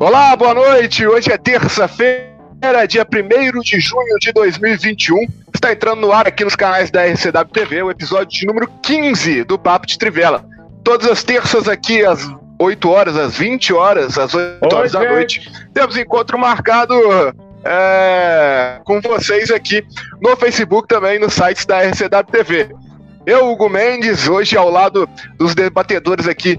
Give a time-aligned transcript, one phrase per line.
[0.00, 1.06] Olá, boa noite.
[1.06, 5.26] Hoje é terça-feira, dia 1 de junho de 2021.
[5.52, 9.44] Está entrando no ar aqui nos canais da RCW TV o episódio de número 15
[9.44, 10.42] do Papo de Trivela.
[10.82, 12.26] Todas as terças aqui às
[12.58, 16.94] 8 horas, às 20 horas, às 8 Oi, horas da noite, temos encontro marcado
[17.62, 19.84] é, com vocês aqui
[20.22, 22.70] no Facebook também, no site da RCW TV.
[23.26, 25.06] Eu, Hugo Mendes, hoje ao lado
[25.36, 26.58] dos debatedores aqui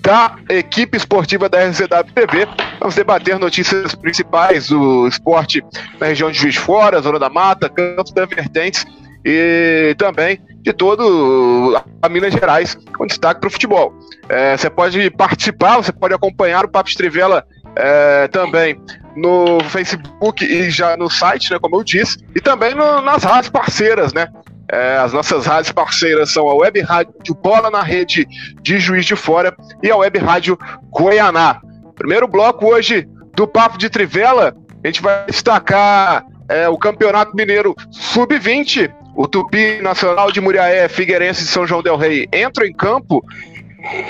[0.00, 2.48] da equipe esportiva da RCW TV.
[2.80, 5.64] Vamos debater notícias principais do esporte
[6.00, 8.86] na região de Juiz Fora, Zona da Mata, Campos da Vertentes
[9.24, 13.92] e também de todo a Minas Gerais, com destaque para o futebol.
[14.28, 17.44] É, você pode participar, você pode acompanhar o Papo Estrivela
[17.76, 18.80] é, também
[19.16, 23.50] no Facebook e já no site, né, como eu disse, e também no, nas rádios
[23.50, 24.28] parceiras, né?
[24.70, 28.26] É, as nossas rádios parceiras são a Web Rádio Bola na Rede
[28.60, 30.58] de Juiz de Fora e a Web Rádio
[30.90, 31.60] Goianá.
[31.94, 37.74] Primeiro bloco hoje do Papo de Trivela, a gente vai destacar é, o Campeonato Mineiro
[37.90, 38.92] Sub-20.
[39.14, 43.24] O Tupi Nacional de Muriaé, Figueirense de São João Del Rei entra em campo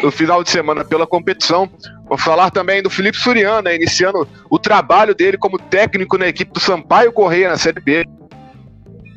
[0.02, 1.70] no final de semana pela competição.
[2.08, 6.52] Vou falar também do Felipe Suriano, né, iniciando o trabalho dele como técnico na equipe
[6.52, 8.04] do Sampaio Correia na Série B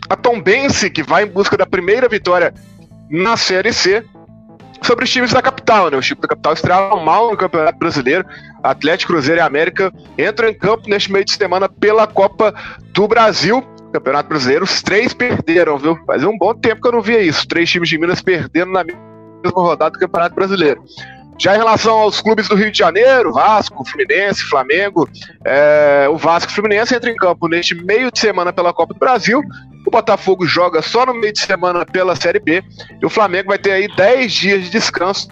[0.09, 2.53] a Tombense, que vai em busca da primeira vitória
[3.09, 4.03] na Série C,
[4.81, 5.97] sobre os times da capital, né?
[5.97, 8.25] O time da capital estrearam mal no Campeonato Brasileiro.
[8.63, 12.53] Atlético, Cruzeiro e América entram em campo neste meio de semana pela Copa
[12.93, 13.61] do Brasil.
[13.91, 15.97] Campeonato Brasileiro, os três perderam, viu?
[16.05, 17.47] Fazia um bom tempo que eu não via isso.
[17.47, 19.01] Três times de Minas perdendo na mesma
[19.53, 20.83] rodada do Campeonato Brasileiro.
[21.39, 25.07] Já em relação aos clubes do Rio de Janeiro, Vasco, Fluminense, Flamengo,
[25.45, 28.99] é, o Vasco e Fluminense entram em campo neste meio de semana pela Copa do
[28.99, 29.41] Brasil.
[29.87, 32.61] O Botafogo joga só no meio de semana pela Série B.
[33.01, 35.29] E o Flamengo vai ter aí 10 dias de descanso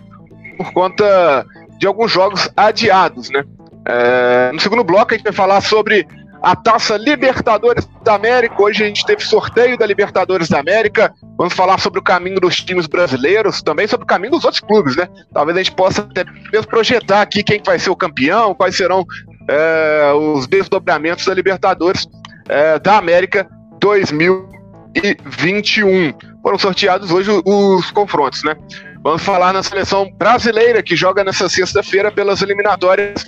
[0.57, 1.45] por conta
[1.77, 3.43] de alguns jogos adiados, né?
[3.85, 6.07] É, no segundo bloco a gente vai falar sobre
[6.41, 8.59] a Taça Libertadores da América.
[8.61, 11.13] Hoje a gente teve sorteio da Libertadores da América.
[11.37, 14.95] Vamos falar sobre o caminho dos times brasileiros, também sobre o caminho dos outros clubes,
[14.95, 15.07] né?
[15.33, 19.05] Talvez a gente possa até mesmo projetar aqui quem vai ser o campeão, quais serão
[19.47, 22.05] é, os desdobramentos da Libertadores
[22.47, 23.47] é, da América
[23.79, 26.13] 2021.
[26.41, 28.55] Foram sorteados hoje os confrontos, né?
[29.03, 33.23] Vamos falar na seleção brasileira que joga nessa sexta-feira pelas eliminatórias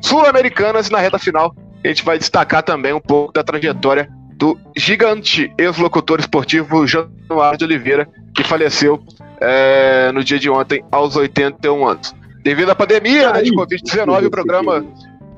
[0.00, 1.54] sul-americanas na reta final
[1.88, 7.64] a gente vai destacar também um pouco da trajetória do gigante ex-locutor esportivo Januário de
[7.64, 9.02] Oliveira, que faleceu
[9.40, 12.14] é, no dia de ontem, aos 81 anos.
[12.42, 14.84] Devido à pandemia né, de Covid-19, o programa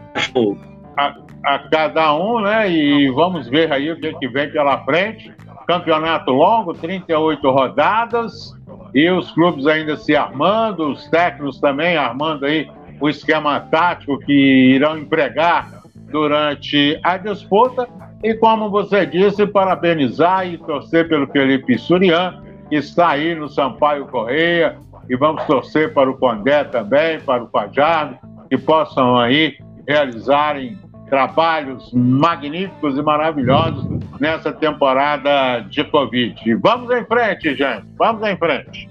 [0.95, 2.69] a, a cada um, né?
[2.69, 5.33] E vamos ver aí o que, que vem pela frente.
[5.65, 8.55] Campeonato longo, 38 rodadas
[8.95, 12.71] e os clubes ainda se armando, os técnicos também armando aí
[13.01, 17.89] o esquema tático que irão empregar durante a disputa.
[18.23, 24.05] E como você disse, parabenizar e torcer pelo Felipe Surian, que está aí no Sampaio
[24.05, 24.77] Correia,
[25.09, 28.17] e vamos torcer para o Condé também, para o Fajardo,
[28.49, 30.79] que possam aí realizarem
[31.15, 33.87] trabalhos magníficos e maravilhosos
[34.19, 36.55] nessa temporada de Covid.
[36.55, 37.85] Vamos em frente, gente.
[37.97, 38.89] Vamos em frente.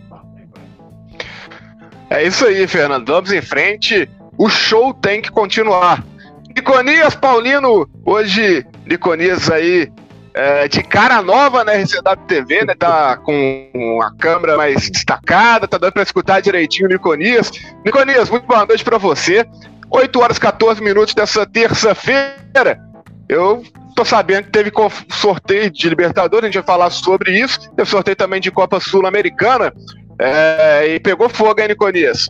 [2.08, 3.06] É isso aí, Fernando.
[3.06, 4.08] Vamos em frente.
[4.38, 6.02] O show tem que continuar.
[6.56, 9.92] Iconias Paulino, hoje Niconias aí
[10.32, 12.74] é, de cara nova na RCW TV, né?
[12.74, 17.52] Tá com a câmera mais destacada, tá dando para escutar direitinho o Niconias.
[17.84, 19.46] Niconias, muito boa noite para você.
[19.94, 22.81] 8 horas e 14 minutos dessa terça-feira.
[23.29, 23.62] Eu
[23.94, 24.73] tô sabendo que teve
[25.08, 27.70] sorteio de Libertadores, a gente vai falar sobre isso.
[27.76, 29.73] Teve sorteio também de Copa Sul-Americana.
[30.19, 32.29] É, e pegou fogo, hein, Niconias?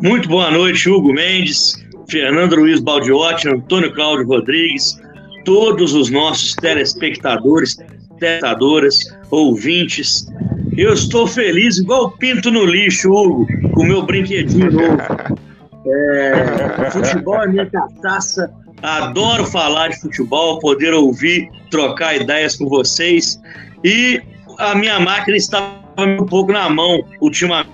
[0.00, 5.00] Muito boa noite, Hugo Mendes, Fernando Luiz Baldiotti, Antônio Cláudio Rodrigues,
[5.44, 9.00] todos os nossos telespectadores, telespectadoras,
[9.32, 10.28] ouvintes.
[10.76, 14.96] Eu estou feliz, igual pinto no lixo, Hugo, com o meu brinquedinho novo.
[15.88, 18.52] É, futebol é minha cachaça,
[18.82, 23.40] adoro falar de futebol, poder ouvir, trocar ideias com vocês.
[23.84, 24.20] E
[24.58, 27.70] a minha máquina estava um pouco na mão ultimamente.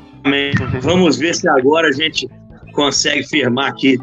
[0.81, 2.29] Vamos ver se agora a gente
[2.73, 3.99] consegue firmar aqui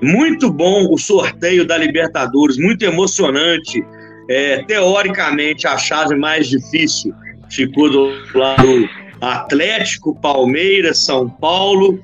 [0.00, 3.84] muito bom o sorteio da Libertadores, muito emocionante.
[4.30, 7.12] É, teoricamente, a chave mais difícil
[7.50, 8.88] ficou do lado
[9.20, 12.00] Atlético, Palmeiras, São Paulo,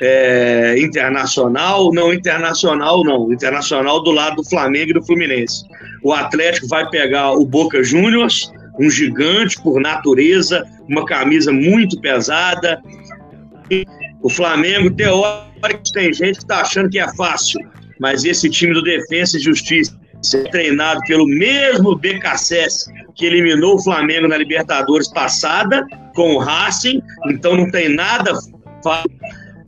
[0.00, 5.64] é, Internacional, não Internacional não, Internacional do lado do Flamengo e do Fluminense.
[6.02, 12.80] O Atlético vai pegar o Boca Juniors, um gigante por natureza, uma camisa muito pesada.
[14.22, 17.60] O Flamengo, teoricamente, tem gente que está achando que é fácil,
[17.98, 19.98] mas esse time do Defensa e Justiça
[20.34, 27.02] é treinado pelo mesmo BKSS que eliminou o Flamengo na Libertadores passada com o Racing,
[27.28, 28.32] então não tem nada
[28.82, 29.10] fácil.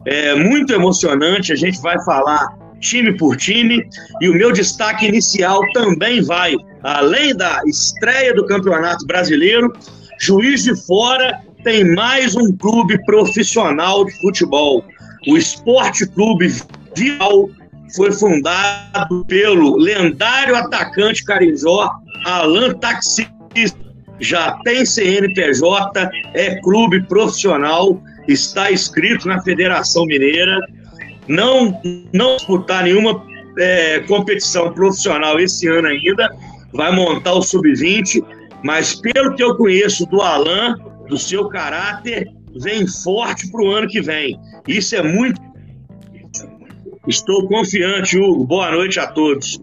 [0.05, 3.89] É muito emocionante, a gente vai falar time por time
[4.21, 9.73] e o meu destaque inicial também vai, além da estreia do Campeonato Brasileiro,
[10.21, 14.85] Juiz de Fora tem mais um clube profissional de futebol.
[15.29, 16.53] O Esporte Clube
[16.97, 17.49] Vial
[17.95, 21.91] foi fundado pelo lendário atacante carijó
[22.25, 23.29] Alan Taxi.
[24.19, 30.59] Já tem CNPJ, é clube profissional, está inscrito na Federação Mineira.
[31.29, 31.81] Não,
[32.13, 33.25] não disputar nenhuma
[33.59, 36.31] é, competição profissional esse ano ainda,
[36.73, 38.25] vai montar o sub-20,
[38.63, 40.75] mas pelo que eu conheço do Alan,
[41.09, 42.29] do seu caráter,
[42.61, 44.39] vem forte para o ano que vem.
[44.67, 45.41] Isso é muito.
[47.07, 48.45] Estou confiante, Hugo.
[48.45, 49.61] Boa noite a todos.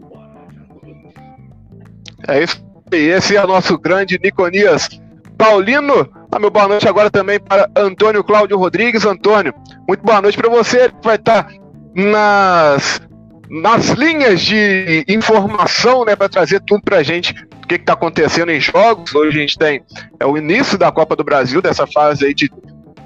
[2.28, 2.64] É isso.
[2.92, 4.90] Esse é o nosso grande Niconias
[5.38, 6.10] Paulino.
[6.32, 9.04] Ah, meu boa noite agora também para Antônio Cláudio Rodrigues.
[9.04, 9.52] Antônio,
[9.88, 10.92] muito boa noite para você.
[11.04, 11.48] Vai estar
[11.96, 13.02] nas,
[13.50, 17.34] nas linhas de informação, né, para trazer tudo para a gente
[17.64, 19.16] o que está acontecendo em jogos.
[19.16, 19.82] Hoje a gente tem
[20.20, 22.52] é o início da Copa do Brasil, dessa fase aí de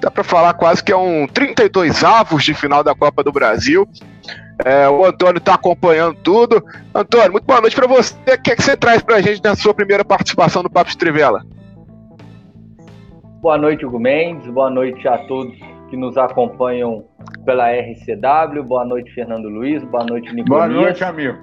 [0.02, 3.88] dá para falar quase que é um 32 avos de final da Copa do Brasil.
[4.62, 6.62] É, o Antônio está acompanhando tudo.
[6.94, 8.14] Antônio, muito boa noite para você.
[8.14, 10.90] O que, é que você traz para a gente na sua primeira participação no Papo
[10.90, 11.42] de Trivela?
[13.44, 14.46] Boa noite, Hugo Mendes.
[14.46, 15.54] Boa noite a todos
[15.90, 17.04] que nos acompanham
[17.44, 18.64] pela RCW.
[18.64, 19.84] Boa noite, Fernando Luiz.
[19.84, 20.72] Boa noite, Nicolas.
[20.72, 21.38] Boa noite, amigo.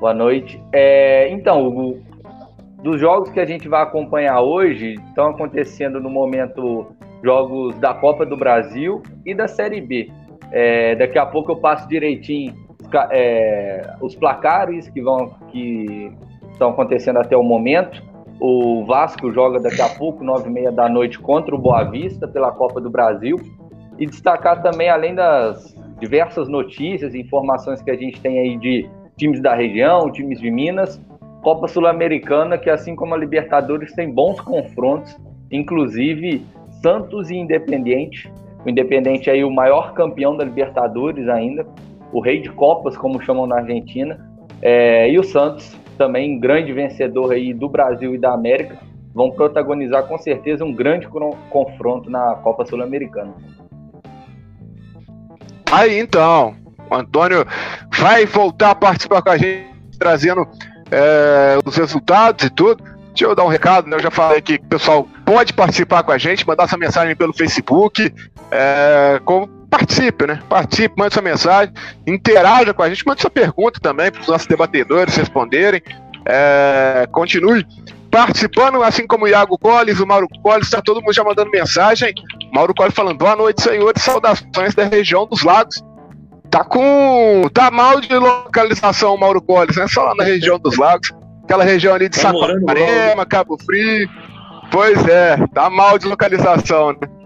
[0.00, 0.64] Boa noite.
[0.72, 2.00] É, então, Hugo,
[2.82, 6.86] dos jogos que a gente vai acompanhar hoje, estão acontecendo no momento
[7.22, 10.10] jogos da Copa do Brasil e da Série B.
[10.50, 12.54] É, daqui a pouco eu passo direitinho
[13.10, 16.10] é, os placares que vão que
[16.50, 18.08] estão acontecendo até o momento.
[18.40, 22.26] O Vasco joga daqui a pouco, nove e meia da noite, contra o Boa Vista
[22.26, 23.38] pela Copa do Brasil.
[23.98, 28.88] E destacar também, além das diversas notícias e informações que a gente tem aí de
[29.18, 30.98] times da região, times de Minas,
[31.42, 35.14] Copa Sul-Americana, que assim como a Libertadores tem bons confrontos,
[35.50, 36.42] inclusive
[36.82, 38.32] Santos e Independente.
[38.64, 41.66] O Independente aí o maior campeão da Libertadores ainda,
[42.10, 44.18] o rei de copas, como chamam na Argentina,
[44.62, 48.78] é, e o Santos também grande vencedor aí do Brasil e da América,
[49.14, 51.06] vão protagonizar com certeza um grande
[51.50, 53.34] confronto na Copa Sul-Americana.
[55.70, 56.56] Aí então,
[56.90, 57.44] o Antônio
[57.98, 60.48] vai voltar a participar com a gente, trazendo
[60.90, 62.82] é, os resultados e tudo.
[63.08, 63.96] Deixa eu dar um recado, né?
[63.96, 67.34] Eu já falei que o pessoal pode participar com a gente, mandar sua mensagem pelo
[67.34, 68.10] Facebook.
[68.50, 70.40] É, com, participe, né?
[70.48, 71.72] Participe, mande sua mensagem,
[72.06, 75.82] interaja com a gente, mande sua pergunta também para os nossos debatedores responderem.
[76.26, 77.66] É, continue
[78.10, 82.12] participando, assim como o Iago Colles, o Mauro Colles, está todo mundo já mandando mensagem.
[82.52, 85.82] Mauro Colles falando, boa noite, senhores, saudações da região dos lagos.
[86.50, 87.48] Tá com.
[87.54, 89.86] tá mal de localização, Mauro Colles, né?
[89.86, 91.12] Só lá na região dos lagos
[91.50, 94.08] aquela região ali de tá Saquarema, Cabo Frio.
[94.70, 97.19] Pois é, tá mal de localização, né?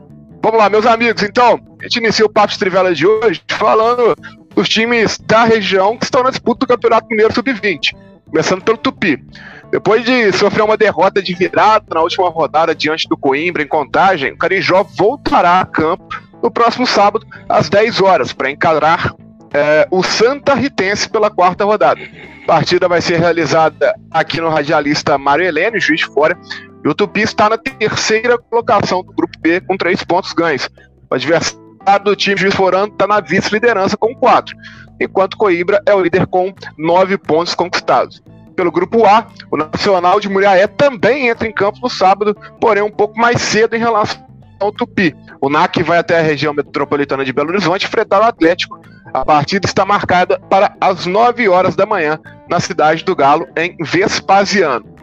[0.45, 4.15] Vamos lá, meus amigos, então, a gente inicia o Papo de Trivela de hoje falando
[4.55, 7.97] dos times da região que estão na disputa do Campeonato Mineiro Sub-20,
[8.27, 9.25] começando pelo Tupi.
[9.71, 14.33] Depois de sofrer uma derrota de virada na última rodada diante do Coimbra em contagem,
[14.33, 19.15] o Carijó voltará a campo no próximo sábado, às 10 horas, para encarar
[19.51, 22.03] é, o Santa Ritense pela quarta rodada.
[22.43, 26.37] A partida vai ser realizada aqui no radialista Mário Helene, juiz de fora,
[26.85, 30.69] e o Tupi está na terceira colocação do grupo B com três pontos ganhos.
[31.11, 34.55] O adversário do time Juiz Forano está na vice-liderança com quatro,
[35.01, 38.23] enquanto Coimbra é o líder com nove pontos conquistados.
[38.55, 42.91] Pelo grupo A, o Nacional de Muriaé também entra em campo no sábado, porém um
[42.91, 44.23] pouco mais cedo em relação
[44.61, 45.17] ao Tupi.
[45.41, 48.79] O NAC vai até a região metropolitana de Belo Horizonte enfrentar o Atlético.
[49.13, 53.77] A partida está marcada para as 9 horas da manhã na cidade do Galo, em
[53.81, 54.94] Vespasiano.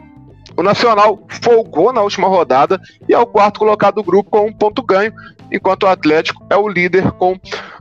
[0.55, 4.53] O Nacional folgou na última rodada e é o quarto colocado do grupo com um
[4.53, 5.13] ponto ganho,
[5.51, 7.39] enquanto o Atlético é o líder com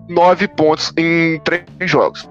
[0.08, 2.28] nove pontos em três jogos.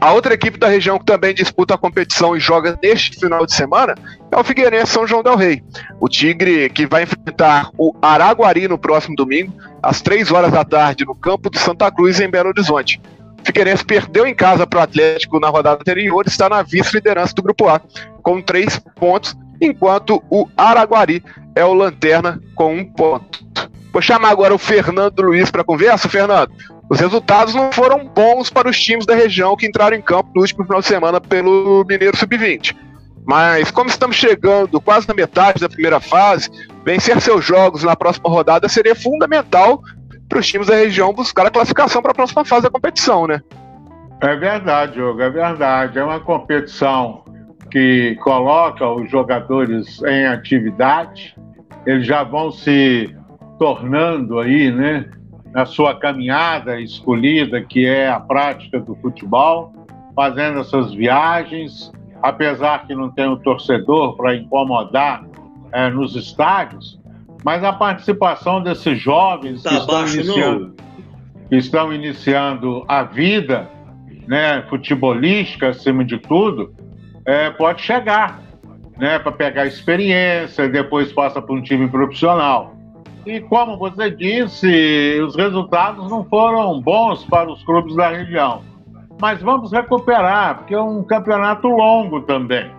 [0.00, 3.54] A outra equipe da região que também disputa a competição e joga neste final de
[3.54, 3.94] semana
[4.30, 5.62] é o Figueirense São João del Rei.
[6.00, 11.06] O Tigre que vai enfrentar o Araguari no próximo domingo, às três horas da tarde,
[11.06, 13.00] no campo de Santa Cruz, em Belo Horizonte.
[13.40, 17.34] O Figueirense perdeu em casa para o Atlético na rodada anterior e está na vice-liderança
[17.34, 17.80] do Grupo A,
[18.22, 21.22] com três pontos enquanto o Araguari
[21.54, 23.44] é o lanterna com um ponto.
[23.92, 26.08] Vou chamar agora o Fernando Luiz para conversa.
[26.08, 26.50] Fernando,
[26.90, 30.40] os resultados não foram bons para os times da região que entraram em campo no
[30.42, 32.76] último final de semana pelo Mineiro Sub-20.
[33.26, 36.50] Mas como estamos chegando quase na metade da primeira fase,
[36.84, 39.80] vencer seus jogos na próxima rodada seria fundamental
[40.28, 43.40] para os times da região buscar a classificação para a próxima fase da competição, né?
[44.20, 45.98] É verdade, Diogo, é verdade.
[45.98, 47.23] É uma competição
[47.74, 51.34] que coloca os jogadores em atividade,
[51.84, 53.12] eles já vão se
[53.58, 55.10] tornando aí, né,
[55.52, 59.72] na sua caminhada escolhida, que é a prática do futebol,
[60.14, 61.90] fazendo essas viagens,
[62.22, 65.24] apesar que não tem um torcedor para incomodar
[65.72, 67.00] é, nos estádios,
[67.44, 70.76] mas a participação desses jovens tá que, estão iniciando,
[71.48, 73.68] que estão iniciando a vida
[74.28, 76.72] né, futebolística, acima de tudo,
[77.26, 78.40] é, pode chegar,
[78.98, 82.74] né, para pegar experiência, depois passa para um time profissional.
[83.26, 88.62] E como você disse, os resultados não foram bons para os clubes da região.
[89.20, 92.70] Mas vamos recuperar, porque é um campeonato longo também.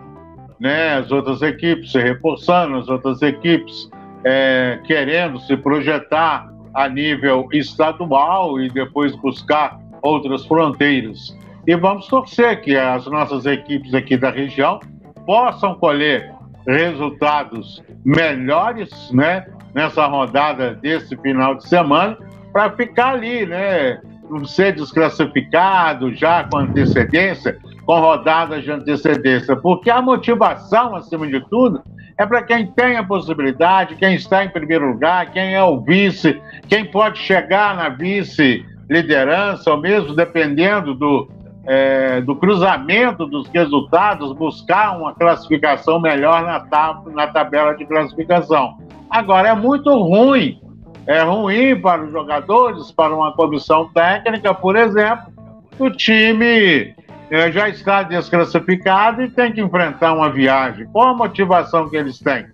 [0.60, 0.98] Né?
[0.98, 3.90] As outras equipes se reforçando, as outras equipes
[4.24, 11.36] é, querendo se projetar a nível estadual e depois buscar outras fronteiras.
[11.68, 14.80] E vamos torcer que as nossas equipes aqui da região
[15.26, 16.32] possam colher
[16.68, 22.18] resultados melhores, né, nessa rodada desse final de semana,
[22.54, 29.90] para ficar ali, né, não ser desclassificado já com antecedência, com rodadas de antecedência, porque
[29.90, 31.82] a motivação, acima de tudo,
[32.18, 36.40] é para quem tem a possibilidade, quem está em primeiro lugar, quem é o vice,
[36.68, 41.28] quem pode chegar na vice-liderança, ou mesmo dependendo do,
[41.66, 48.78] é, do cruzamento dos resultados, buscar uma classificação melhor na, tab na tabela de classificação.
[49.10, 50.62] Agora, é muito ruim,
[51.08, 55.34] é ruim para os jogadores, para uma comissão técnica, por exemplo,
[55.80, 56.96] o time
[57.30, 60.86] é, já está desclassificado e tem que enfrentar uma viagem.
[60.92, 62.46] Qual a motivação que eles têm?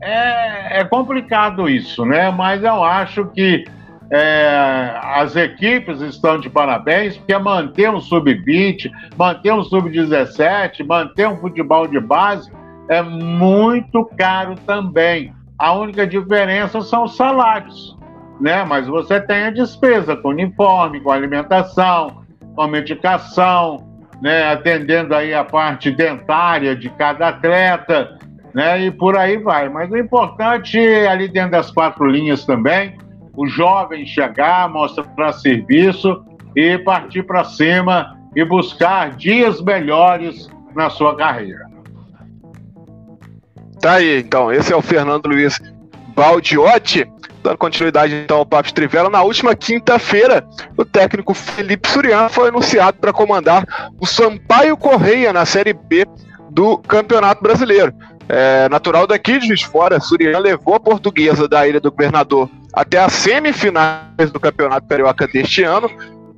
[0.00, 2.30] É, é complicado isso, né?
[2.30, 3.64] Mas eu acho que
[4.10, 11.36] é, as equipes estão de parabéns, porque manter um sub-20, manter um sub-17, manter um
[11.36, 12.50] futebol de base
[12.88, 15.32] é muito caro também.
[15.58, 17.98] A única diferença são os salários,
[18.40, 18.64] né?
[18.64, 22.22] Mas você tem a despesa com uniforme, com alimentação,
[22.56, 23.86] com medicação,
[24.22, 24.52] né?
[24.52, 28.16] Atendendo aí a parte dentária de cada atleta,
[28.54, 28.86] né?
[28.86, 29.68] E por aí vai.
[29.68, 32.96] Mas o importante é ali dentro das quatro linhas também
[33.38, 36.24] o jovem chegar, mostrar serviço
[36.56, 41.68] e partir para cima e buscar dias melhores na sua carreira.
[43.80, 44.52] Tá aí, então.
[44.52, 45.60] Esse é o Fernando Luiz
[46.16, 47.08] Baldiotti,
[47.40, 49.08] dando continuidade então ao Papo Trivela.
[49.08, 50.44] Na última quinta-feira,
[50.76, 53.64] o técnico Felipe Surian foi anunciado para comandar
[54.00, 56.04] o Sampaio Correia na Série B
[56.50, 57.94] do Campeonato Brasileiro.
[58.28, 62.98] É, natural daqui de Juiz Fora, Surian levou a portuguesa da Ilha do Governador até
[62.98, 65.90] as semifinais do Campeonato Carioca deste ano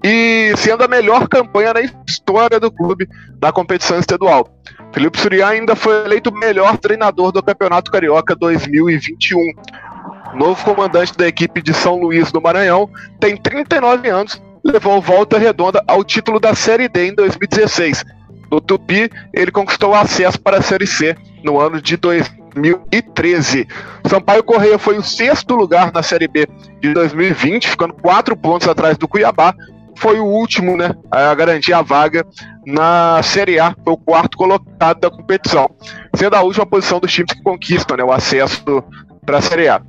[0.02, 3.08] e sendo a melhor campanha na história do clube
[3.38, 4.48] da competição estadual.
[4.92, 9.38] Felipe Surian ainda foi eleito melhor treinador do Campeonato Carioca 2021.
[10.34, 12.88] Novo comandante da equipe de São Luís do Maranhão,
[13.20, 18.04] tem 39 anos levou Volta Redonda ao título da Série D em 2016.
[18.50, 21.96] No Tupi, ele conquistou acesso para a Série C no ano de
[22.54, 23.66] 2013.
[24.08, 26.46] Sampaio Correia foi o sexto lugar na Série B
[26.80, 29.54] de 2020, ficando quatro pontos atrás do Cuiabá.
[29.96, 32.24] Foi o último né, a garantir a vaga
[32.66, 35.68] na Série A, foi o quarto colocado da competição,
[36.14, 38.82] sendo a última posição dos times que conquistam né, o acesso
[39.26, 39.82] para a Série A.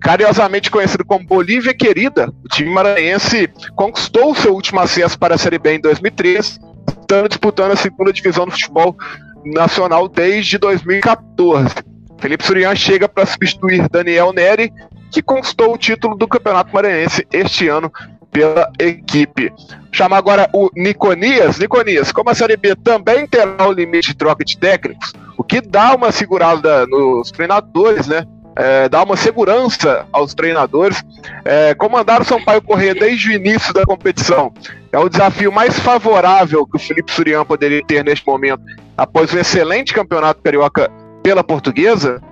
[0.00, 5.58] Carinhosamente conhecido como Bolívia Querida, o time maranhense conquistou seu último acesso para a Série
[5.58, 6.58] B em 2013,
[7.00, 8.96] estando disputando a segunda divisão do futebol
[9.44, 11.74] nacional desde 2014.
[12.18, 14.72] Felipe Surian chega para substituir Daniel Neri,
[15.10, 17.92] que conquistou o título do Campeonato Maranhense este ano
[18.30, 19.52] pela equipe.
[19.90, 21.58] Chama agora o Niconias.
[21.58, 25.60] Niconias, como a Série B também terá o limite de troca de técnicos, o que
[25.60, 28.26] dá uma segurada nos treinadores, né?
[28.58, 31.02] é, dar uma segurança aos treinadores.
[31.44, 34.52] É, comandar o Sampaio Corrêa desde o início da competição
[34.90, 38.62] é o desafio mais favorável que o Felipe Surian poderia ter neste momento,
[38.96, 40.90] após o excelente campeonato carioca
[41.28, 42.22] pela portuguesa?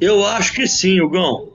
[0.00, 1.48] Eu acho que sim, Hugão.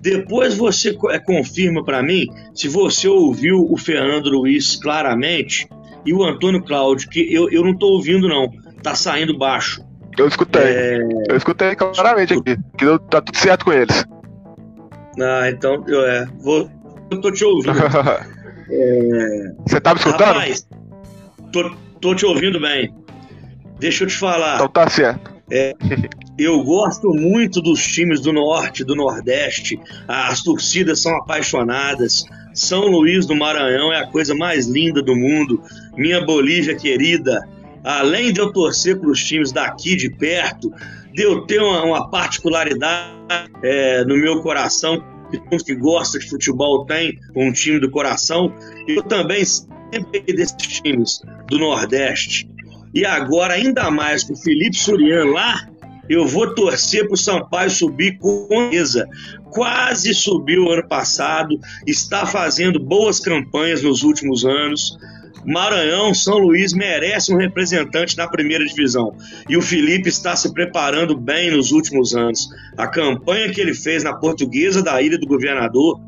[0.00, 5.68] Depois você é, confirma para mim se você ouviu o Fernando Luiz claramente
[6.06, 8.48] e o Antônio Cláudio, que eu, eu não estou ouvindo, não.
[8.80, 9.84] Tá saindo baixo.
[10.16, 10.62] Eu escutei.
[10.62, 10.98] É...
[11.28, 12.56] Eu escutei claramente aqui.
[12.78, 14.06] Que tá tudo certo com eles.
[15.20, 16.70] Ah, então eu, é, vou,
[17.10, 17.74] eu tô te ouvindo.
[18.70, 19.52] é...
[19.66, 20.26] Você tá me escutando?
[20.26, 20.68] Rapaz,
[21.52, 23.01] tô, tô te ouvindo bem.
[23.82, 24.54] Deixa eu te falar.
[24.54, 25.30] Então tá certo.
[25.50, 25.74] É,
[26.38, 29.78] eu gosto muito dos times do Norte, do Nordeste.
[30.08, 32.24] As torcidas são apaixonadas.
[32.54, 35.60] São Luís do Maranhão é a coisa mais linda do mundo.
[35.96, 37.40] Minha Bolívia querida
[37.84, 40.72] além de eu torcer para os times daqui de perto,
[41.12, 43.12] de eu ter uma, uma particularidade
[43.62, 45.02] é, no meu coração,
[45.64, 48.52] que gosta de futebol tem um time do coração,
[48.86, 52.48] eu também sempre desses times do Nordeste.
[52.94, 55.66] E agora, ainda mais com o Felipe Surian lá,
[56.08, 59.08] eu vou torcer para o Sampaio subir com certeza.
[59.50, 64.96] Quase subiu ano passado, está fazendo boas campanhas nos últimos anos.
[65.44, 69.16] Maranhão, São Luís merece um representante na primeira divisão.
[69.48, 72.48] E o Felipe está se preparando bem nos últimos anos.
[72.76, 76.00] A campanha que ele fez na Portuguesa da Ilha do Governador,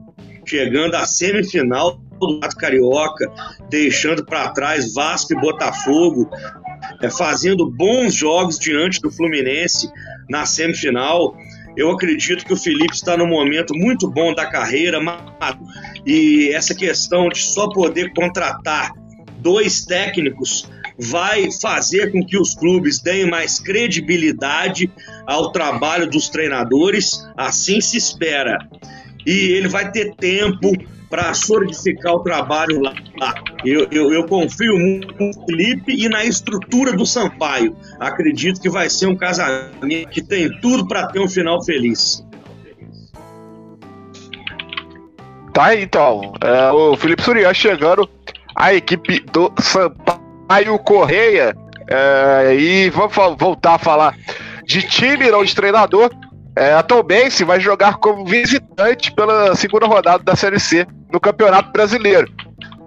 [0.46, 3.30] chegando à semifinal do Mato Carioca,
[3.68, 6.30] deixando para trás Vasco e Botafogo,
[7.00, 9.90] é, fazendo bons jogos diante do Fluminense
[10.28, 11.36] na semifinal.
[11.76, 14.98] Eu acredito que o Felipe está num momento muito bom da carreira,
[16.06, 18.92] e essa questão de só poder contratar
[19.40, 24.90] dois técnicos vai fazer com que os clubes deem mais credibilidade
[25.26, 28.58] ao trabalho dos treinadores, assim se espera.
[29.26, 30.72] E ele vai ter tempo
[31.08, 32.94] para solidificar o trabalho lá.
[33.64, 37.76] Eu, eu, eu, confio muito no Felipe e na estrutura do Sampaio.
[38.00, 42.24] Acredito que vai ser um casamento que tem tudo para ter um final feliz.
[45.52, 46.34] Tá então.
[46.42, 48.08] É, o Felipe Surian chegando
[48.56, 51.56] a equipe do Sampaio Correia.
[51.88, 54.16] É, e vamos voltar a falar
[54.64, 56.10] de time, não de treinador.
[56.56, 61.72] É, a Tombense vai jogar como visitante pela segunda rodada da Série C no Campeonato
[61.72, 62.32] Brasileiro.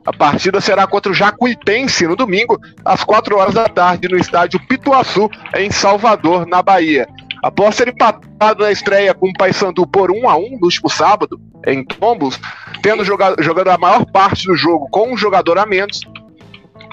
[0.06, 4.66] A partida será contra o Jacuipense no domingo, às 4 horas da tarde, no estádio
[4.66, 7.06] Pituaçu, em Salvador, na Bahia.
[7.44, 11.38] Após ser empatado na estreia com o Paysandu por 1 a 1 no último sábado,
[11.66, 12.40] em Tombos,
[12.82, 16.02] tendo jogado, jogando a maior parte do jogo com um jogador a menos,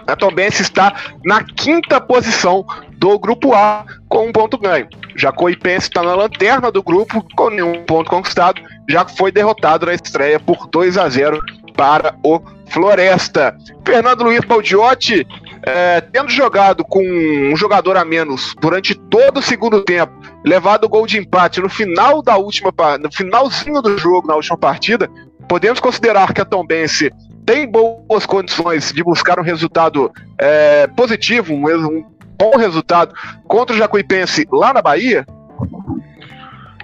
[0.07, 0.93] a Tombense está
[1.25, 2.67] na quinta posição
[3.05, 4.89] do grupo A com um ponto ganho.
[5.15, 10.41] Jacuipense está na lanterna do grupo com nenhum ponto conquistado, já foi derrotado na estreia
[10.41, 11.39] por 2 a 0
[11.77, 12.41] para o
[12.71, 13.55] Floresta.
[13.87, 15.27] Fernando Luiz Baldiotti,
[15.65, 20.89] é, tendo jogado com um jogador a menos durante todo o segundo tempo, levado o
[20.89, 25.11] gol de empate no final da última no finalzinho do jogo, na última partida,
[25.47, 27.13] podemos considerar que a Tombense
[27.45, 33.15] tem boas condições de buscar um resultado é, positivo, um, um bom resultado
[33.47, 35.27] contra o Jacuipense lá na Bahia?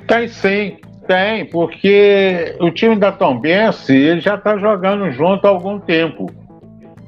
[0.06, 5.78] Tem sim, tem, porque o time da Tombense ele já está jogando junto há algum
[5.78, 6.30] tempo.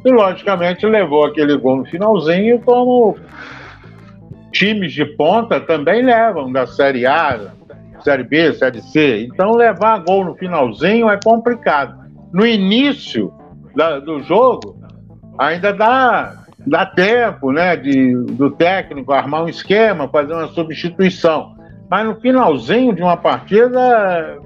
[0.05, 3.17] E logicamente levou aquele gol no finalzinho, como
[4.51, 7.53] times de ponta também levam da Série A,
[8.01, 9.25] Série B, Série C.
[9.25, 12.03] Então levar gol no finalzinho é complicado.
[12.33, 13.33] No início
[13.75, 14.77] da, do jogo,
[15.39, 21.55] ainda dá, dá tempo né, de, do técnico armar um esquema, fazer uma substituição.
[21.91, 24.39] Mas no finalzinho de uma partida,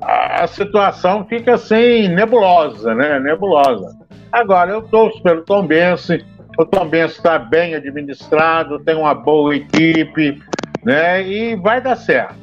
[0.00, 3.18] a situação fica assim, nebulosa, né?
[3.20, 3.96] Nebulosa.
[4.30, 6.24] Agora, eu torço pelo Tom Bense,
[6.58, 10.42] o Tom Bense está bem administrado, tem uma boa equipe,
[10.84, 11.26] né?
[11.26, 12.36] E vai dar certo.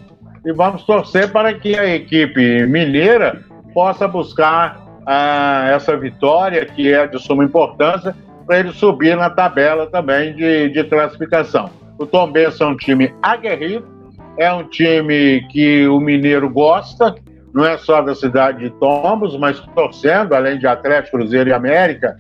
[0.44, 3.42] E vamos torcer para que a equipe mineira
[3.74, 8.16] possa buscar ah, essa vitória, que é de suma importância,
[8.46, 11.70] para ele subir na tabela também de, de classificação.
[11.98, 13.86] O Tom Bense é um time aguerrido,
[14.38, 17.16] é um time que o mineiro gosta,
[17.54, 22.18] não é só da cidade de Tombos, mas torcendo, além de Atlético, Cruzeiro e América,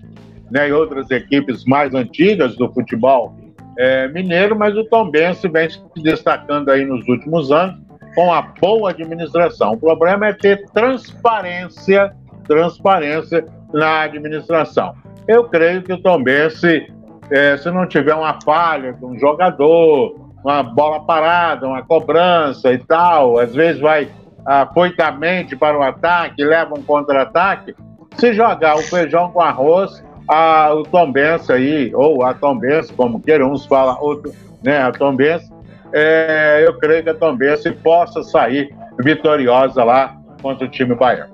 [0.52, 3.34] né, e outras equipes mais antigas do futebol
[3.78, 7.80] é, mineiro, mas o Tombense vem se destacando aí nos últimos anos
[8.14, 9.74] com a boa administração.
[9.74, 12.14] O problema é ter transparência,
[12.46, 14.94] transparência na administração.
[15.28, 16.92] Eu creio que o Tombense,
[17.30, 22.78] é, se não tiver uma falha de um jogador, uma bola parada, uma cobrança e
[22.80, 24.10] tal, às vezes vai
[24.46, 27.76] afoitamente para o ataque, leva um contra-ataque,
[28.18, 33.52] se jogar o feijão com arroz, a, o Tombense aí, ou a Tombense, como queiram,
[33.52, 35.52] uns falam, outro, né, a Tombense,
[35.94, 41.31] é, eu creio que a Tombense possa sair vitoriosa lá contra o time baiano.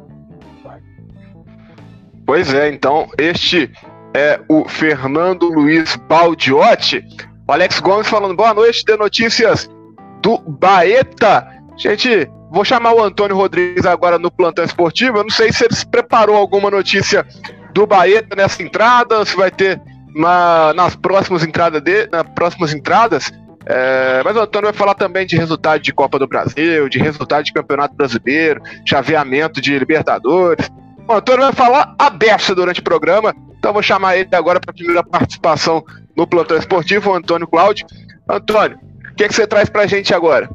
[2.27, 3.71] Pois é, então este
[4.13, 7.03] é o Fernando Luiz Baldiotti.
[7.47, 9.67] O Alex Gomes falando boa noite, de notícias
[10.21, 11.47] do Baeta.
[11.75, 15.17] Gente, Vou chamar o Antônio Rodrigues agora no plantão esportivo.
[15.17, 17.25] Eu não sei se ele preparou alguma notícia
[17.73, 19.81] do Baeta nessa entrada, se vai ter
[20.15, 23.31] na, nas próximas entradas de, nas próximas entradas.
[23.65, 27.43] É, mas o Antônio vai falar também de resultado de Copa do Brasil, de resultado
[27.43, 30.71] de Campeonato Brasileiro, chaveamento de Libertadores.
[31.07, 34.71] O Antônio vai falar a beça durante o programa, então vou chamar ele agora para
[34.71, 35.81] a primeira participação
[36.13, 37.87] no plantão esportivo, o Antônio Cláudio.
[38.27, 38.77] Antônio,
[39.09, 40.49] o que, que você traz para a gente agora?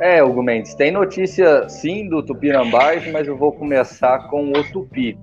[0.00, 5.18] É, Hugo Mendes, tem notícia sim do Tupinambás, mas eu vou começar com o Tupi,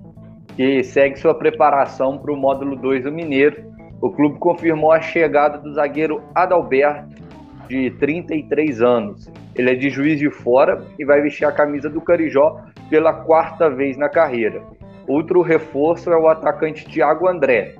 [0.56, 3.64] que segue sua preparação para o módulo 2 do Mineiro.
[4.00, 7.22] O clube confirmou a chegada do zagueiro Adalberto,
[7.68, 9.28] de 33 anos.
[9.54, 12.60] Ele é de Juiz de Fora e vai vestir a camisa do Carijó
[12.92, 14.62] pela quarta vez na carreira.
[15.08, 17.76] Outro reforço é o atacante Thiago André.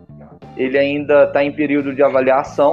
[0.57, 2.72] Ele ainda está em período de avaliação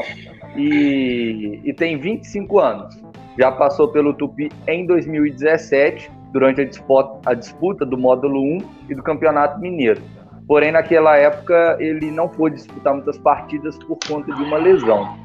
[0.55, 7.33] e, e tem 25 anos já passou pelo Tupi em 2017, durante a disputa, a
[7.33, 8.57] disputa do módulo 1
[8.89, 10.01] e do Campeonato Mineiro.
[10.45, 15.17] Porém, naquela época, ele não pôde disputar muitas partidas por conta de uma lesão.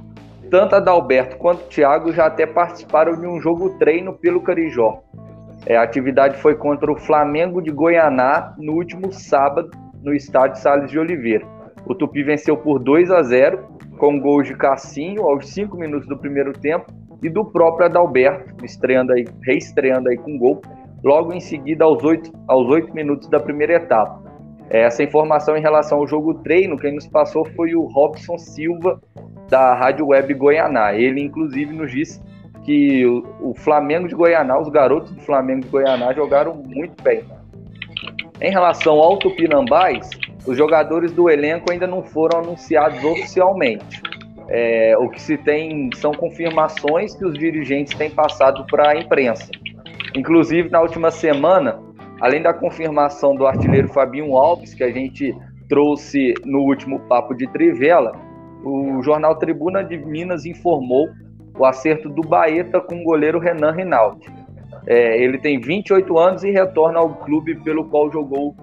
[0.49, 5.03] Tanto Adalberto quanto Thiago já até participaram de um jogo treino pelo Carijó.
[5.67, 9.71] É, a atividade foi contra o Flamengo de Goianá no último sábado,
[10.03, 11.47] no estádio Salles de Oliveira.
[11.87, 13.61] O Tupi venceu por 2 a 0,
[13.99, 19.13] com gols de Cassinho aos 5 minutos do primeiro tempo e do próprio Adalberto, estreando
[19.13, 20.61] aí, reestreando aí com gol,
[21.03, 24.23] logo em seguida aos oito aos oito minutos da primeira etapa.
[24.69, 29.01] Essa informação em relação ao jogo treino, quem nos passou foi o Robson Silva,
[29.49, 30.95] da Rádio Web Goianá.
[30.95, 32.21] Ele, inclusive, nos disse
[32.65, 37.23] que o, o Flamengo de Goianá, os garotos do Flamengo de Goianá jogaram muito bem.
[38.41, 40.11] Em relação ao Tupinambás,
[40.47, 44.03] os jogadores do elenco ainda não foram anunciados oficialmente.
[44.49, 49.51] É, o que se tem são confirmações que os dirigentes têm passado para a imprensa.
[50.15, 51.81] Inclusive, na última semana,
[52.21, 55.35] além da confirmação do artilheiro Fabinho Alves, que a gente
[55.69, 58.13] trouxe no último papo de Trivela,
[58.63, 61.09] o jornal Tribuna de Minas informou
[61.59, 64.27] o acerto do Baeta com o goleiro Renan Rinaldi.
[64.87, 68.55] É, ele tem 28 anos e retorna ao clube pelo qual jogou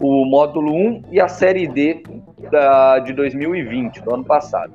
[0.00, 2.02] o módulo 1 e a Série D
[2.50, 4.72] da, de 2020, do ano passado.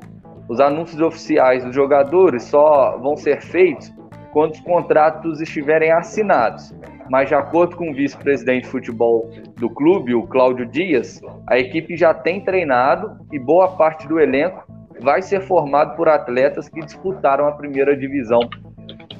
[0.47, 3.91] Os anúncios oficiais dos jogadores só vão ser feitos
[4.31, 6.73] quando os contratos estiverem assinados.
[7.09, 11.95] Mas, de acordo com o vice-presidente de futebol do clube, o Cláudio Dias, a equipe
[11.95, 14.64] já tem treinado e boa parte do elenco
[15.01, 18.41] vai ser formado por atletas que disputaram a primeira divisão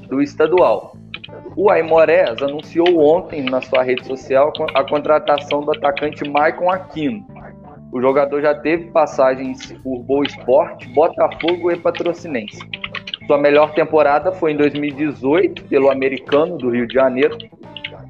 [0.08, 0.96] do estadual.
[1.56, 7.26] O Aimorés anunciou ontem na sua rede social a contratação do atacante Maicon Aquino,
[7.96, 12.60] o jogador já teve passagens por Boa Esporte, Botafogo e Patrocinense.
[13.26, 17.38] Sua melhor temporada foi em 2018 pelo Americano do Rio de Janeiro,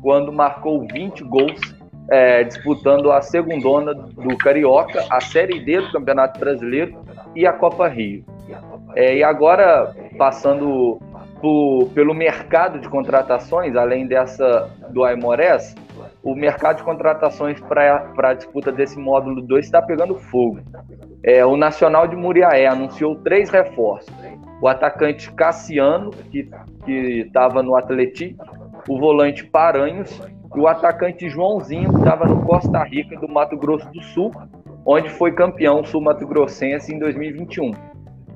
[0.02, 1.62] quando marcou 20 gols
[2.10, 7.05] é, disputando a segundona do Carioca, a Série D do Campeonato Brasileiro
[7.36, 8.24] e a Copa Rio.
[8.96, 11.00] É, e agora, passando
[11.42, 15.76] por, pelo mercado de contratações, além dessa do Aimorés,
[16.24, 20.60] o mercado de contratações para a disputa desse módulo 2 está pegando fogo.
[21.24, 24.14] É, o Nacional de Muriaé anunciou três reforços.
[24.62, 26.50] O atacante Cassiano, que
[26.92, 28.44] estava no Atlético,
[28.88, 30.22] o volante Paranhos
[30.56, 34.32] e o atacante Joãozinho, que estava no Costa Rica do Mato Grosso do Sul,
[34.86, 37.72] onde foi campeão sul-mato-grossense em 2021.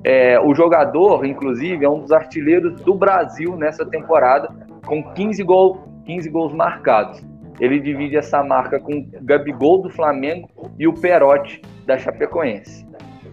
[0.02, 4.48] É, o jogador, inclusive, é um dos artilheiros do Brasil nessa temporada,
[4.84, 7.22] com 15, gol, 15 gols marcados.
[7.60, 12.88] Ele divide essa marca com o Gabigol do Flamengo e o Perotti da Chapecoense.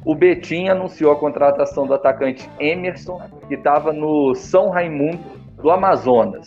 [0.06, 5.20] O Betim anunciou a contratação do atacante Emerson, que estava no São Raimundo
[5.62, 6.46] do Amazonas.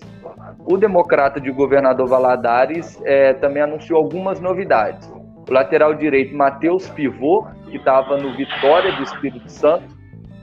[0.67, 5.11] O democrata de governador Valadares é, também anunciou algumas novidades.
[5.51, 9.99] O lateral direito Matheus Pivô, que estava no Vitória do Espírito Santo.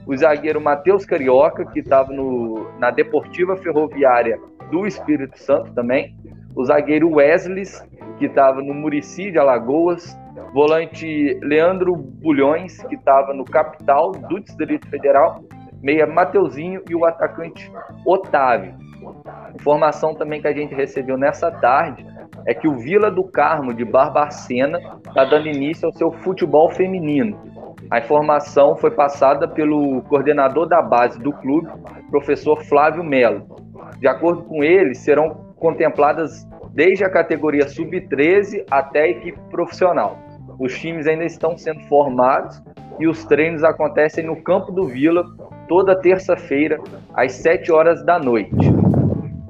[0.06, 2.12] O zagueiro Matheus Carioca, que estava
[2.78, 4.38] na Deportiva Ferroviária
[4.70, 6.13] do Espírito Santo também.
[6.54, 7.63] O zagueiro Wesley,
[8.20, 10.17] que estava no Murici de Alagoas.
[10.54, 15.41] Volante Leandro Bulhões, que estava no Capital do Distrito Federal.
[15.82, 17.72] Meia Mateuzinho e o atacante
[18.06, 18.76] Otávio.
[19.56, 22.06] Informação também que a gente recebeu nessa tarde
[22.47, 27.38] é que o Vila do Carmo de Barbacena está dando início ao seu futebol feminino.
[27.91, 31.67] A informação foi passada pelo coordenador da base do clube,
[32.10, 33.45] professor Flávio Melo.
[33.99, 40.17] De acordo com ele, serão contempladas desde a categoria sub-13 até a equipe profissional.
[40.57, 42.63] Os times ainda estão sendo formados
[42.97, 45.23] e os treinos acontecem no campo do Vila
[45.67, 46.79] toda terça-feira
[47.13, 48.87] às 7 horas da noite.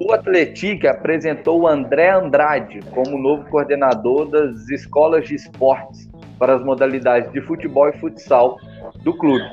[0.08, 6.64] O Atlético apresentou o André Andrade como novo coordenador das escolas de esportes para as
[6.64, 8.58] modalidades de futebol e futsal
[9.04, 9.44] do clube.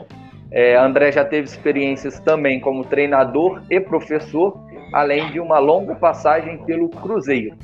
[0.53, 4.57] É, André já teve experiências também como treinador e professor,
[4.93, 7.57] além de uma longa passagem pelo Cruzeiro.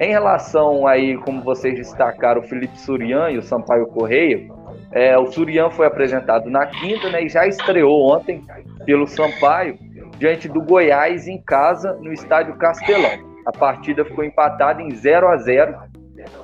[0.00, 4.48] Em relação aí, como vocês destacaram, o Felipe Surian e o Sampaio Correia,
[4.90, 8.42] é, o Surian foi apresentado na quinta né, e já estreou ontem
[8.86, 9.76] pelo Sampaio
[10.18, 13.36] diante do Goiás em casa no estádio Castelão.
[13.44, 15.76] A partida ficou empatada em 0 a 0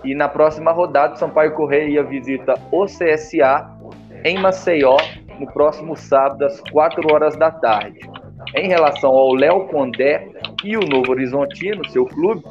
[0.05, 3.69] e na próxima rodada o Sampaio Correia visita o CSA
[4.25, 4.97] em Maceió
[5.39, 7.99] no próximo sábado às 4 horas da tarde.
[8.55, 10.29] Em relação ao Léo Condé
[10.63, 12.45] e o Novo Horizontino, seu clube,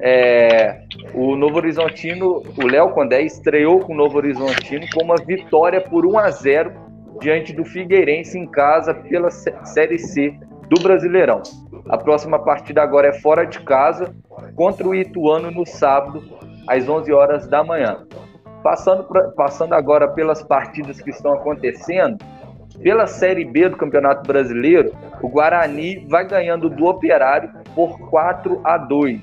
[0.00, 0.80] é,
[1.12, 6.04] o Novo Horizontino, o Léo Condé estreou com o Novo Horizontino com uma vitória por
[6.04, 6.72] 1 a 0
[7.20, 10.36] diante do Figueirense em casa pela Série C
[10.68, 11.42] do Brasileirão.
[11.88, 14.14] A próxima partida agora é fora de casa,
[14.54, 16.22] contra o Ituano no sábado,
[16.68, 18.06] às 11 horas da manhã.
[18.62, 22.18] Passando, pra, passando agora pelas partidas que estão acontecendo,
[22.82, 28.78] pela Série B do Campeonato Brasileiro, o Guarani vai ganhando do Operário por 4 a
[28.78, 29.20] 2.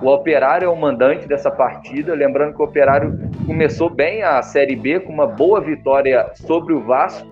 [0.00, 4.76] O Operário é o mandante dessa partida, lembrando que o Operário começou bem a Série
[4.76, 7.26] B com uma boa vitória sobre o Vasco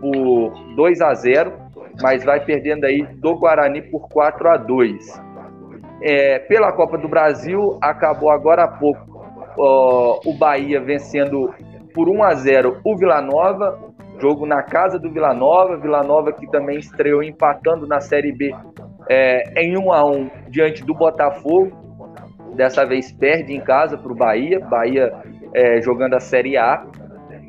[0.00, 1.52] por 2 a 0
[2.02, 5.22] mas vai perdendo aí do Guarani por 4 a 2.
[6.02, 9.10] É, pela Copa do Brasil, acabou agora há pouco
[9.58, 11.52] ó, o Bahia vencendo
[11.94, 13.78] por 1 a 0 o Vila Nova,
[14.18, 18.54] jogo na casa do Vila Nova, Vila Nova que também estreou empatando na Série B
[19.08, 21.78] é, em 1 a 1 diante do Botafogo.
[22.54, 25.12] Dessa vez perde em casa para o Bahia, Bahia
[25.54, 26.84] é, jogando a Série A.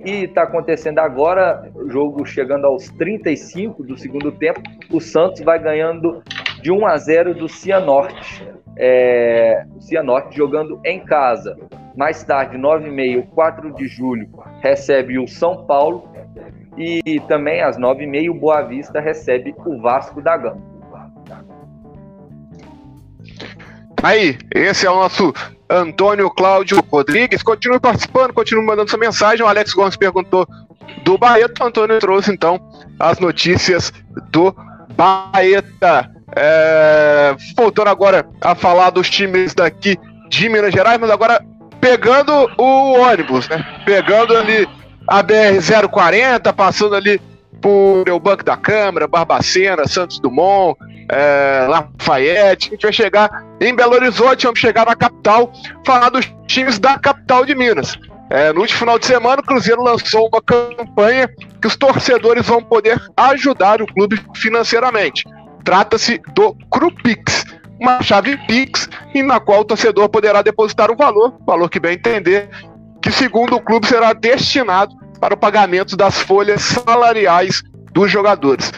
[0.03, 4.61] E está acontecendo agora, jogo chegando aos 35 do segundo tempo,
[4.91, 6.23] o Santos vai ganhando
[6.61, 8.47] de 1 a 0 do Cianorte.
[8.77, 11.57] É, o Cianorte jogando em casa.
[11.95, 14.29] Mais tarde, 9h30, 4 de julho,
[14.61, 16.09] recebe o São Paulo.
[16.77, 20.70] E também às 9h30, o Boa Vista recebe o Vasco da Gama.
[24.03, 25.33] Aí, esse é o nosso
[25.69, 27.43] Antônio Cláudio Rodrigues.
[27.43, 29.45] Continue participando, continue mandando sua mensagem.
[29.45, 30.47] O Alex Gomes perguntou
[31.03, 31.63] do Baeta.
[31.63, 32.59] O Antônio trouxe então
[32.99, 33.93] as notícias
[34.31, 34.55] do
[34.95, 36.09] Baeta.
[36.35, 39.97] É, voltando agora a falar dos times daqui
[40.29, 41.43] de Minas Gerais, mas agora
[41.79, 43.63] pegando o ônibus, né?
[43.85, 44.67] Pegando ali
[45.07, 47.19] a BR-040, passando ali
[47.61, 50.75] por o Banco da Câmara, Barbacena, Santos Dumont,
[51.09, 52.69] é, Lafayette.
[52.69, 55.51] A gente vai chegar em Belo Horizonte, vamos chegar na capital,
[55.85, 57.97] falar dos times da capital de Minas.
[58.29, 61.29] É, no último final de semana, o Cruzeiro lançou uma campanha
[61.61, 65.25] que os torcedores vão poder ajudar o clube financeiramente.
[65.65, 67.45] Trata-se do Crupix,
[67.79, 71.95] uma chave Pix, e na qual o torcedor poderá depositar um valor, valor que bem
[71.95, 72.49] entender,
[73.01, 77.61] que segundo o clube será destinado para o pagamento das folhas salariais
[77.91, 78.71] dos jogadores.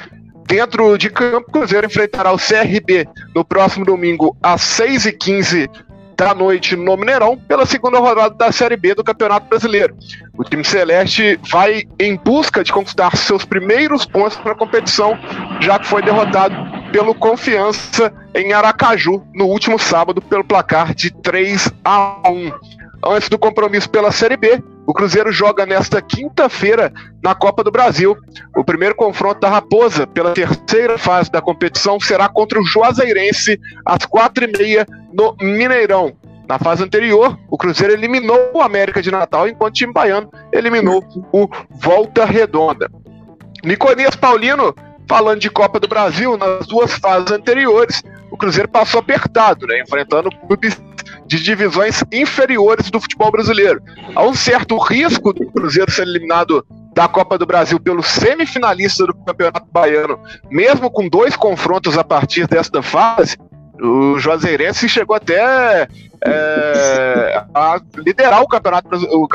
[0.54, 5.68] Dentro de campo, o Cruzeiro enfrentará o CRB no próximo domingo às 6h15
[6.16, 9.98] da noite no Mineirão, pela segunda rodada da Série B do Campeonato Brasileiro.
[10.38, 15.18] O time celeste vai em busca de conquistar seus primeiros pontos para a competição,
[15.60, 16.56] já que foi derrotado
[16.92, 22.52] pelo Confiança em Aracaju no último sábado pelo placar de 3 a 1.
[23.08, 26.92] Antes do compromisso pela Série B, o Cruzeiro joga nesta quinta-feira
[27.22, 28.18] na Copa do Brasil.
[28.56, 34.06] O primeiro confronto da Raposa pela terceira fase da competição será contra o Juazeirense às
[34.06, 36.14] quatro e meia no Mineirão.
[36.48, 41.04] Na fase anterior, o Cruzeiro eliminou o América de Natal, enquanto o time baiano eliminou
[41.32, 42.92] o Volta Redonda.
[43.64, 44.76] Niconias Paulino,
[45.08, 50.30] falando de Copa do Brasil, nas duas fases anteriores, o Cruzeiro passou apertado, né, enfrentando
[50.48, 50.80] clubes
[51.34, 53.82] de divisões inferiores do futebol brasileiro.
[54.14, 59.16] Há um certo risco do Cruzeiro ser eliminado da Copa do Brasil pelo semifinalista do
[59.16, 60.20] Campeonato Baiano,
[60.52, 63.36] mesmo com dois confrontos a partir desta fase,
[63.82, 65.88] o Juazeirense chegou até
[66.24, 69.28] é, a liderar o campeonato, o,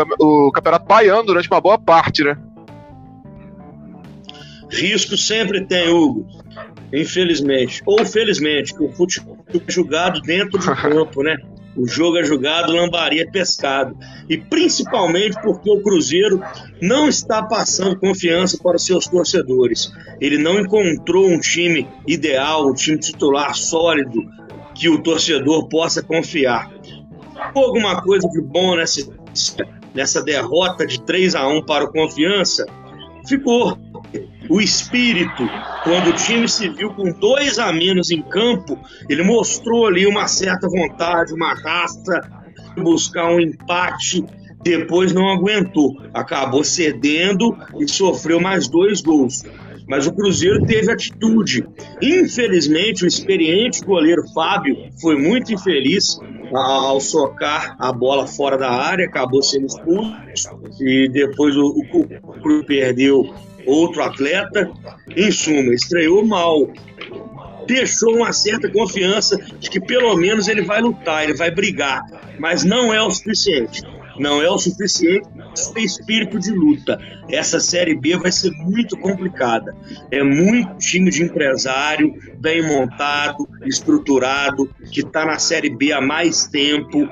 [0.49, 2.39] o, campeonato baiano durante uma boa parte, né?
[4.71, 6.29] Risco sempre tem, Hugo.
[6.93, 7.83] Infelizmente.
[7.85, 11.37] Ou felizmente, o futebol é jogado dentro do campo, né?
[11.79, 13.97] O jogo é jogado, lambaria é pescado.
[14.29, 16.43] E principalmente porque o Cruzeiro
[16.83, 19.93] não está passando confiança para os seus torcedores.
[20.21, 24.21] Ele não encontrou um time ideal, um time titular sólido
[24.75, 26.69] que o torcedor possa confiar.
[27.55, 29.09] Alguma coisa de bom nessa,
[29.95, 32.67] nessa derrota de 3 a 1 para o Confiança?
[33.29, 33.79] Ficou
[34.49, 35.49] o espírito,
[35.85, 40.27] quando o time se viu com dois a menos em campo, ele mostrou ali uma
[40.27, 42.21] certa vontade, uma raça,
[42.77, 44.25] buscar um empate.
[44.63, 49.45] Depois não aguentou, acabou cedendo e sofreu mais dois gols.
[49.87, 51.67] Mas o Cruzeiro teve atitude.
[52.03, 56.19] Infelizmente, o experiente goleiro Fábio foi muito infeliz
[56.53, 60.15] ao socar a bola fora da área, acabou sendo expulso
[60.81, 61.85] e depois o, o,
[62.41, 63.35] Cruzeiro perdeu
[63.69, 64.71] outro atleta.
[65.17, 66.73] Em suma, estreou mal.
[67.67, 72.03] Deixou uma certa confiança de que pelo menos ele vai lutar, ele vai brigar,
[72.39, 73.83] mas não é o suficiente.
[74.19, 75.29] Não é o suficiente
[75.73, 76.99] ter espírito de luta.
[77.29, 79.77] Essa Série B vai ser muito complicada.
[80.11, 86.47] É muito time de empresário, bem montado, estruturado, que está na Série B há mais
[86.47, 87.09] tempo.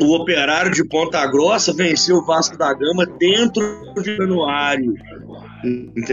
[0.00, 4.94] O Operário de Ponta Grossa venceu o Vasco da Gama dentro de Januário.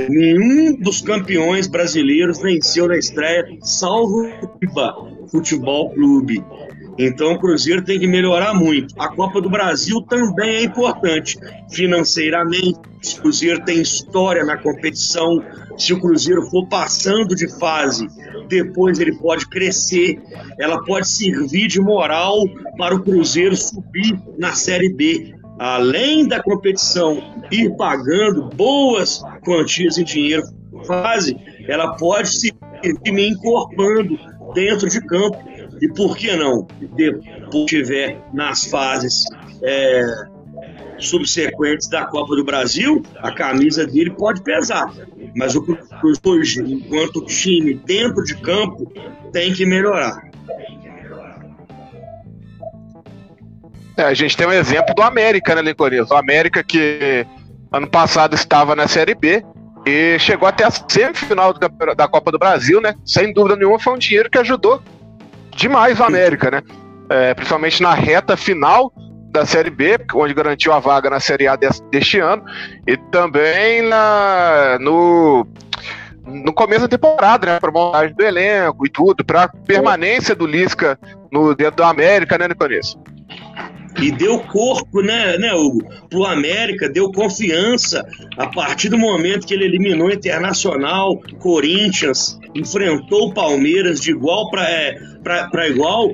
[0.09, 4.27] Nenhum dos campeões brasileiros venceu na estreia, salvo
[5.21, 6.43] o Futebol Clube.
[6.97, 8.95] Então o Cruzeiro tem que melhorar muito.
[8.97, 11.37] A Copa do Brasil também é importante
[11.69, 12.79] financeiramente.
[13.17, 15.43] O Cruzeiro tem história na competição.
[15.77, 18.07] Se o Cruzeiro for passando de fase,
[18.47, 20.21] depois ele pode crescer.
[20.57, 22.41] Ela pode servir de moral
[22.77, 25.35] para o Cruzeiro subir na Série B.
[25.59, 30.43] Além da competição ir pagando boas quantias em dinheiro
[30.85, 31.35] fase,
[31.67, 32.53] ela pode se
[33.05, 34.17] me encorpando
[34.53, 35.37] dentro de campo
[35.81, 39.25] e por que não, depois tiver nas fases
[39.61, 40.05] é,
[40.97, 44.91] subsequentes da Copa do Brasil, a camisa dele pode pesar.
[45.35, 48.91] Mas o Cruz hoje, enquanto time dentro de campo,
[49.31, 50.23] tem que melhorar.
[53.97, 56.09] É, a gente tem um exemplo do América, né, Licorias?
[56.11, 57.25] O América que
[57.71, 59.43] ano passado estava na Série B
[59.85, 62.95] e chegou até a semifinal da Copa do Brasil, né?
[63.05, 64.81] Sem dúvida nenhuma, foi um dinheiro que ajudou
[65.55, 66.61] demais o América, né?
[67.09, 68.91] É, principalmente na reta final
[69.31, 72.43] da Série B, onde garantiu a vaga na Série A deste, ano,
[72.87, 75.45] e também na, no,
[76.25, 77.59] no começo da temporada, né?
[77.59, 80.97] Para montagem do elenco e tudo, para permanência do Lisca
[81.31, 82.97] no dentro do América, né, Nicolas?
[84.01, 88.05] E deu corpo, né, né, Hugo, pro América, deu confiança
[88.37, 94.69] a partir do momento que ele eliminou Internacional, Corinthians, enfrentou o Palmeiras de igual para
[94.69, 96.11] é, igual,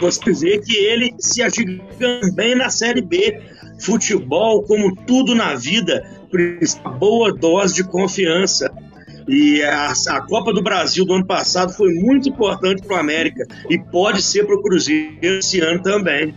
[0.00, 3.40] você vê que ele se agiganta bem na Série B.
[3.80, 8.72] Futebol, como tudo na vida, precisa boa dose de confiança.
[9.28, 13.44] E a, a, Copa do Brasil do ano passado foi muito importante para o América
[13.70, 16.34] e pode ser para o Cruzeiro esse ano também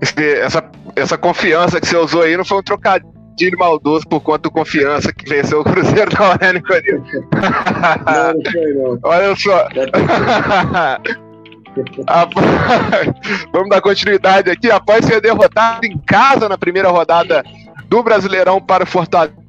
[0.00, 0.64] esse, essa,
[0.96, 5.12] essa confiança que você usou aí não foi um trocadilho maldoso por conta do confiança
[5.12, 8.98] que venceu o Cruzeiro da hora, né, Não, não foi, não.
[9.04, 9.68] Olha só.
[13.52, 14.70] Vamos dar continuidade aqui.
[14.70, 17.44] Após ser derrotado em casa na primeira rodada
[17.88, 19.40] do Brasileirão para o Fortaleza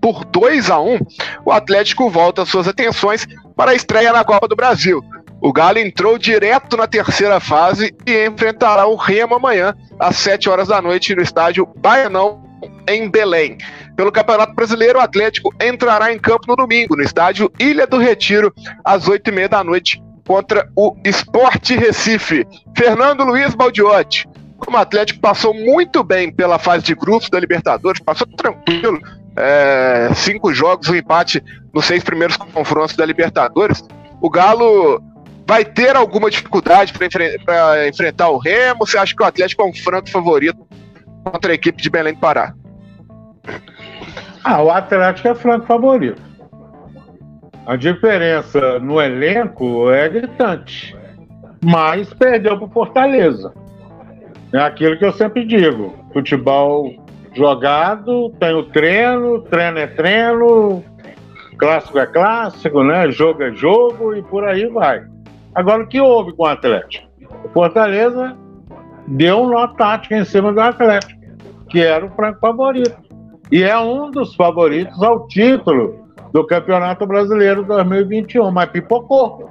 [0.00, 0.98] por 2 a 1
[1.44, 5.04] o Atlético volta suas atenções para a estreia na Copa do Brasil.
[5.40, 10.68] O Galo entrou direto na terceira fase e enfrentará o Remo amanhã, às 7 horas
[10.68, 12.42] da noite, no estádio Baianão,
[12.88, 13.56] em Belém.
[13.96, 18.52] Pelo Campeonato Brasileiro, o Atlético entrará em campo no domingo, no estádio Ilha do Retiro,
[18.84, 22.46] às oito e meia da noite, contra o Sport Recife.
[22.76, 24.28] Fernando Luiz Baldiotti.
[24.58, 29.00] Como o Atlético passou muito bem pela fase de grupos da Libertadores, passou tranquilo,
[29.36, 33.84] é, cinco jogos, um empate nos seis primeiros confrontos da Libertadores.
[34.20, 35.00] O Galo
[35.48, 37.38] vai ter alguma dificuldade para enfre
[37.88, 38.86] enfrentar o Remo?
[38.86, 40.68] Você acha que o Atlético é um franco favorito
[41.24, 42.52] contra a equipe de Belém do Pará?
[44.44, 46.20] Ah, o Atlético é franco favorito.
[47.66, 50.94] A diferença no elenco é gritante,
[51.64, 53.52] mas perdeu para Fortaleza.
[54.52, 56.94] É aquilo que eu sempre digo: futebol
[57.34, 60.84] jogado, tem o treino, treino é treino,
[61.58, 63.10] clássico é clássico, né?
[63.10, 65.04] Jogo é jogo e por aí vai.
[65.58, 67.08] Agora, o que houve com o Atlético?
[67.44, 68.36] O Fortaleza
[69.08, 71.20] deu um nó tático em cima do Atlético,
[71.68, 72.96] que era o franco favorito.
[73.50, 79.50] E é um dos favoritos ao título do Campeonato Brasileiro 2021, mas pipocou.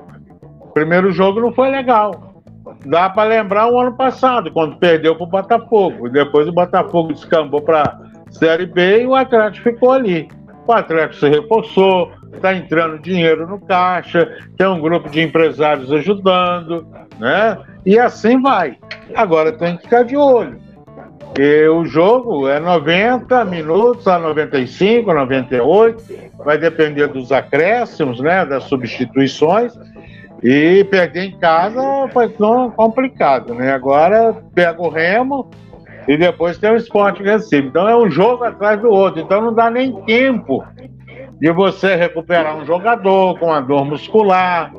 [0.62, 2.42] O primeiro jogo não foi legal.
[2.86, 6.08] Dá para lembrar o ano passado, quando perdeu para o Botafogo.
[6.08, 8.00] Depois o Botafogo descambou para
[8.30, 10.30] Série B e o Atlético ficou ali.
[10.66, 16.88] O Atlético se reforçou, está entrando dinheiro no caixa, tem um grupo de empresários ajudando,
[17.20, 17.58] né?
[17.86, 18.78] E assim vai.
[19.16, 20.60] Agora tem que ficar de olho.
[21.38, 26.04] E o jogo é 90 minutos a 95, 98,
[26.44, 29.74] vai depender dos acréscimos, né, das substituições.
[30.44, 31.82] E perder em casa
[32.14, 33.72] foi tão complicado, né?
[33.72, 35.50] Agora pega o Remo
[36.08, 37.68] e depois tem o Sport Recife.
[37.68, 39.20] Então é um jogo atrás do outro.
[39.20, 40.64] Então não dá nem tempo
[41.40, 44.72] de você recuperar um jogador com a dor muscular,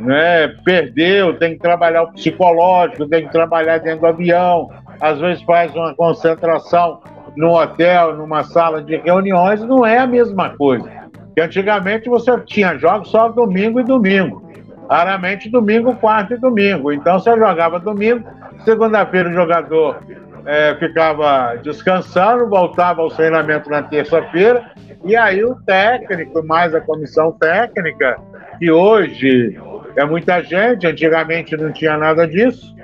[0.00, 0.48] né?
[0.64, 4.70] Perdeu, tem que trabalhar o psicológico, tem que trabalhar dentro do avião,
[5.00, 7.00] às vezes faz uma concentração
[7.36, 10.88] no hotel, numa sala de reuniões, não é a mesma coisa.
[11.34, 14.44] Que antigamente você tinha jogos só domingo e domingo.
[14.88, 16.92] Raramente domingo, quarto e domingo.
[16.92, 18.24] Então você jogava domingo,
[18.64, 19.98] segunda-feira o jogador
[20.46, 24.70] é, ficava descansando, voltava ao treinamento na terça-feira,
[25.04, 28.18] e aí o técnico, mais a comissão técnica,
[28.58, 29.58] que hoje
[29.96, 32.74] é muita gente, antigamente não tinha nada disso,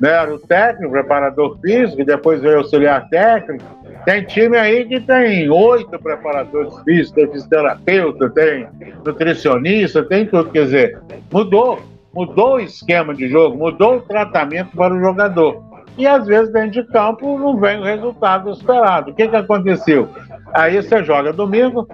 [0.00, 0.10] né?
[0.10, 3.64] era o técnico, preparador físico, depois veio auxiliar técnico.
[4.04, 8.66] Tem time aí que tem oito preparadores físicos, tem fisioterapeuta, tem
[9.04, 10.50] nutricionista, tem tudo.
[10.50, 10.98] Quer dizer,
[11.30, 11.80] mudou,
[12.12, 15.69] mudou o esquema de jogo, mudou o tratamento para o jogador.
[16.00, 19.10] E às vezes dentro de campo não vem o resultado esperado.
[19.10, 20.08] O que, que aconteceu?
[20.54, 21.86] Aí você joga domingo,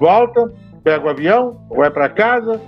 [0.00, 0.50] volta,
[0.82, 2.58] pega o avião, vai para casa,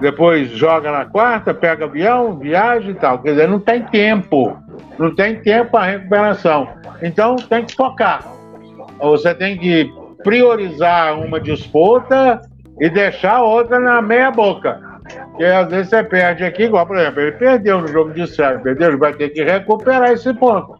[0.00, 3.18] depois joga na quarta, pega o avião, viaja e tal.
[3.18, 4.56] Quer dizer, não tem tempo.
[4.98, 6.68] Não tem tempo para recuperação.
[7.02, 8.24] Então tem que focar.
[8.98, 9.92] Você tem que
[10.24, 12.40] priorizar uma disputa
[12.80, 14.80] e deixar outra na meia boca.
[15.32, 18.58] Porque às vezes você perde aqui, igual, por exemplo, ele perdeu no jogo de série,
[18.58, 20.78] perdeu, ele vai ter que recuperar esse ponto.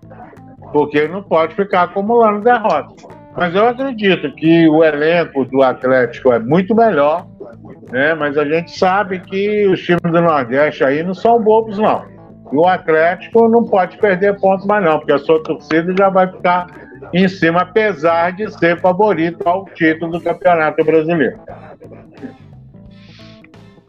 [0.73, 3.07] Porque ele não pode ficar acumulando derrotas.
[3.35, 7.27] Mas eu acredito que o elenco do Atlético é muito melhor,
[7.91, 8.15] né?
[8.15, 12.05] Mas a gente sabe que os times do Nordeste aí não são bobos, não.
[12.53, 16.27] E o Atlético não pode perder pontos mais não, porque a sua torcida já vai
[16.31, 16.67] ficar
[17.15, 21.39] em cima, apesar de ser favorito ao título do Campeonato Brasileiro.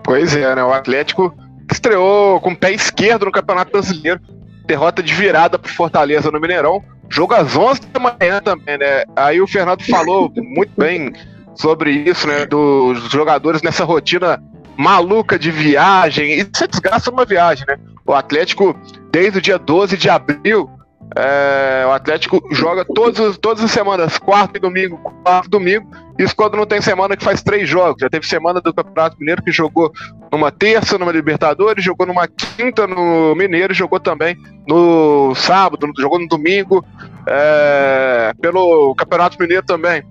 [0.03, 0.63] Pois é, né?
[0.63, 1.33] O Atlético
[1.71, 4.19] estreou com o pé esquerdo no Campeonato Brasileiro,
[4.65, 6.83] derrota de virada para Fortaleza no Mineirão,
[7.13, 9.03] Jogo às 11 da manhã também, né?
[9.15, 11.13] Aí o Fernando falou muito bem
[11.53, 12.45] sobre isso, né?
[12.47, 14.41] Dos jogadores nessa rotina
[14.75, 16.39] maluca de viagem.
[16.39, 17.77] E você desgasta uma viagem, né?
[18.03, 18.75] O Atlético,
[19.11, 20.67] desde o dia 12 de abril,
[21.15, 25.87] é, o Atlético joga todos, todas as semanas, quarto e domingo, quarto e domingo.
[26.17, 28.01] Isso quando não tem semana que faz três jogos.
[28.01, 29.91] Já teve semana do Campeonato Mineiro que jogou
[30.31, 34.35] numa terça numa Libertadores, jogou numa quinta no Mineiro, jogou também
[34.67, 36.83] no sábado, jogou no domingo
[37.27, 40.03] é, pelo Campeonato Mineiro também.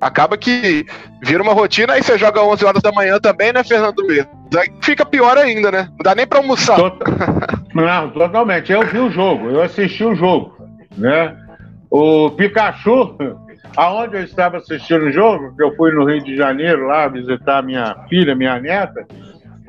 [0.00, 0.86] Acaba que
[1.22, 4.26] vira uma rotina, aí você joga 11 horas da manhã também, né, Fernando Luiz?
[4.56, 5.88] Aí fica pior ainda, né?
[5.90, 6.78] Não dá nem pra almoçar.
[7.80, 8.72] Não, totalmente.
[8.72, 10.56] Eu vi o jogo, eu assisti o jogo,
[10.96, 11.36] né?
[11.90, 13.16] O Pikachu,
[13.76, 17.62] aonde eu estava assistindo o jogo, que eu fui no Rio de Janeiro lá visitar
[17.62, 19.06] minha filha, minha neta,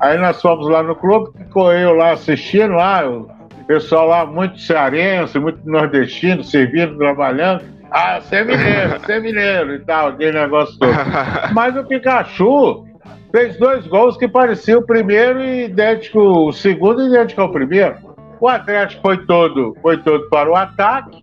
[0.00, 3.30] aí nós fomos lá no clube, ficou eu lá assistindo lá, o
[3.66, 7.62] pessoal lá muito cearense, muito nordestino, servindo, trabalhando.
[7.90, 10.92] Ah, você é mineiro, você é mineiro e tal, aquele negócio todo.
[11.54, 12.89] Mas o Pikachu
[13.32, 17.96] fez dois gols que pareciam o primeiro e idêntico, o segundo idêntico ao primeiro.
[18.40, 21.20] O Atlético foi todo, foi todo para o ataque,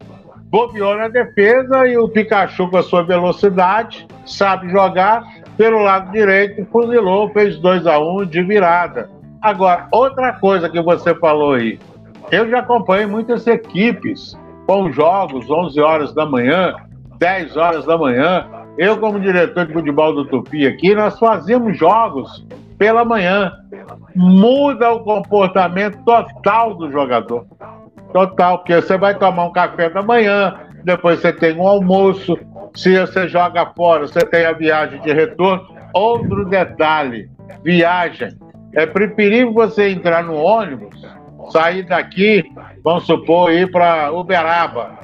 [0.49, 5.23] bobeou na defesa e o Pikachu, com a sua velocidade, sabe jogar
[5.57, 9.09] pelo lado direito, fuzilou, fez 2 a 1 um de virada.
[9.41, 11.79] Agora, outra coisa que você falou aí,
[12.31, 14.37] eu já acompanhei muitas equipes
[14.67, 16.75] com jogos 11 horas da manhã,
[17.17, 18.45] 10 horas da manhã.
[18.77, 22.45] Eu, como diretor de futebol do Tupi aqui, nós fazíamos jogos
[22.77, 23.51] pela manhã.
[24.15, 27.45] Muda o comportamento total do jogador.
[28.13, 32.37] Total, porque você vai tomar um café da manhã, depois você tem um almoço,
[32.75, 35.67] se você joga fora, você tem a viagem de retorno.
[35.93, 37.29] Outro detalhe:
[37.63, 38.29] viagem.
[38.73, 41.01] É preferível você entrar no ônibus,
[41.49, 42.43] sair daqui,
[42.83, 44.99] vamos supor, ir para Uberaba.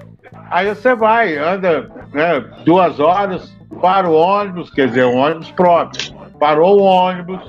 [0.52, 6.16] Aí você vai, anda né, duas horas, para o ônibus, quer dizer, um ônibus próprio.
[6.40, 7.42] Parou o ônibus,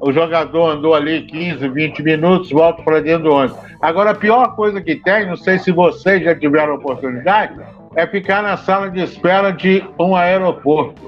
[0.00, 3.58] o jogador andou ali 15, 20 minutos, volta para dentro do ônibus.
[3.82, 7.58] Agora, a pior coisa que tem, não sei se vocês já tiveram oportunidade,
[7.96, 11.02] é ficar na sala de espera de um aeroporto.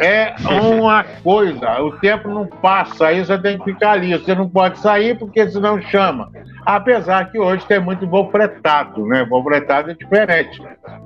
[0.00, 4.18] É uma coisa, o tempo não passa, aí você tem que ficar ali.
[4.18, 6.28] Você não pode sair porque senão chama.
[6.64, 9.24] Apesar que hoje tem muito voo fretado, né?
[9.24, 10.60] Voo fretado é diferente.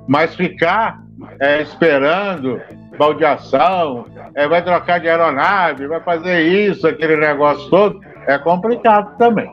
[0.07, 0.99] Mas ficar
[1.39, 2.61] é, esperando
[2.97, 4.05] baldeação,
[4.35, 9.51] é, vai trocar de aeronave, vai fazer isso, aquele negócio todo, é complicado também.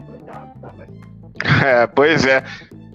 [1.64, 2.43] É, pois é.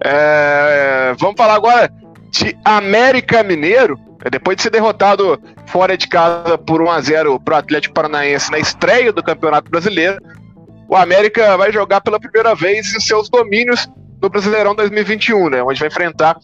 [0.04, 1.14] é.
[1.18, 1.90] Vamos falar agora
[2.30, 3.98] de América Mineiro.
[4.32, 8.52] Depois de ser derrotado fora de casa por 1 a 0 para o Atlético Paranaense
[8.52, 10.18] na estreia do Campeonato Brasileiro,
[10.88, 13.90] o América vai jogar pela primeira vez em seus domínios
[14.22, 16.38] no Brasileirão 2021, né, onde vai enfrentar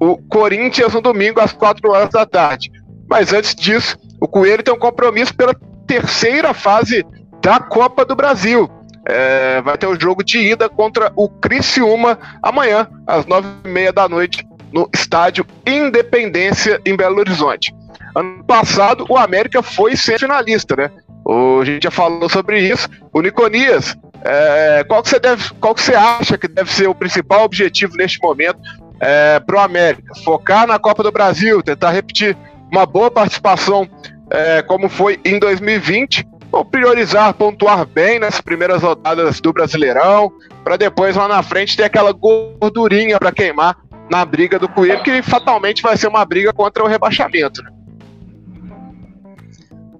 [0.00, 2.70] o Corinthians no domingo às 4 horas da tarde.
[3.08, 5.54] Mas antes disso, o Coelho tem um compromisso pela
[5.86, 7.04] terceira fase
[7.40, 8.68] da Copa do Brasil.
[9.08, 13.92] É, vai ter o jogo de ida contra o Criciúma amanhã, às nove e meia
[13.92, 17.72] da noite, no estádio Independência, em Belo Horizonte.
[18.14, 20.90] Ano passado, o América foi finalista, né?
[21.24, 22.88] O, a gente já falou sobre isso.
[23.12, 26.94] O Niconias, é, qual, que você deve, qual que você acha que deve ser o
[26.94, 28.58] principal objetivo neste momento
[29.00, 30.14] é, o América?
[30.24, 32.36] Focar na Copa do Brasil, tentar repetir
[32.70, 33.88] uma boa participação
[34.30, 40.32] é, como foi em 2020, ou priorizar, pontuar bem nas primeiras rodadas do Brasileirão,
[40.64, 43.76] para depois lá na frente ter aquela gordurinha para queimar
[44.10, 47.62] na briga do Coelho, que fatalmente vai ser uma briga contra o rebaixamento.
[47.62, 47.70] Né?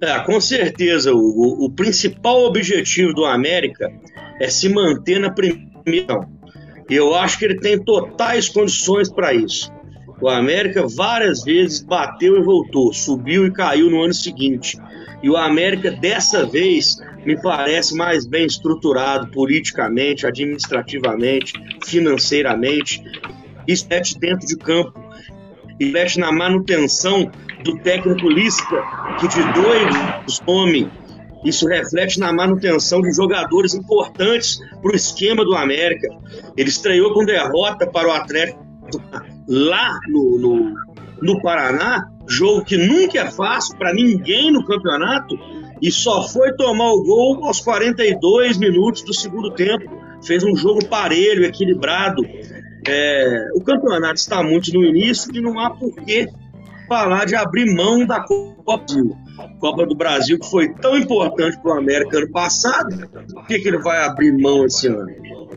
[0.01, 1.11] É, com certeza.
[1.13, 3.91] O, o, principal objetivo do América
[4.39, 6.27] é se manter na primeira.
[6.89, 9.71] Eu acho que ele tem totais condições para isso.
[10.19, 14.77] O América várias vezes bateu e voltou, subiu e caiu no ano seguinte.
[15.21, 21.53] E o América, dessa vez, me parece mais bem estruturado politicamente, administrativamente,
[21.85, 23.03] financeiramente.
[23.67, 24.93] Isso mete dentro de campo
[25.79, 27.29] e mexe na manutenção
[27.63, 28.83] do técnico Lisca,
[29.19, 30.89] que de dois homem.
[31.47, 36.09] Isso reflete na manutenção de jogadores importantes para o esquema do América.
[36.57, 38.59] Ele estreou com derrota para o Atlético
[39.47, 40.75] lá no, no,
[41.21, 45.39] no Paraná, jogo que nunca é fácil para ninguém no campeonato,
[45.81, 49.89] e só foi tomar o gol aos 42 minutos do segundo tempo.
[50.25, 52.23] Fez um jogo parelho, equilibrado.
[52.85, 56.27] É, o campeonato está muito no início e não há por que
[56.89, 59.26] falar de abrir mão da Copa do Brasil.
[59.59, 63.67] Copa do Brasil que foi tão importante para o América ano passado, por que, que
[63.67, 65.07] ele vai abrir mão esse ano?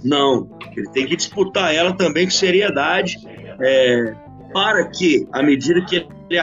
[0.04, 3.16] Não, ele tem que disputar ela também com seriedade
[3.60, 4.14] é,
[4.52, 6.40] para que, à medida que ele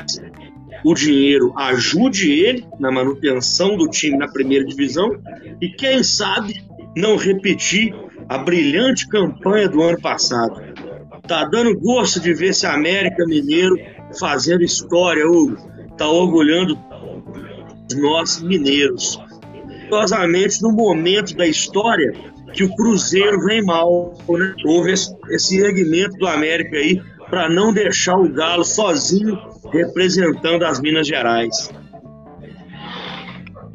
[0.83, 5.19] o dinheiro ajude ele na manutenção do time na primeira divisão
[5.59, 6.63] e, quem sabe,
[6.95, 7.95] não repetir
[8.29, 10.61] a brilhante campanha do ano passado.
[11.27, 13.75] Tá dando gosto de ver esse América Mineiro
[14.19, 15.57] fazendo história, Hugo.
[15.97, 16.77] Tá orgulhando
[17.95, 19.19] nós mineiros.
[19.89, 22.13] Curiosamente, no momento da história
[22.53, 24.13] que o Cruzeiro vem mal.
[24.27, 24.55] Né?
[24.65, 29.37] Houve esse, erguimento do América aí para não deixar o Galo sozinho
[29.71, 31.69] representando as Minas Gerais.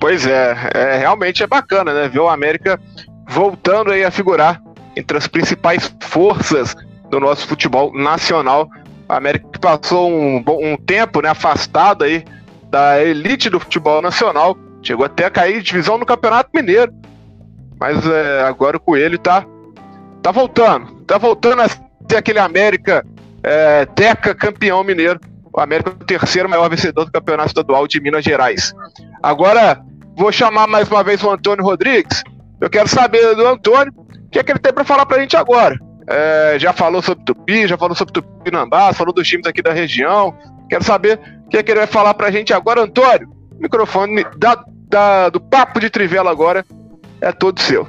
[0.01, 2.09] Pois é, é, realmente é bacana, né?
[2.09, 2.81] Ver o América
[3.29, 4.61] voltando aí a figurar
[4.97, 6.75] entre as principais forças
[7.09, 8.69] do nosso futebol nacional.
[9.09, 12.25] A América que passou um, um tempo né, afastado aí
[12.73, 16.91] da elite do futebol nacional, chegou até a cair de divisão no Campeonato Mineiro.
[17.79, 19.45] Mas é, agora o Coelho tá,
[20.23, 21.03] tá voltando.
[21.03, 23.05] Tá voltando a ser aquele América
[23.43, 25.21] é, Teca campeão mineiro.
[25.53, 28.73] O América é o terceiro maior vencedor do Campeonato Estadual de Minas Gerais.
[29.23, 29.79] Agora,
[30.17, 32.23] vou chamar mais uma vez o Antônio Rodrigues.
[32.59, 35.21] Eu quero saber do Antônio o que, é que ele tem para falar para a
[35.21, 35.79] gente agora.
[36.09, 40.35] é, já falou sobre Tupi, já falou sobre Tupinambás, falou dos times aqui da região.
[40.71, 41.21] Quero saber
[41.53, 43.29] que, é que ele vai falar pra gente agora, Antônio.
[43.59, 46.65] O microfone da, da, do Papo de Trivela agora
[47.21, 47.87] é todo seu.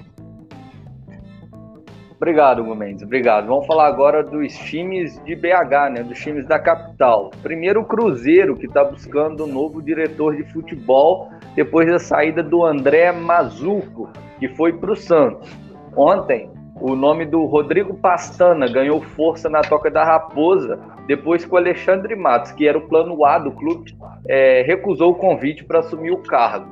[2.17, 3.03] Obrigado, Hugo Mendes.
[3.03, 3.47] Obrigado.
[3.47, 6.03] Vamos falar agora dos times de BH, né?
[6.03, 7.31] Dos times da capital.
[7.41, 12.65] Primeiro o Cruzeiro, que está buscando um novo diretor de futebol depois da saída do
[12.65, 14.09] André Mazuco,
[14.39, 15.49] que foi para o Santos.
[15.95, 16.49] Ontem,
[16.83, 20.77] o nome do Rodrigo Pastana ganhou força na Toca da Raposa,
[21.07, 23.95] depois que o Alexandre Matos, que era o plano A do clube,
[24.27, 26.67] é, recusou o convite para assumir o cargo.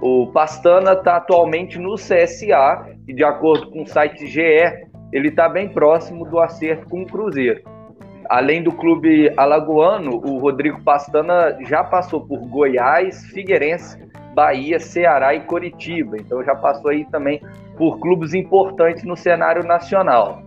[0.00, 5.48] O Pastana está atualmente no CSA e, de acordo com o site GE, ele está
[5.48, 7.62] bem próximo do acerto com o Cruzeiro.
[8.28, 14.02] Além do clube alagoano, o Rodrigo Pastana já passou por Goiás, Figueirense,
[14.34, 16.16] Bahia, Ceará e Coritiba.
[16.16, 17.40] Então já passou aí também
[17.76, 20.42] por clubes importantes no cenário nacional.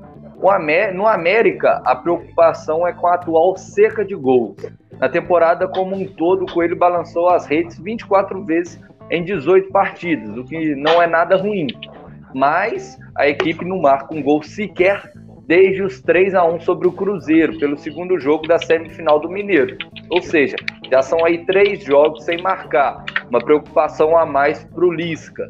[0.94, 4.58] No América, a preocupação é com a atual seca de gols.
[5.00, 8.80] Na temporada como um todo, o Coelho balançou as redes 24 vezes
[9.10, 11.68] em 18 partidas, o que não é nada ruim.
[12.36, 15.12] Mas a equipe não marca um gol sequer
[15.48, 19.78] desde os 3 a 1 sobre o Cruzeiro, pelo segundo jogo da semifinal do Mineiro.
[20.10, 20.58] Ou seja,
[20.92, 25.50] já são aí três jogos sem marcar, uma preocupação a mais para o Lisca.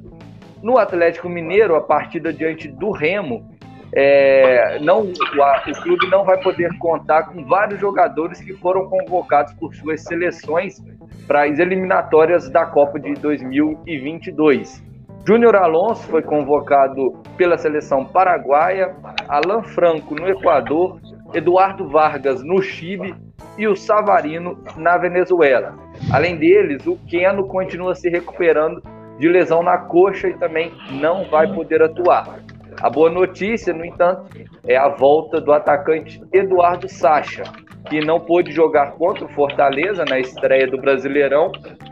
[0.61, 3.49] No Atlético Mineiro, a partida diante do Remo,
[3.93, 9.53] é, não, o, o clube não vai poder contar com vários jogadores que foram convocados
[9.53, 10.79] por suas seleções
[11.25, 14.86] para as eliminatórias da Copa de 2022.
[15.27, 18.95] Júnior Alonso foi convocado pela seleção paraguaia,
[19.27, 21.01] Alan Franco no Equador,
[21.33, 23.13] Eduardo Vargas no Chile
[23.57, 25.75] e o Savarino na Venezuela.
[26.13, 28.81] Além deles, o Keno continua se recuperando
[29.19, 32.39] de lesão na coxa e também não vai poder atuar.
[32.81, 34.29] A boa notícia, no entanto,
[34.65, 37.43] é a volta do atacante Eduardo Sacha,
[37.89, 41.51] que não pôde jogar contra o Fortaleza na estreia do Brasileirão,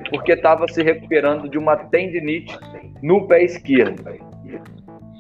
[0.10, 2.58] porque estava se recuperando de uma tendinite
[3.02, 4.04] no pé esquerdo.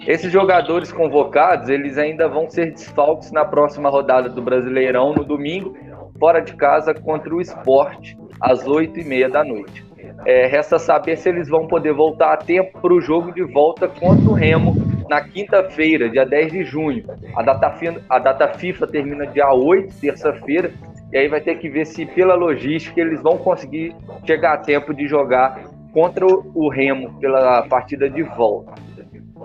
[0.07, 5.75] Esses jogadores convocados, eles ainda vão ser desfalques na próxima rodada do Brasileirão, no domingo,
[6.19, 9.83] fora de casa contra o Esporte, às oito e meia da noite.
[10.25, 13.87] É, resta saber se eles vão poder voltar a tempo para o jogo de volta
[13.87, 17.03] contra o Remo na quinta-feira, dia 10 de junho.
[17.35, 17.73] A data,
[18.09, 20.71] a data FIFA termina dia 8, terça-feira,
[21.11, 23.95] e aí vai ter que ver se pela logística eles vão conseguir
[24.25, 28.73] chegar a tempo de jogar contra o Remo pela partida de volta.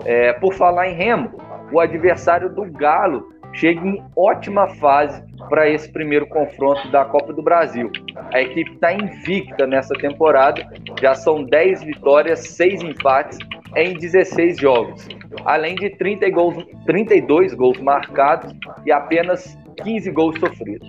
[0.05, 1.31] É, por falar em Remo,
[1.71, 7.41] o adversário do Galo chega em ótima fase para esse primeiro confronto da Copa do
[7.41, 7.91] Brasil.
[8.33, 10.65] A equipe está invicta nessa temporada,
[11.01, 13.37] já são 10 vitórias, 6 empates
[13.75, 15.07] em 16 jogos,
[15.45, 18.53] além de 30 gols, 32 gols marcados
[18.85, 20.87] e apenas 15 gols sofridos.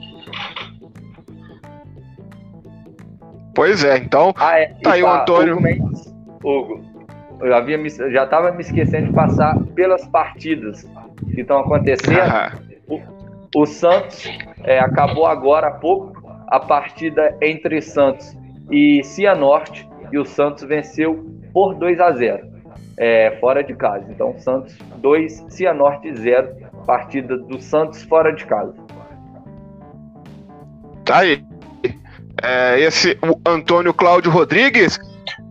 [3.55, 4.75] Pois é, então ah, é.
[4.83, 5.55] tá aí o Antônio.
[5.55, 6.92] Hugo, Mendes, Hugo
[7.43, 10.89] eu havia me, já estava me esquecendo de passar pelas partidas
[11.35, 12.61] que estão acontecendo.
[12.89, 13.01] o,
[13.55, 14.29] o, Santos
[14.65, 18.37] é, acabou agora há pouco a partida entre Santos
[18.71, 22.53] e Cianorte e o Santos venceu por 2 a 0
[22.97, 24.07] é, fora de casa.
[24.11, 26.49] Então, Santos 2, Cianorte 0,
[26.87, 28.75] partida do Santos fora de casa.
[31.05, 31.45] Tá aí.
[32.43, 34.99] É, esse o Antônio Cláudio Rodrigues.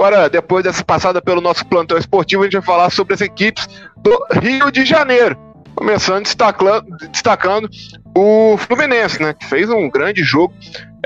[0.02, 3.68] Agora, depois dessa passada pelo nosso plantão esportivo, a gente vai falar sobre as equipes
[3.98, 5.38] do Rio de Janeiro.
[5.76, 6.26] Começando
[7.12, 7.70] destacando,
[8.18, 9.32] o Fluminense, né?
[9.32, 10.56] Que fez um grande jogo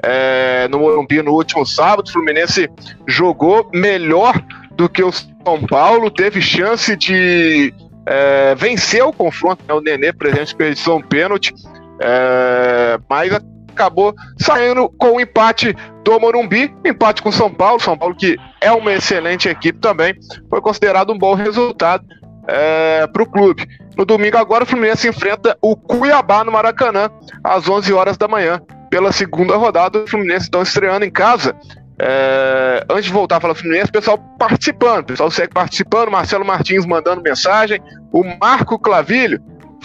[0.02, 2.08] é, no Morumbi no último sábado.
[2.08, 2.70] O Fluminense
[3.06, 4.42] jogou melhor
[4.78, 7.74] do que o São Paulo, teve chance de
[8.06, 9.62] é, vencer o confronto.
[9.68, 9.74] Né?
[9.74, 11.54] O Nenê, presente, desperdiçou um pênalti,
[12.00, 13.34] é, mas
[13.76, 17.80] acabou saindo com o empate do Morumbi, empate com São Paulo.
[17.80, 20.16] São Paulo, que é uma excelente equipe também,
[20.50, 22.06] foi considerado um bom resultado
[22.48, 23.68] é, para o clube.
[23.98, 27.10] No domingo, agora, o Fluminense enfrenta o Cuiabá no Maracanã,
[27.44, 28.62] às 11 horas da manhã.
[28.90, 31.56] Pela segunda rodada, o Fluminense estão estreando em casa.
[31.98, 37.22] É, antes de voltar a falar Fluminense, pessoal participando, pessoal segue participando, Marcelo Martins mandando
[37.22, 39.42] mensagem, o Marco Clavilho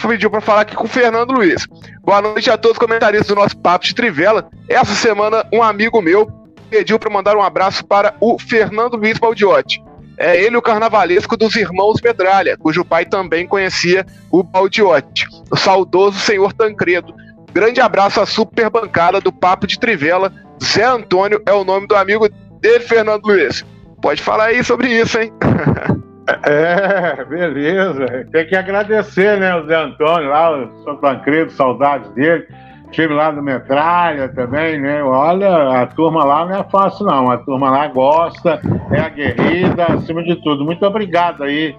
[0.07, 1.67] pediu para falar aqui com o Fernando Luiz.
[2.03, 4.49] Boa noite a todos os comentaristas do nosso Papo de Trivela.
[4.67, 6.29] Essa semana, um amigo meu
[6.69, 9.83] pediu para mandar um abraço para o Fernando Luiz Baldiotti.
[10.17, 16.19] É ele o carnavalesco dos irmãos Medralha, cujo pai também conhecia o Baldiotti, o saudoso
[16.19, 17.13] senhor Tancredo.
[17.51, 20.31] Grande abraço à super bancada do Papo de Trivela.
[20.63, 22.29] Zé Antônio é o nome do amigo
[22.61, 23.65] dele, Fernando Luiz.
[24.01, 25.33] Pode falar aí sobre isso, hein?
[26.43, 28.27] É, beleza.
[28.31, 32.47] Tem que agradecer, né, o Zé Antônio lá, o São Tancredo, saudades dele.
[32.91, 35.01] Time lá do Metralha também, né?
[35.01, 37.31] Olha, a turma lá não é fácil, não.
[37.31, 38.61] A turma lá gosta,
[38.91, 40.65] é aguerrida, acima de tudo.
[40.65, 41.73] Muito obrigado aí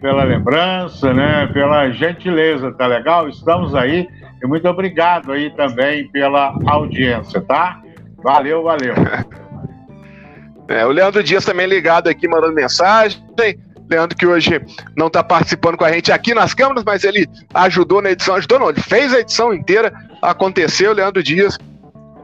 [0.00, 1.48] pela lembrança, né?
[1.52, 3.28] Pela gentileza, tá legal?
[3.28, 4.08] Estamos aí.
[4.42, 7.80] E muito obrigado aí também pela audiência, tá?
[8.22, 8.94] Valeu, valeu.
[10.68, 13.22] É, o Leandro Dias também ligado aqui, mandando mensagem.
[13.88, 14.60] Leandro que hoje
[14.96, 18.58] não está participando com a gente aqui nas câmeras, mas ele ajudou na edição, ajudou
[18.58, 21.58] não, ele fez a edição inteira, aconteceu, Leandro Dias.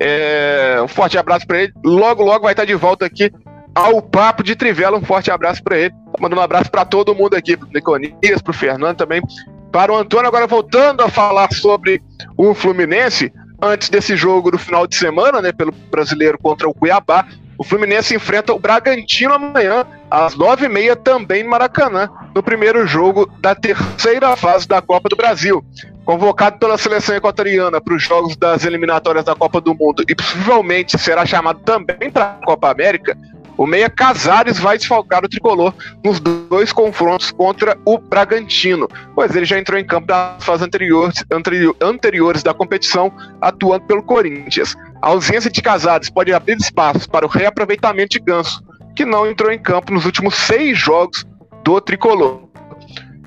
[0.01, 1.73] É, um forte abraço para ele.
[1.85, 3.31] Logo, logo vai estar de volta aqui
[3.75, 4.99] ao Papo de Trivela.
[4.99, 5.91] Um forte abraço para ele.
[5.91, 9.23] Tá mandando um abraço para todo mundo aqui, pro Niconias, pro Fernando também,
[9.71, 10.27] para o Antônio.
[10.27, 12.03] Agora voltando a falar sobre
[12.37, 13.33] o Fluminense,
[13.63, 17.27] antes desse jogo do final de semana, né, pelo brasileiro contra o Cuiabá,
[17.63, 22.85] o Fluminense enfrenta o Bragantino amanhã, às nove e meia, também no Maracanã, no primeiro
[22.89, 25.65] jogo da terceira fase da Copa do Brasil.
[26.05, 30.99] Convocado pela seleção equatoriana para os jogos das eliminatórias da Copa do Mundo e possivelmente
[30.99, 33.17] será chamado também para a Copa América,
[33.57, 39.45] o Meia Casares vai desfalcar o tricolor nos dois confrontos contra o Bragantino, pois ele
[39.45, 41.25] já entrou em campo nas fases anteriores,
[41.81, 44.75] anteriores da competição, atuando pelo Corinthians.
[45.03, 48.62] A ausência de Casares pode abrir espaço para o reaproveitamento de Ganso,
[48.94, 51.26] que não entrou em campo nos últimos seis jogos
[51.64, 52.48] do tricolor.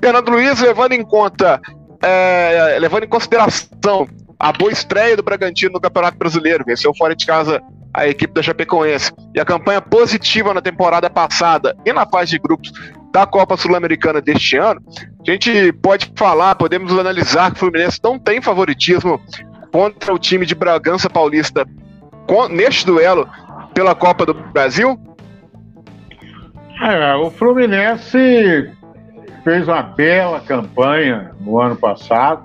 [0.00, 1.60] Fernando Luiz, levando em conta,
[2.02, 4.08] é, levando em consideração
[4.38, 7.62] a boa estreia do Bragantino no Campeonato Brasileiro, venceu fora de casa
[7.92, 12.38] a equipe da Chapecoense e a campanha positiva na temporada passada e na fase de
[12.38, 12.72] grupos
[13.12, 14.80] da Copa Sul-Americana deste ano,
[15.26, 19.20] a gente pode falar, podemos analisar que o Fluminense não tem favoritismo
[19.76, 21.66] contra o time de Bragança Paulista
[22.50, 23.28] neste duelo
[23.74, 24.98] pela Copa do Brasil?
[26.80, 28.72] É, o Fluminense
[29.44, 32.42] fez uma bela campanha no ano passado,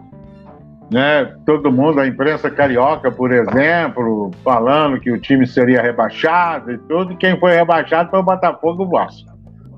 [0.91, 1.33] né?
[1.45, 7.13] Todo mundo, a imprensa carioca, por exemplo, falando que o time seria rebaixado e tudo.
[7.13, 9.31] E quem foi rebaixado foi o Botafogo e o Vasco.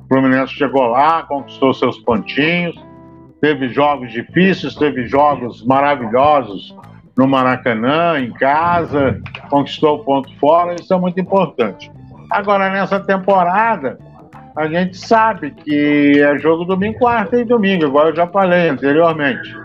[0.05, 2.75] O Fluminense chegou lá, conquistou seus pontinhos,
[3.39, 6.75] teve jogos difíceis, teve jogos maravilhosos
[7.15, 11.91] no Maracanã, em casa, conquistou o ponto fora, isso é muito importante.
[12.29, 13.99] Agora, nessa temporada,
[14.55, 19.55] a gente sabe que é jogo domingo, quarta e domingo, igual eu já falei anteriormente.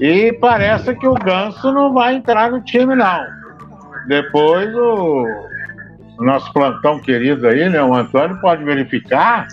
[0.00, 3.24] E parece que o Ganso não vai entrar no time, não.
[4.06, 5.26] Depois o,
[6.20, 7.82] nosso plantão querido aí, né?
[7.82, 9.46] O Antônio pode verificar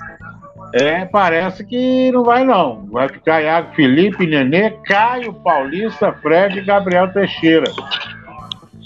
[0.74, 2.88] é, parece que não vai não.
[2.92, 7.70] Vai ficar Iago Felipe, Nenê, Caio Paulista, Fred e Gabriel Teixeira.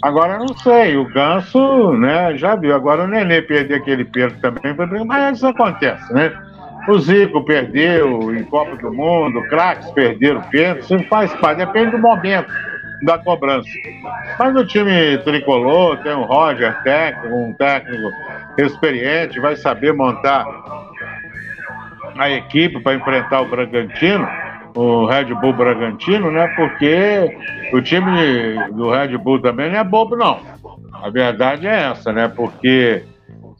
[0.03, 2.75] Agora não sei, o Ganso, né, já viu.
[2.75, 4.75] Agora o Nenê perder aquele perco também,
[5.05, 6.31] mas isso acontece, né?
[6.89, 11.99] O Zico perdeu em Copa do Mundo, craques perderam pênalti, isso faz parte, depende do
[11.99, 12.47] momento
[13.03, 13.69] da cobrança.
[14.37, 18.09] Mas o time tricolor tem o Roger técnico, um técnico
[18.57, 20.45] experiente, vai saber montar
[22.23, 24.27] a equipe para enfrentar o Bragantino,
[24.75, 26.47] o Red Bull Bragantino, né?
[26.55, 27.37] Porque
[27.73, 30.39] o time do Red Bull também não é bobo, não.
[31.01, 32.27] A verdade é essa, né?
[32.27, 33.03] Porque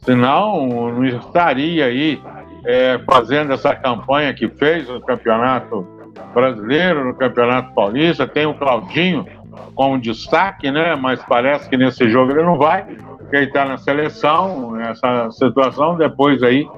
[0.04, 2.20] senão não estaria aí
[2.64, 5.86] é, fazendo essa campanha que fez no Campeonato
[6.34, 8.26] Brasileiro, no Campeonato Paulista.
[8.26, 9.26] Tem o Claudinho
[9.74, 10.94] como destaque, né?
[10.96, 15.96] Mas parece que nesse jogo ele não vai, porque ele está na seleção, nessa situação.
[15.96, 16.68] Depois aí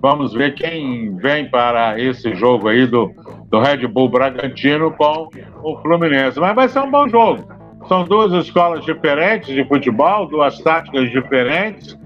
[0.00, 3.10] Vamos ver quem vem para esse jogo aí do,
[3.50, 5.28] do Red Bull Bragantino com
[5.62, 6.38] o Fluminense.
[6.38, 7.46] Mas vai ser um bom jogo.
[7.88, 11.98] São duas escolas diferentes de futebol, duas táticas diferentes,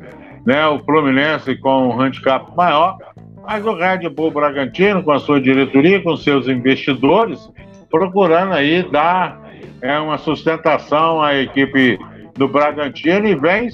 [0.47, 0.67] né?
[0.69, 2.97] O Fluminense com um handicap maior,
[3.45, 7.51] mas o Red Bull Bragantino, com a sua diretoria, com seus investidores,
[7.91, 9.41] procurando aí dar
[9.83, 11.99] é, uma sustentação à equipe
[12.35, 13.69] do Bragantino e vem,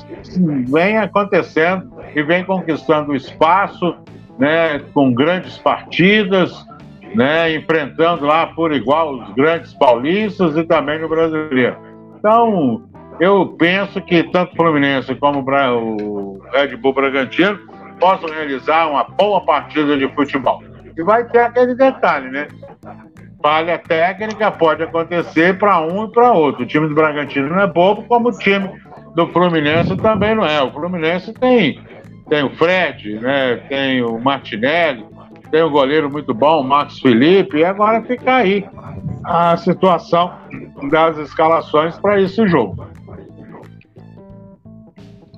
[0.68, 3.94] vem acontecendo e vem conquistando espaço,
[4.38, 6.52] né, com grandes partidas,
[7.14, 11.76] né, enfrentando lá por igual os grandes paulistas e também no brasileiro.
[12.18, 12.82] Então,
[13.20, 17.58] eu penso que tanto o Fluminense como o Red Bull Bragantino
[17.98, 20.62] possam realizar uma boa partida de futebol.
[20.96, 22.48] E vai ter aquele detalhe, né?
[23.42, 26.64] Falha técnica pode acontecer para um e para outro.
[26.64, 28.68] O time do Bragantino não é bobo, como o time
[29.14, 30.62] do Fluminense também não é.
[30.62, 31.80] O Fluminense tem
[32.28, 33.56] tem o Fred, né?
[33.68, 35.04] tem o Martinelli,
[35.50, 38.66] tem o goleiro muito bom, o Marcos Felipe, e agora fica aí
[39.24, 40.32] a situação
[40.90, 42.86] das escalações para esse jogo.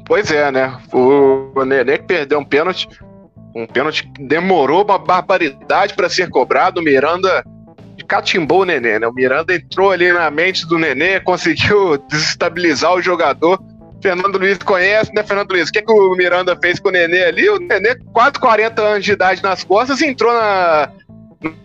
[0.04, 0.76] Pois é, né?
[0.92, 2.88] O Nenê perdeu um pênalti
[3.54, 6.80] Um pênalti demorou uma barbaridade para ser cobrado.
[6.80, 7.44] O Miranda
[8.10, 9.06] catimbou o Nenê, né?
[9.06, 13.62] O Miranda entrou ali na mente do Nenê, conseguiu desestabilizar o jogador.
[14.02, 15.68] Fernando Luiz conhece, né, Fernando Luiz?
[15.68, 17.48] O que, que o Miranda fez com o Nenê ali?
[17.48, 20.90] O Nenê, quase 40 anos de idade nas costas, entrou na,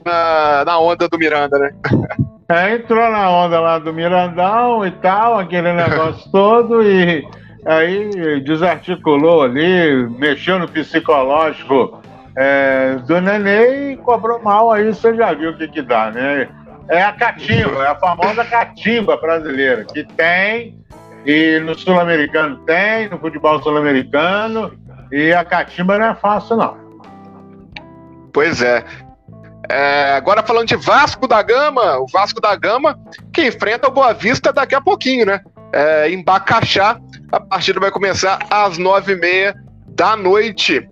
[0.06, 1.72] na, na onda do Miranda, né?
[2.48, 7.28] É, entrou na onda lá do Mirandão e tal, aquele negócio todo, e
[7.66, 12.05] aí desarticulou ali, mexeu no psicológico
[12.36, 16.50] é, do Nenê e cobrou mal, aí você já viu o que que dá, né?
[16.88, 20.78] É a catimba, é a famosa catimba brasileira, que tem,
[21.26, 24.72] e no sul-americano tem, no futebol sul-americano,
[25.12, 26.78] e a catimba não é fácil, não.
[28.32, 28.84] Pois é.
[29.70, 33.00] É, agora falando de Vasco da Gama, o Vasco da Gama
[33.34, 35.42] que enfrenta o Boa Vista daqui a pouquinho, né?
[35.74, 37.00] É, em Bacaxá,
[37.32, 39.56] a partida vai começar às nove e meia
[39.88, 40.88] da noite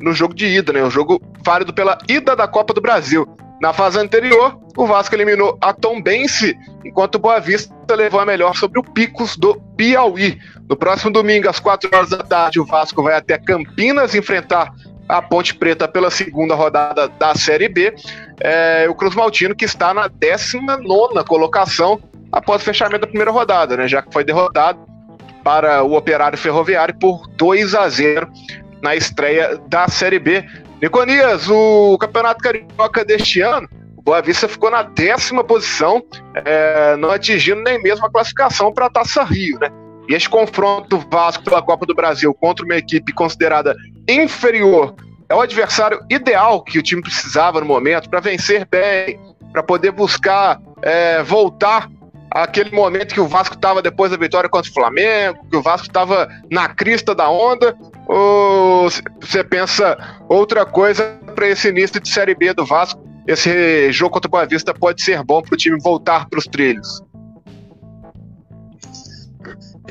[0.00, 0.82] no jogo de ida, né?
[0.82, 3.26] O jogo válido pela ida da Copa do Brasil.
[3.60, 8.54] Na fase anterior, o Vasco eliminou a Tombense, enquanto o Boa Vista levou a melhor
[8.54, 10.38] sobre o Picos do Piauí.
[10.68, 14.72] No próximo domingo, às 4 horas da tarde, o Vasco vai até Campinas enfrentar
[15.08, 17.94] a Ponte Preta pela segunda rodada da Série B.
[18.40, 21.98] É, o Cruz Maltino, que está na 19 colocação
[22.30, 24.78] após o fechamento da primeira rodada, né, já que foi derrotado
[25.42, 28.28] para o Operário Ferroviário por 2 a 0
[28.82, 30.44] na estreia da Série B.
[30.80, 36.02] Niconias, o Campeonato Carioca deste ano, o Boa Vista ficou na décima posição,
[36.34, 39.70] é, não atingindo nem mesmo a classificação para a Taça Rio, né?
[40.08, 43.74] E esse confronto Vasco pela Copa do Brasil contra uma equipe considerada
[44.08, 44.94] inferior
[45.28, 49.18] é o adversário ideal que o time precisava no momento para vencer bem,
[49.52, 51.88] para poder buscar é, voltar
[52.42, 55.86] àquele momento que o Vasco estava depois da vitória contra o Flamengo, que o Vasco
[55.86, 57.76] estava na crista da onda,
[58.06, 58.88] ou
[59.20, 59.96] você pensa
[60.28, 63.04] outra coisa para esse início de Série B do Vasco?
[63.26, 66.44] Esse jogo contra o Boa Vista pode ser bom para o time voltar para os
[66.44, 67.02] trilhos.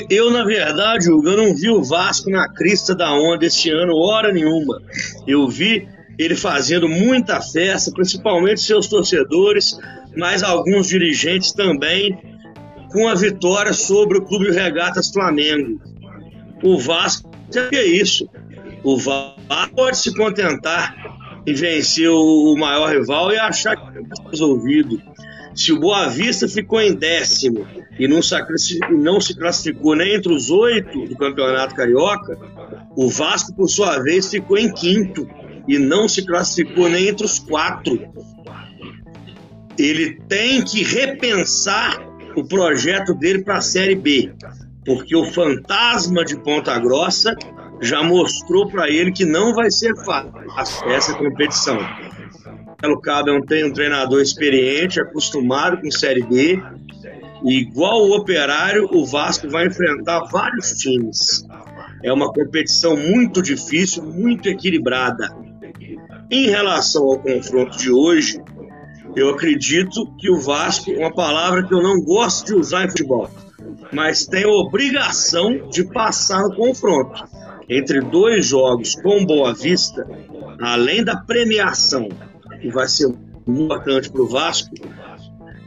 [0.09, 3.95] Eu, na verdade, Hugo, eu não vi o Vasco na crista da onda este ano,
[3.95, 4.81] hora nenhuma.
[5.25, 5.87] Eu vi
[6.17, 9.77] ele fazendo muita festa, principalmente seus torcedores,
[10.15, 12.34] mas alguns dirigentes também,
[12.95, 15.81] com a vitória sobre o Clube Regatas Flamengo.
[16.63, 18.29] O Vasco é isso.
[18.85, 20.95] O Vasco pode se contentar
[21.45, 25.01] em vencer o maior rival e achar que está resolvido.
[25.53, 27.67] Se o Boa Vista ficou em décimo
[27.99, 28.21] e não,
[28.91, 32.39] não se classificou nem entre os oito do Campeonato Carioca,
[32.95, 35.27] o Vasco, por sua vez, ficou em quinto
[35.67, 37.99] e não se classificou nem entre os quatro.
[39.77, 44.33] Ele tem que repensar o projeto dele para a Série B,
[44.85, 47.35] porque o fantasma de Ponta Grossa
[47.81, 51.77] já mostrou para ele que não vai ser fácil essa competição.
[52.85, 56.61] Marcelo Cabo é um, um treinador experiente, acostumado com Série B.
[57.43, 61.45] E igual o Operário, o Vasco vai enfrentar vários times.
[62.03, 65.35] É uma competição muito difícil, muito equilibrada.
[66.29, 68.41] Em relação ao confronto de hoje,
[69.15, 73.29] eu acredito que o Vasco, uma palavra que eu não gosto de usar em futebol,
[73.91, 77.23] mas tem obrigação de passar no confronto.
[77.67, 80.07] Entre dois jogos com Boa Vista,
[80.59, 82.09] além da premiação
[82.61, 83.11] que vai ser
[83.47, 84.75] importante para o Vasco,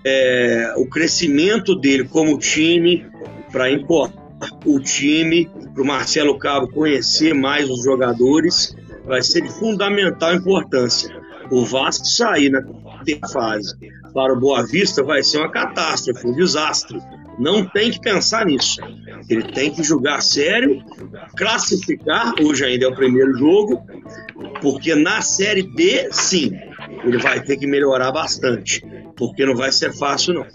[0.05, 3.07] é, o crescimento dele como time,
[3.51, 4.19] para importar
[4.65, 11.17] o time, para o Marcelo Cabo conhecer mais os jogadores, vai ser de fundamental importância.
[11.51, 12.63] O Vasco sair na
[13.33, 13.75] fase
[14.13, 17.01] para o Boa Vista vai ser uma catástrofe, um desastre.
[17.39, 18.81] Não tem que pensar nisso.
[19.29, 20.83] Ele tem que jogar sério,
[21.37, 22.35] classificar.
[22.41, 23.87] Hoje ainda é o primeiro jogo,
[24.61, 26.53] porque na Série B, sim,
[27.05, 28.85] ele vai ter que melhorar bastante,
[29.17, 30.47] porque não vai ser fácil, não.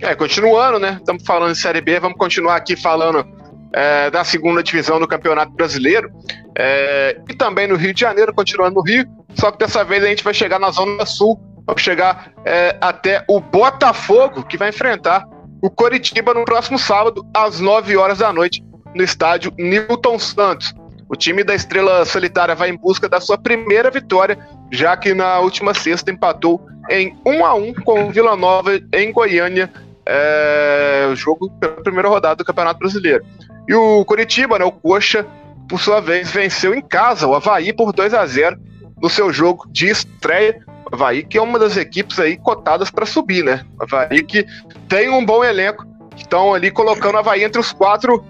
[0.00, 0.96] É, continuando, né?
[0.98, 3.26] Estamos falando de Série B, vamos continuar aqui falando
[3.72, 6.10] é, da segunda divisão do Campeonato Brasileiro
[6.56, 10.08] é, e também no Rio de Janeiro, continuando no Rio, só que dessa vez a
[10.08, 15.24] gente vai chegar na Zona Sul, vamos chegar é, até o Botafogo, que vai enfrentar
[15.62, 18.64] o Coritiba no próximo sábado, às 9 horas da noite,
[18.94, 20.74] no estádio Newton Santos.
[21.08, 24.38] O time da Estrela Solitária vai em busca da sua primeira vitória,
[24.70, 26.60] já que na última sexta empatou
[26.90, 29.70] em 1 a 1 com o Vila Nova em Goiânia,
[30.06, 33.24] é, o jogo pela primeira rodada do Campeonato Brasileiro.
[33.66, 35.26] E o Curitiba, né, o Coxa,
[35.68, 38.58] por sua vez, venceu em casa o Havaí por 2 a 0
[39.00, 40.60] no seu jogo de estreia.
[40.90, 43.64] Havaí, que é uma das equipes aí cotadas para subir, né?
[43.78, 44.46] Havaí que
[44.88, 45.86] tem um bom elenco,
[46.16, 48.24] estão ali colocando o Havaí entre os quatro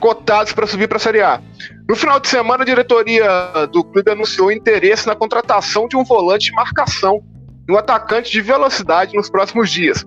[0.00, 1.40] cotados para subir para a Série A.
[1.88, 3.28] No final de semana, a diretoria
[3.70, 7.22] do clube anunciou interesse na contratação de um volante de marcação
[7.68, 10.04] e um atacante de velocidade nos próximos dias.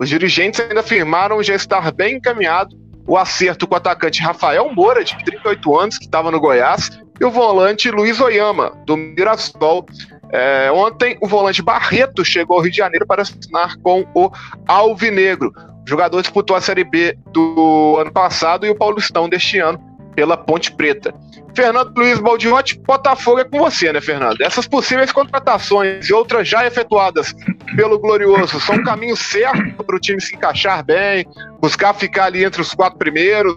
[0.00, 2.76] Os dirigentes ainda afirmaram já estar bem encaminhado
[3.06, 6.90] o acerto com o atacante Rafael Moura, de 38 anos, que estava no Goiás,
[7.20, 9.86] e o volante Luiz Oyama, do Mirassol.
[10.32, 14.30] É, ontem, o volante Barreto chegou ao Rio de Janeiro para assinar com o
[14.66, 15.52] Alvinegro.
[15.86, 19.78] O jogador disputou a Série B do ano passado e o Paulistão deste ano
[20.16, 21.14] pela Ponte Preta.
[21.54, 24.40] Fernando Luiz Baldiotti, Botafogo é com você, né, Fernando?
[24.42, 27.34] Essas possíveis contratações e outras já efetuadas
[27.76, 31.26] pelo Glorioso são um caminho certo para o time se encaixar bem,
[31.60, 33.56] buscar ficar ali entre os quatro primeiros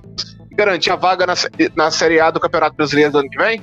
[0.59, 1.33] garantir a vaga na,
[1.73, 3.61] na Série A do Campeonato Brasileiro do ano que vem?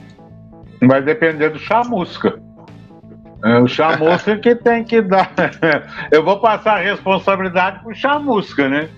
[0.82, 2.40] Vai depender do Chamusca.
[3.44, 5.30] É o Chamusca que tem que dar.
[6.11, 8.88] Eu vou passar a responsabilidade para o Chamusca, né?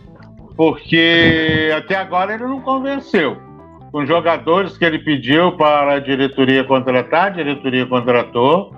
[0.56, 3.36] Porque até agora ele não convenceu.
[3.90, 8.72] Com jogadores que ele pediu para a diretoria contratar, a diretoria contratou,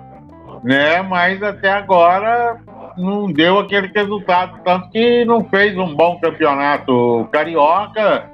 [0.63, 1.01] né?
[1.03, 2.59] Mas até agora
[2.97, 8.30] não deu aquele resultado, tanto que não fez um bom campeonato carioca,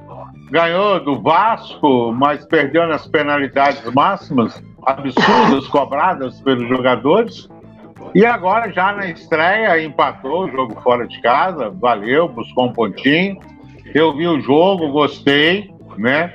[0.50, 7.50] ganhou do Vasco, mas perdeu nas penalidades máximas absurdas cobradas pelos jogadores.
[8.16, 13.38] E agora, já na estreia, empatou o jogo fora de casa, valeu, buscou um pontinho.
[13.94, 16.34] Eu vi o jogo, gostei, né?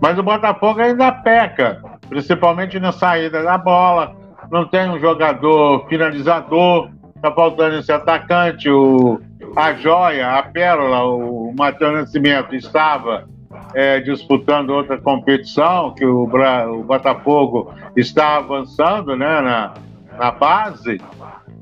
[0.00, 4.14] Mas o Botafogo ainda peca, principalmente na saída da bola.
[4.50, 6.90] Não tem um jogador finalizador,
[7.22, 9.18] tá faltando esse atacante, o,
[9.56, 13.26] a joia, a pérola, o Matheus Nascimento estava
[13.74, 19.74] é, disputando outra competição, que o, o Botafogo está avançando né, na,
[20.18, 21.00] na base,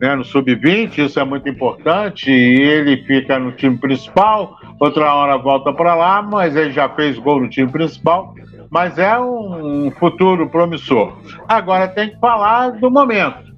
[0.00, 5.38] né, no sub-20, isso é muito importante, e ele fica no time principal, outra hora
[5.38, 8.34] volta para lá, mas ele já fez gol no time principal,
[8.68, 11.12] mas é um futuro promissor.
[11.46, 13.52] Agora tem que falar do momento.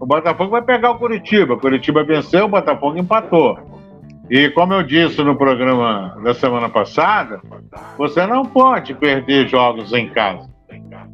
[0.00, 3.77] O Botafogo vai pegar o Curitiba, Curitiba venceu, o Botafogo empatou.
[4.30, 7.40] E como eu disse no programa da semana passada,
[7.96, 10.48] você não pode perder jogos em casa.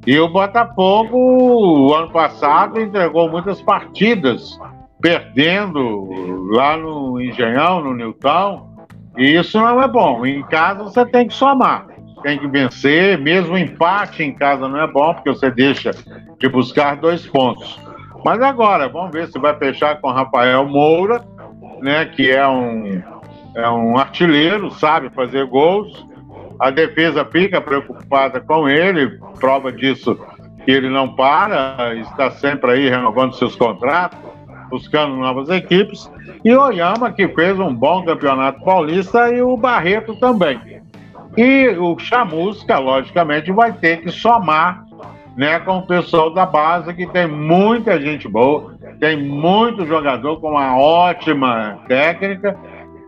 [0.07, 4.59] E o Botafogo, o ano passado, entregou muitas partidas,
[5.01, 8.69] perdendo lá no Engenhão, no Newton.
[9.17, 10.27] E isso não é bom.
[10.27, 11.87] Em casa você tem que somar,
[12.23, 13.17] tem que vencer.
[13.19, 15.93] Mesmo empate em casa não é bom, porque você deixa
[16.39, 17.81] de buscar dois pontos.
[18.25, 21.25] Mas agora, vamos ver se vai fechar com Rafael Moura
[21.81, 23.03] né, que é um,
[23.55, 26.07] é um artilheiro, sabe fazer gols.
[26.61, 30.19] A defesa fica preocupada com ele, prova disso
[30.65, 34.19] que ele não para, está sempre aí renovando seus contratos,
[34.71, 36.11] buscando novas equipes.
[36.43, 40.83] E Oyama, que fez um bom campeonato paulista, e o Barreto também.
[41.37, 44.85] E o Chamusca, logicamente, vai ter que somar
[45.37, 50.51] né, com o pessoal da base, que tem muita gente boa tem muito jogador com
[50.51, 52.57] uma ótima técnica,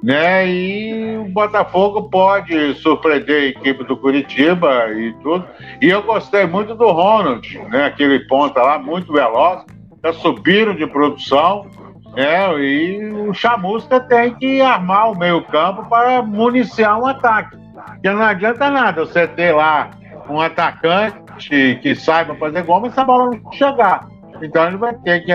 [0.03, 0.47] né?
[0.49, 5.47] E o Botafogo pode surpreender a equipe do Curitiba e tudo.
[5.81, 7.87] E eu gostei muito do Ronald, né?
[7.87, 9.65] Aquele ponta lá, muito veloz,
[10.05, 11.67] já subiram de produção,
[12.15, 12.59] né?
[12.59, 17.57] E o Chamusca tem que armar o meio-campo para municiar um ataque.
[17.75, 19.91] Porque não adianta nada você ter lá
[20.29, 24.07] um atacante que saiba fazer gol, mas essa bola não chegar.
[24.43, 25.33] Então ele vai ter que.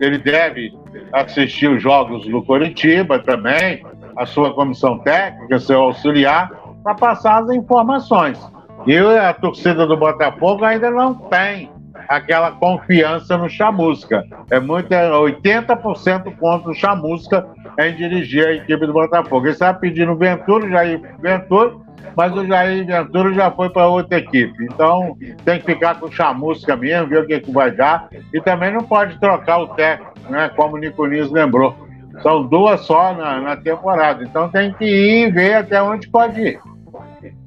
[0.00, 0.76] Ele deve
[1.12, 3.84] assistir os jogos do Coritiba também,
[4.16, 6.50] a sua comissão técnica, seu auxiliar,
[6.82, 8.38] para passar as informações.
[8.86, 11.70] E a torcida do Botafogo ainda não tem
[12.08, 14.24] aquela confiança no Chamusca.
[14.50, 17.46] É muito, é 80% contra o Chamusca
[17.78, 19.46] em dirigir a equipe do Botafogo.
[19.46, 21.76] Ele está pedindo Ventura, Jair Ventura,
[22.16, 24.64] mas o Jair Ventura já foi para outra equipe.
[24.64, 28.08] Então tem que ficar com o chamusca mesmo, ver o que, que vai dar.
[28.32, 30.50] E também não pode trocar o técnico, né?
[30.56, 31.76] Como o Nicolis lembrou.
[32.22, 34.24] São duas só na, na temporada.
[34.24, 36.60] Então tem que ir e ver até onde pode ir.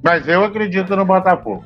[0.02, 1.66] Mas eu acredito no Botafogo.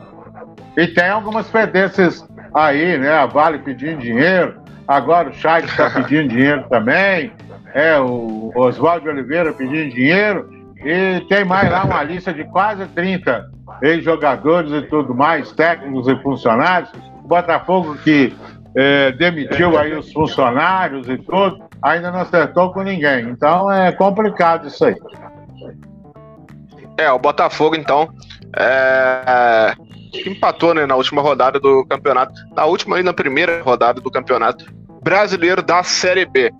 [0.75, 3.11] E tem algumas pendências aí, né?
[3.11, 4.55] A Vale pedindo dinheiro,
[4.87, 7.31] agora o Chay está pedindo dinheiro também,
[7.73, 10.49] é, o Oswaldo Oliveira pedindo dinheiro.
[10.77, 13.49] E tem mais lá uma lista de quase 30
[13.81, 16.91] ex-jogadores e tudo mais, técnicos e funcionários.
[17.23, 18.35] O Botafogo que
[18.75, 23.29] é, demitiu aí os funcionários e tudo, ainda não acertou com ninguém.
[23.29, 24.95] Então é complicado isso aí.
[26.97, 28.09] É, o Botafogo, então,
[28.55, 29.73] é,
[30.25, 34.65] empatou né, na última rodada do campeonato, na última e na primeira rodada do campeonato
[35.01, 36.51] brasileiro da Série B.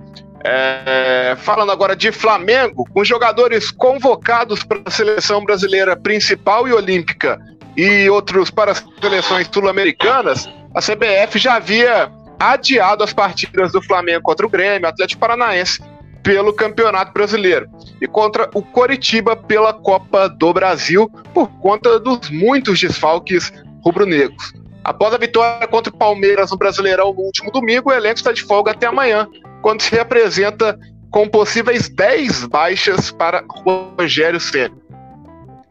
[0.47, 7.39] É, falando agora de Flamengo, com jogadores convocados para a seleção brasileira principal e olímpica
[7.75, 14.21] e outros para as seleções sul-americanas, a CBF já havia adiado as partidas do Flamengo
[14.21, 15.81] contra o Grêmio, Atlético Paranaense,
[16.26, 17.69] pelo Campeonato Brasileiro
[18.01, 23.53] e contra o Coritiba pela Copa do Brasil, por conta dos muitos desfalques
[23.86, 24.51] rubro-negros.
[24.84, 28.41] Após a vitória contra o Palmeiras no Brasileirão no último domingo, o elenco está de
[28.41, 29.28] folga até amanhã,
[29.61, 30.78] quando se apresenta
[31.11, 34.76] com possíveis 10 baixas para Rogério Ceni.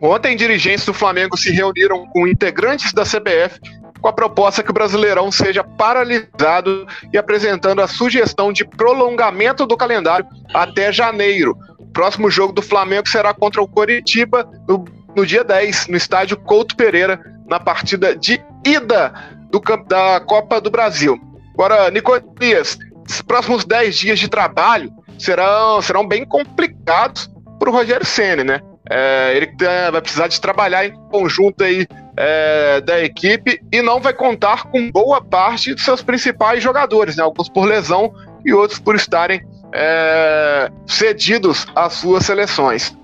[0.01, 3.59] Ontem, dirigentes do Flamengo se reuniram com integrantes da CBF
[4.05, 9.79] com a proposta que o Brasileirão seja paralisado e apresentando a sugestão de prolongamento do
[9.79, 11.57] calendário até janeiro.
[11.79, 14.85] O próximo jogo do Flamengo será contra o Coritiba no,
[15.17, 19.11] no dia 10, no estádio Couto Pereira, na partida de ida
[19.51, 21.19] do, da Copa do Brasil.
[21.55, 22.79] Agora, Nicolias,
[23.09, 28.61] os próximos 10 dias de trabalho serão, serão bem complicados para o Rogério Senna, né?
[28.91, 34.01] É, ele é, vai precisar de trabalhar em conjunto aí é, da equipe e não
[34.01, 37.23] vai contar com boa parte dos seus principais jogadores, né?
[37.23, 39.43] Alguns por lesão e outros por estarem
[39.73, 42.97] é, cedidos às suas seleções.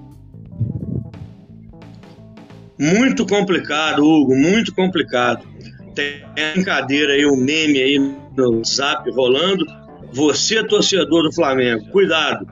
[2.78, 5.46] Muito complicado, Hugo, muito complicado.
[5.94, 6.22] Tem
[6.54, 7.98] brincadeira aí, um meme aí
[8.36, 9.66] no zap rolando
[10.12, 12.46] você, torcedor do Flamengo, cuidado.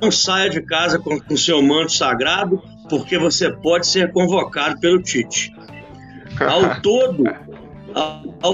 [0.00, 5.00] Não saia de casa com o seu manto sagrado, porque você pode ser convocado pelo
[5.00, 5.52] Tite.
[6.40, 7.24] Ao todo,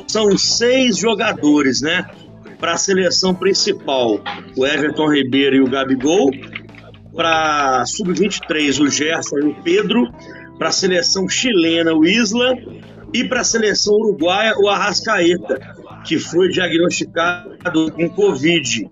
[0.06, 2.06] são seis jogadores, né?
[2.58, 4.20] Para a seleção principal,
[4.56, 6.30] o Everton Ribeiro e o Gabigol.
[7.14, 10.08] Para sub-23, o Gerson e o Pedro.
[10.58, 12.54] Para a seleção chilena, o Isla.
[13.14, 18.90] E para a seleção uruguaia, o Arrascaeta que foi diagnosticado com Covid,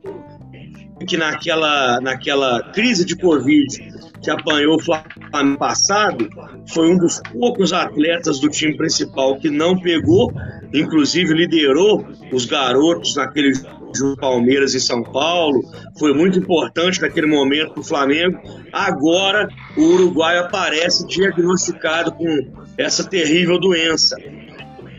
[1.06, 3.95] que naquela, naquela crise de Covid
[4.26, 6.28] que apanhou o Flamengo passado,
[6.74, 10.32] foi um dos poucos atletas do time principal que não pegou,
[10.74, 15.62] inclusive liderou os garotos naquele jogo Palmeiras e São Paulo,
[15.96, 18.36] foi muito importante naquele momento para o Flamengo.
[18.72, 24.16] Agora o Uruguai aparece diagnosticado com essa terrível doença.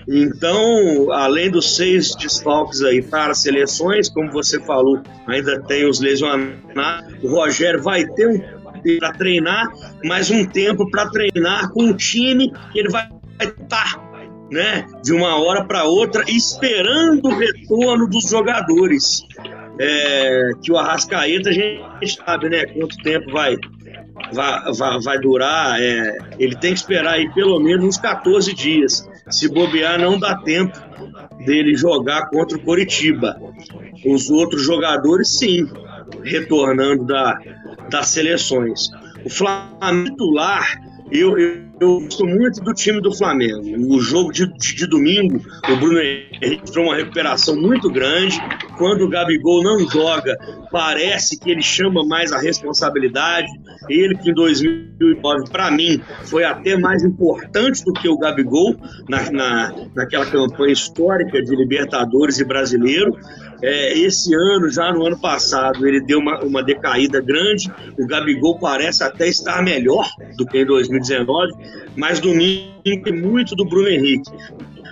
[0.07, 5.99] Então, além dos seis desfalques aí para as seleções, como você falou, ainda tem os
[5.99, 6.63] lesionados.
[7.21, 8.57] O Rogério vai ter um
[8.99, 9.67] para treinar,
[10.03, 13.09] mais um tempo para treinar com o time que ele vai
[13.41, 14.01] estar,
[14.51, 19.23] né, de uma hora para outra, esperando o retorno dos jogadores.
[19.79, 23.55] É, que o Arrascaeta a gente sabe, né, quanto tempo vai
[24.33, 25.81] vai, vai, vai durar.
[25.81, 29.07] É, ele tem que esperar aí pelo menos uns 14 dias.
[29.29, 30.77] Se bobear, não dá tempo
[31.45, 33.37] dele jogar contra o Coritiba.
[34.05, 35.67] Os outros jogadores, sim,
[36.23, 37.37] retornando da,
[37.89, 38.89] das seleções.
[39.25, 40.79] O Flamengo titular,
[41.11, 43.61] eu, eu, eu, gosto muito do time do Flamengo.
[43.93, 48.39] O jogo de, de, de domingo, o Bruno Henrique foi uma recuperação muito grande.
[48.77, 50.37] Quando o Gabigol não joga,
[50.71, 53.47] parece que ele chama mais a responsabilidade.
[53.89, 58.75] Ele que em 2009, para mim, foi até mais importante do que o Gabigol
[59.07, 63.17] na, na, naquela campanha histórica de Libertadores e Brasileiro.
[63.61, 67.71] É, esse ano, já no ano passado, ele deu uma, uma decaída grande.
[67.97, 71.53] O Gabigol parece até estar melhor do que em 2019,
[71.95, 74.31] mas domingo tem muito do Bruno Henrique.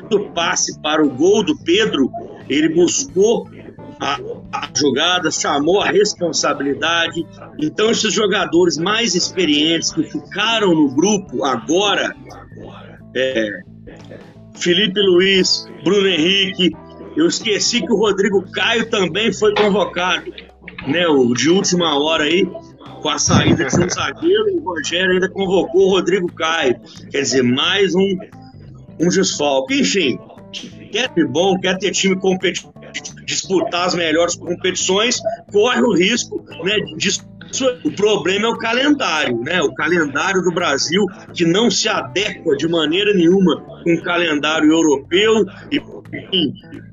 [0.10, 2.12] Do passe para o gol do Pedro,
[2.50, 3.48] ele buscou
[4.00, 4.20] a,
[4.52, 7.26] a, jogada, chamou a responsabilidade.
[7.60, 12.16] Então, esses jogadores mais experientes que ficaram no grupo agora,
[13.16, 13.50] é,
[14.56, 16.72] Felipe Luiz, Bruno Henrique,
[17.16, 20.32] eu esqueci que o Rodrigo Caio também foi convocado,
[20.88, 21.08] né?
[21.08, 22.46] O de última hora aí,
[23.02, 26.80] com a saída de um zagueiro, o Rogério ainda convocou o Rodrigo Caio.
[27.12, 28.18] Quer dizer, mais um,
[29.00, 29.80] um desfalque.
[29.80, 30.20] Enfim,
[30.92, 32.74] quer ter bom, quer ter time competitivo,
[33.26, 35.20] disputar as melhores competições,
[35.52, 37.10] corre o risco né, de
[37.84, 39.62] o problema é o calendário, né?
[39.62, 45.46] O calendário do Brasil que não se adequa de maneira nenhuma com o calendário europeu
[45.72, 45.80] e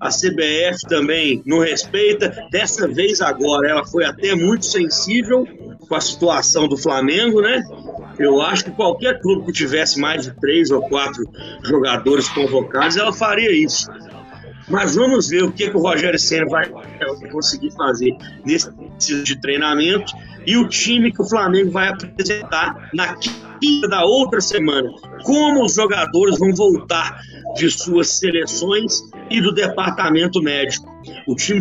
[0.01, 2.49] a CBF também não respeita.
[2.51, 5.47] Dessa vez agora ela foi até muito sensível
[5.89, 7.63] com a situação do Flamengo, né?
[8.19, 11.25] Eu acho que qualquer clube que tivesse mais de três ou quatro
[11.65, 13.91] jogadores convocados, ela faria isso.
[14.69, 16.71] Mas vamos ver o que, que o Rogério Senna vai
[17.31, 18.71] conseguir fazer nesse
[19.23, 20.13] de treinamento
[20.47, 24.89] e o time que o Flamengo vai apresentar na quinta da outra semana.
[25.25, 27.21] Como os jogadores vão voltar
[27.55, 30.87] de suas seleções e do departamento médico.
[31.27, 31.61] O time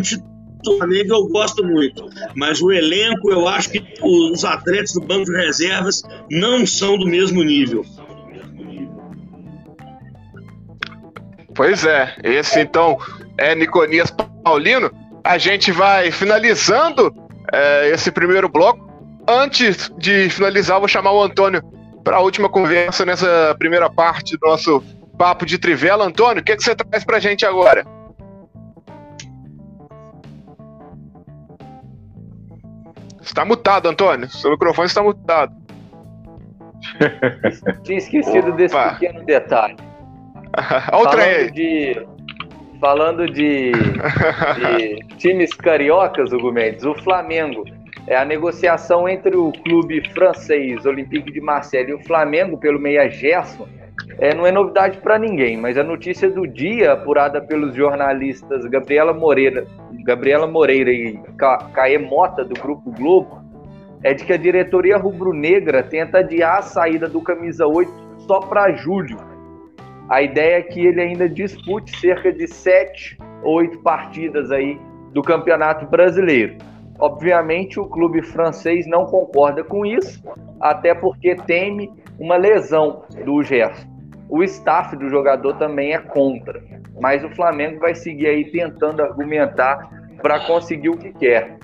[0.62, 5.24] do Flamengo eu gosto muito, mas o elenco, eu acho que os atletas do banco
[5.24, 7.84] de reservas não são do mesmo nível.
[11.54, 12.98] Pois é, esse então
[13.36, 14.10] é Niconias
[14.42, 14.90] Paulino.
[15.24, 17.14] A gente vai finalizando
[17.52, 18.90] é, esse primeiro bloco.
[19.28, 21.62] Antes de finalizar, vou chamar o Antônio
[22.02, 24.82] para a última conversa nessa primeira parte do nosso
[25.16, 26.04] papo de trivela.
[26.04, 27.84] Antônio, o que, que você traz para a gente agora?
[33.20, 34.28] Está mutado, Antônio.
[34.28, 35.54] Seu microfone está mutado.
[37.84, 38.56] Tinha esquecido Opa.
[38.56, 39.76] desse pequeno detalhe.
[40.92, 41.50] Outra falando aí.
[41.50, 42.06] De,
[42.80, 47.64] falando de, de times cariocas, Hugo Mendes, o Flamengo.
[48.08, 53.08] É a negociação entre o clube francês Olympique de Marseille e o Flamengo pelo Meia
[53.08, 53.68] Gerson
[54.18, 59.12] é, não é novidade para ninguém, mas a notícia do dia, apurada pelos jornalistas Gabriela
[59.12, 59.66] Moreira,
[60.04, 61.18] Gabriela Moreira e
[61.72, 63.42] Caê Mota, do Grupo Globo,
[64.02, 67.90] é de que a diretoria rubro-negra tenta adiar a saída do camisa 8
[68.26, 69.16] só para julho.
[70.08, 74.78] A ideia é que ele ainda dispute cerca de sete ou oito partidas aí
[75.12, 76.56] do Campeonato Brasileiro.
[76.98, 80.22] Obviamente, o clube francês não concorda com isso,
[80.60, 83.90] até porque teme uma lesão do Gerson.
[84.28, 86.62] O staff do jogador também é contra,
[87.00, 89.90] mas o Flamengo vai seguir aí tentando argumentar
[90.22, 91.56] para conseguir o que quer.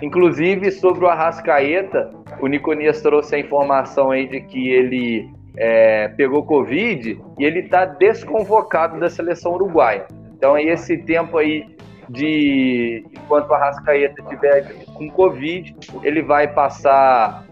[0.00, 2.10] Inclusive, sobre o Arrascaeta,
[2.40, 7.84] o Niconias trouxe a informação aí de que ele é, pegou Covid e ele está
[7.84, 10.06] desconvocado da seleção uruguaia.
[10.36, 11.74] Então, esse tempo aí
[12.08, 17.44] de enquanto o Arrascaeta estiver com Covid, ele vai passar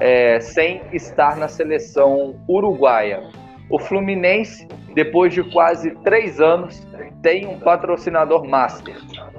[0.00, 3.22] é, sem estar na seleção uruguaia.
[3.70, 6.86] O Fluminense, depois de quase três anos,
[7.22, 8.94] tem um patrocinador master.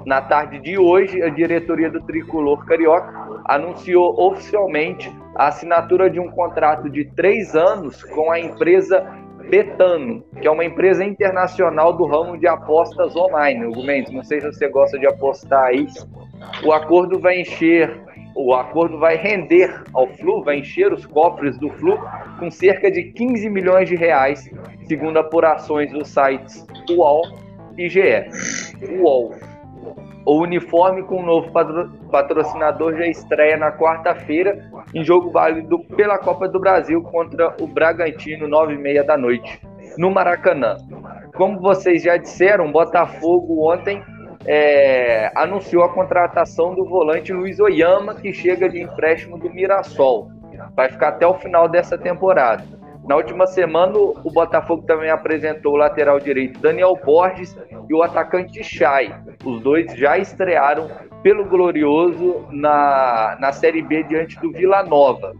[0.05, 3.13] Na tarde de hoje, a diretoria do Tricolor Carioca
[3.45, 9.05] anunciou oficialmente a assinatura de um contrato de três anos com a empresa
[9.49, 13.65] Betano, que é uma empresa internacional do ramo de apostas online.
[13.65, 15.87] Hugo Mendes, não sei se você gosta de apostar aí.
[16.63, 17.95] O acordo vai encher,
[18.35, 21.97] o acordo vai render ao Flu, vai encher os cofres do Flu
[22.37, 24.51] com cerca de 15 milhões de reais,
[24.83, 27.23] segundo apurações dos sites UOL
[27.77, 28.25] e GE.
[28.99, 29.33] UOL.
[30.25, 31.51] O uniforme com o novo
[32.11, 38.47] patrocinador já estreia na quarta-feira em jogo válido pela Copa do Brasil contra o Bragantino,
[38.47, 39.61] 9h30 da noite,
[39.97, 40.77] no Maracanã.
[41.35, 44.01] Como vocês já disseram, Botafogo ontem
[44.45, 50.29] é, anunciou a contratação do volante Luiz Oyama, que chega de empréstimo do Mirassol.
[50.75, 52.63] Vai ficar até o final dessa temporada.
[53.07, 57.55] Na última semana, o Botafogo também apresentou o lateral direito Daniel Borges
[57.87, 59.13] e o atacante Chay.
[59.43, 60.89] Os dois já estrearam
[61.21, 65.33] pelo Glorioso na, na Série B diante do Vila Nova.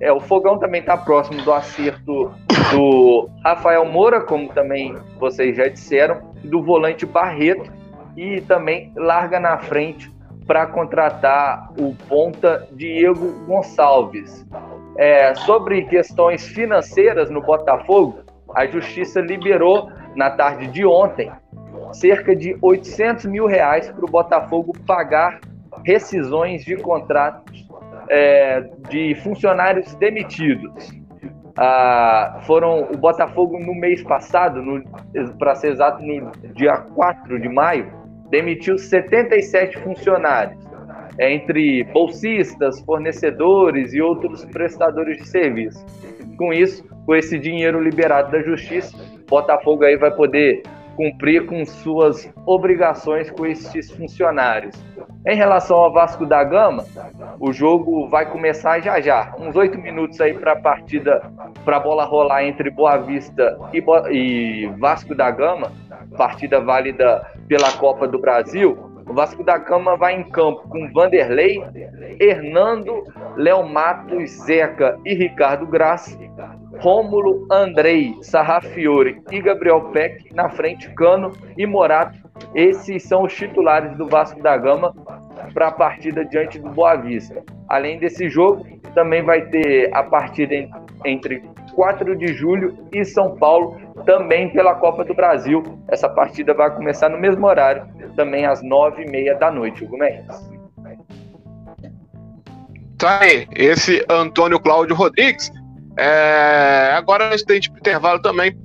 [0.00, 2.32] É, o Fogão também está próximo do acerto
[2.72, 7.81] do Rafael Moura, como também vocês já disseram, do volante Barreto
[8.16, 10.12] e também larga na frente
[10.46, 14.46] para contratar o ponta Diego Gonçalves.
[14.98, 18.20] É, sobre questões financeiras no Botafogo,
[18.54, 21.30] a Justiça liberou na tarde de ontem
[21.92, 25.40] cerca de 800 mil reais para o Botafogo pagar
[25.84, 27.66] rescisões de contratos
[28.08, 30.90] é, de funcionários demitidos.
[31.56, 34.62] Ah, foram o Botafogo no mês passado,
[35.38, 37.92] para ser exato, no dia 4 de maio,
[38.32, 40.58] demitiu 77 funcionários
[41.20, 45.84] entre bolsistas, fornecedores e outros prestadores de serviço.
[46.38, 48.96] Com isso, com esse dinheiro liberado da justiça,
[49.28, 50.62] Botafogo aí vai poder
[50.96, 54.74] cumprir com suas obrigações com esses funcionários.
[55.26, 56.84] Em relação ao Vasco da Gama,
[57.38, 61.22] o jogo vai começar já já, uns oito minutos aí para a partida,
[61.64, 65.70] para a bola rolar entre Boa Vista e, Bo e Vasco da Gama,
[66.16, 68.90] partida válida pela Copa do Brasil.
[69.08, 71.62] O Vasco da Gama vai em campo com Vanderlei,
[72.20, 73.04] Hernando,
[73.36, 76.16] Léo Matos, Zeca e Ricardo Graça,
[76.78, 82.18] Rômulo, Andrei, Sarrafiore e Gabriel Peck, na frente Cano e Morato.
[82.54, 84.94] Esses são os titulares do Vasco da Gama
[85.52, 87.42] para a partida diante do Boa Vista.
[87.68, 90.54] Além desse jogo, também vai ter a partida
[91.04, 91.42] entre
[91.74, 95.62] 4 de julho e São Paulo, também pela Copa do Brasil.
[95.88, 97.86] Essa partida vai começar no mesmo horário,
[98.16, 100.52] também às 9h30 da noite, Hugo Mendes.
[102.98, 105.50] Tá aí, esse Antônio Cláudio Rodrigues.
[105.96, 106.92] É...
[106.94, 108.56] Agora, antes da gente intervalo também,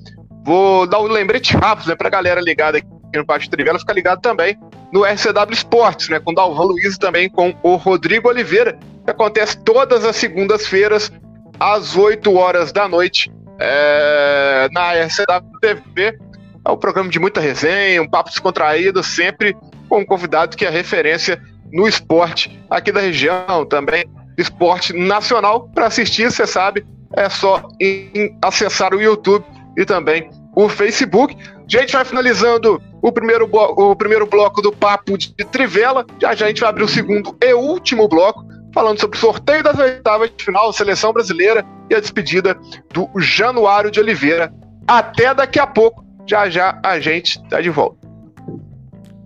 [0.45, 3.93] vou dar um lembrete rápido né, para a galera ligada aqui no Pátio Trivela, fica
[3.93, 4.57] ligado também
[4.91, 6.19] no RCW Esportes, né?
[6.19, 11.11] Com o Dalvan Luiz e também com o Rodrigo Oliveira, que acontece todas as segundas-feiras,
[11.59, 16.17] às 8 horas da noite, é, na RCW TV.
[16.65, 19.55] É um programa de muita resenha, um papo descontraído, sempre
[19.89, 24.05] com um convidado que é referência no esporte aqui da região, também
[24.37, 25.69] esporte nacional.
[25.73, 26.85] Para assistir, você sabe,
[27.15, 27.63] é só
[28.41, 29.45] acessar o YouTube
[29.77, 31.35] e também o Facebook.
[31.55, 36.05] A gente vai finalizando o primeiro, o primeiro bloco do Papo de Trivela.
[36.21, 38.45] Já já a gente vai abrir o segundo e último bloco,
[38.77, 42.55] falando sobre o sorteio das oitavas de final, seleção brasileira e a despedida
[42.93, 44.53] do Januário de Oliveira.
[44.87, 46.05] Até daqui a pouco.
[46.27, 47.97] Já já a gente está de volta.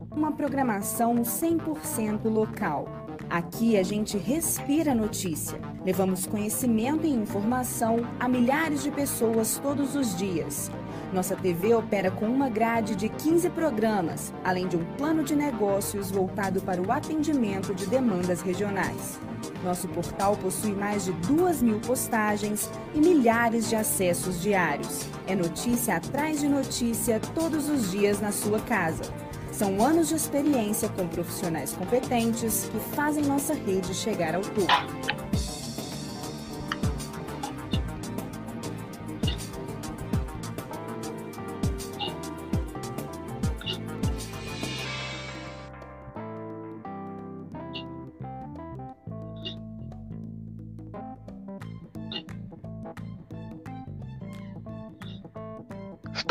[0.10, 3.02] Uma programação 100% local
[3.32, 5.58] Aqui a gente respira notícia.
[5.86, 10.70] Levamos conhecimento e informação a milhares de pessoas todos os dias.
[11.14, 16.10] Nossa TV opera com uma grade de 15 programas, além de um plano de negócios
[16.10, 19.20] voltado para o atendimento de demandas regionais.
[19.62, 25.06] Nosso portal possui mais de 2 mil postagens e milhares de acessos diários.
[25.28, 29.04] É notícia atrás de notícia todos os dias na sua casa.
[29.52, 35.11] São anos de experiência com profissionais competentes que fazem nossa rede chegar ao topo.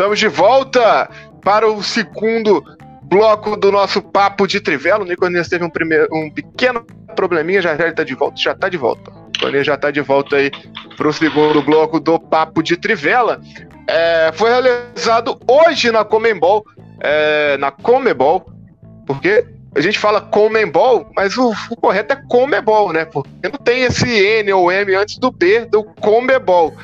[0.01, 1.10] Estamos de volta
[1.43, 2.64] para o segundo
[3.02, 5.05] bloco do nosso papo de trivela.
[5.05, 6.82] O Nicolas teve um, primeiro, um pequeno
[7.14, 9.10] probleminha, já já ele tá de volta, já tá de volta.
[9.10, 10.51] O já tá de volta aí
[10.97, 13.43] pro segundo bloco do papo de trivela.
[13.86, 16.64] É, foi realizado hoje na Comembol,
[17.01, 18.51] é, na Comebol,
[19.06, 19.44] porque
[19.77, 23.05] a gente fala Comembol, mas o, o, correto é Comebol, né?
[23.05, 26.74] Porque não tem esse N ou M antes do B do Comebol.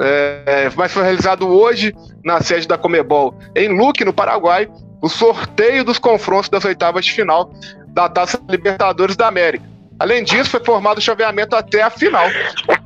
[0.00, 1.94] É, mas foi realizado hoje
[2.24, 4.68] na sede da Comebol em Luque, no Paraguai,
[5.02, 7.52] o sorteio dos confrontos das oitavas de final
[7.88, 9.64] da Taça Libertadores da América.
[9.98, 12.26] Além disso, foi formado o chaveamento até a final.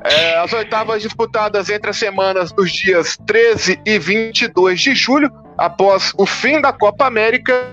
[0.02, 6.12] É, as oitavas disputadas entre as semanas dos dias 13 e 22 de julho, após
[6.16, 7.66] o fim da Copa América.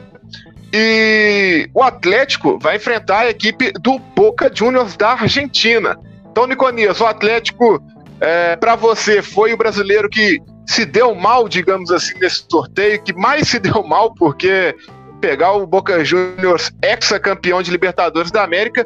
[0.73, 5.97] E o Atlético vai enfrentar a equipe do Boca Juniors da Argentina.
[6.29, 7.81] Então, Niconias, o Atlético,
[8.21, 13.13] é, para você, foi o brasileiro que se deu mal, digamos assim, nesse sorteio, que
[13.13, 14.75] mais se deu mal, porque
[15.21, 18.85] pegar o Boca Juniors ex-campeão de Libertadores da América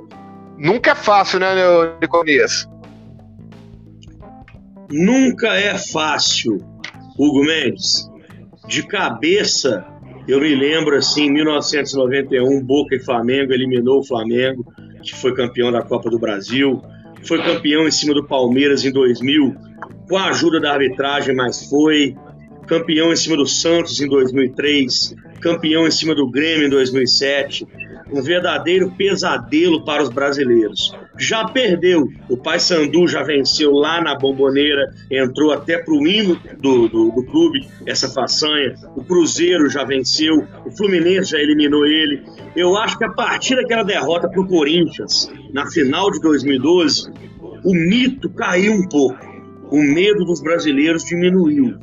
[0.58, 1.48] nunca é fácil, né,
[2.02, 2.68] Niconias?
[4.92, 6.58] Nunca é fácil,
[7.18, 8.10] Hugo Mendes.
[8.68, 9.86] De cabeça,
[10.28, 14.66] eu me lembro assim, em 1991, Boca e Flamengo eliminou o Flamengo,
[15.02, 16.82] que foi campeão da Copa do Brasil.
[17.26, 19.56] Foi campeão em cima do Palmeiras em 2000
[20.08, 22.16] com a ajuda da arbitragem, mas foi
[22.68, 27.68] campeão em cima do Santos em 2003, campeão em cima do Grêmio em 2007,
[28.12, 30.96] um verdadeiro pesadelo para os brasileiros.
[31.18, 36.88] Já perdeu, o Paysandu já venceu lá na Bomboneira, entrou até para o hino do,
[36.88, 38.76] do, do, clube essa façanha.
[38.96, 42.24] O Cruzeiro já venceu, o Fluminense já eliminou ele.
[42.56, 47.12] Eu acho que a partir daquela derrota para o Corinthians, na final de 2012,
[47.64, 49.34] o mito caiu um pouco
[49.74, 51.80] o medo dos brasileiros diminuiu,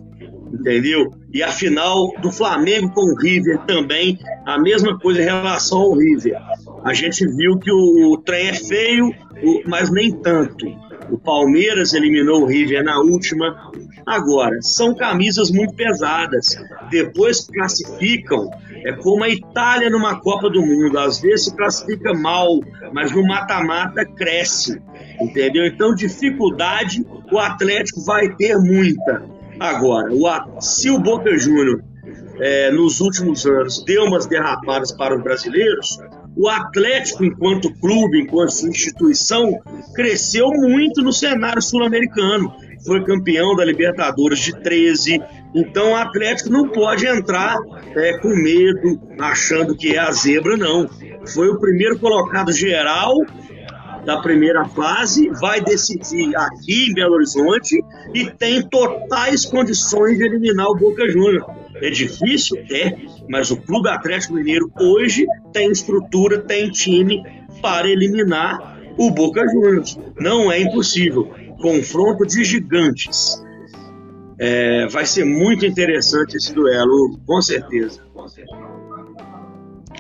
[0.53, 1.13] entendeu?
[1.33, 5.95] E a final do Flamengo com o River também, a mesma coisa em relação ao
[5.95, 6.37] River.
[6.85, 9.15] A gente viu que o, trem é feio,
[9.67, 10.67] mas nem tanto.
[11.11, 13.71] O Palmeiras eliminou o River na última.
[14.07, 16.57] Agora, são camisas muito pesadas.
[16.91, 18.49] Depois classificam,
[18.85, 20.99] é como a Itália numa Copa do Mundo.
[20.99, 22.61] Às vezes se classifica mal,
[22.93, 24.81] mas no mata-mata cresce.
[25.21, 25.67] Entendeu?
[25.67, 29.40] Então, dificuldade o Atlético vai ter muita.
[29.61, 31.85] Agora, o, se o Boca Júnior
[32.41, 35.99] é, nos últimos anos deu umas derrapadas para os brasileiros,
[36.35, 39.61] o Atlético, enquanto clube, enquanto instituição,
[39.95, 42.51] cresceu muito no cenário sul-americano.
[42.87, 45.21] Foi campeão da Libertadores de 13.
[45.55, 47.59] Então o Atlético não pode entrar
[47.95, 50.89] é, com medo, achando que é a zebra, não.
[51.35, 53.15] Foi o primeiro colocado geral
[54.05, 57.83] da primeira fase, vai decidir aqui em Belo Horizonte
[58.15, 61.45] e tem totais condições de eliminar o Boca Juniors.
[61.77, 62.59] É difícil?
[62.71, 62.97] É,
[63.29, 67.23] mas o Clube Atlético Mineiro hoje tem estrutura, tem time
[67.63, 69.99] para eliminar o Boca Juniors.
[70.19, 71.31] Não é impossível.
[71.61, 73.43] Confronto de gigantes.
[74.39, 78.01] É, vai ser muito interessante esse duelo, com certeza.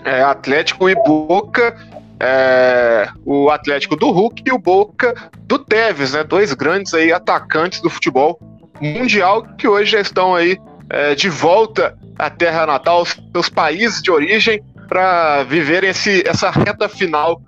[0.04, 1.76] É, Atlético e Boca,
[2.20, 6.22] é, o Atlético do Hulk e o Boca do Tevez, né?
[6.22, 8.38] Dois grandes aí atacantes do futebol
[8.80, 10.58] mundial que hoje já estão aí
[10.90, 16.88] é, de volta à terra natal, seus países de origem, para viverem esse, essa reta
[16.88, 17.40] final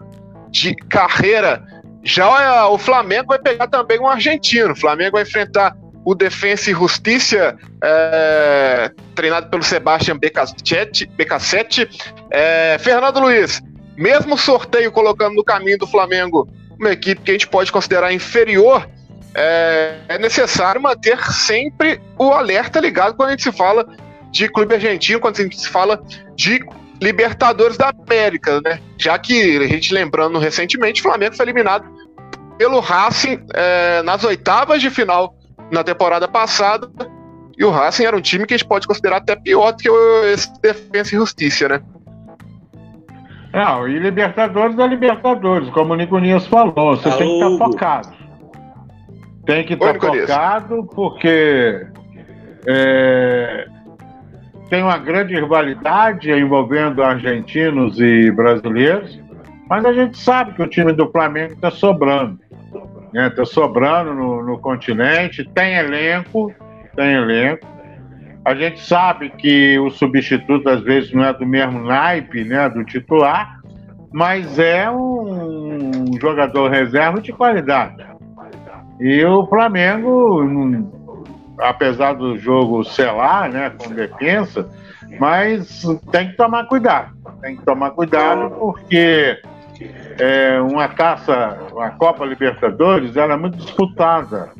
[0.50, 1.62] de carreira.
[2.02, 4.72] Já o Flamengo vai pegar também um argentino.
[4.72, 11.88] O Flamengo vai enfrentar o Defensa e Justiça, é, treinado pelo Sebastian BK7.
[12.30, 13.62] É, Fernando Luiz,
[14.02, 16.48] mesmo sorteio colocando no caminho do Flamengo
[16.78, 18.88] uma equipe que a gente pode considerar inferior,
[19.32, 23.86] é, é necessário manter sempre o alerta ligado quando a gente se fala
[24.32, 26.02] de clube argentino, quando a gente se fala
[26.34, 26.60] de
[27.00, 28.80] Libertadores da América, né?
[28.98, 31.84] Já que a gente lembrando recentemente, o Flamengo foi eliminado
[32.58, 35.36] pelo Racing é, nas oitavas de final
[35.70, 36.90] na temporada passada.
[37.56, 39.88] E o Racing era um time que a gente pode considerar até pior do que
[40.32, 41.82] esse Defensa e Justiça, né?
[43.52, 46.96] Não, e Libertadores é Libertadores, como o Nico Nias falou.
[46.96, 47.18] Você Alô.
[47.18, 48.08] tem que estar tá focado.
[49.44, 51.86] Tem que estar tá focado porque
[52.66, 53.66] é,
[54.70, 59.20] tem uma grande rivalidade envolvendo argentinos e brasileiros,
[59.68, 62.38] mas a gente sabe que o time do Flamengo está sobrando.
[63.12, 63.44] Está né?
[63.44, 66.54] sobrando no, no continente, tem elenco,
[66.96, 67.66] tem elenco.
[68.44, 72.84] A gente sabe que o substituto às vezes não é do mesmo naipe né, do
[72.84, 73.60] titular,
[74.12, 78.04] mas é um jogador reserva de qualidade.
[79.00, 80.90] E o Flamengo,
[81.58, 84.68] apesar do jogo selar, né, com defesa,
[85.18, 87.12] mas tem que tomar cuidado.
[87.40, 89.40] Tem que tomar cuidado porque
[90.18, 94.50] é, uma caça, uma Copa Libertadores, ela é muito disputada.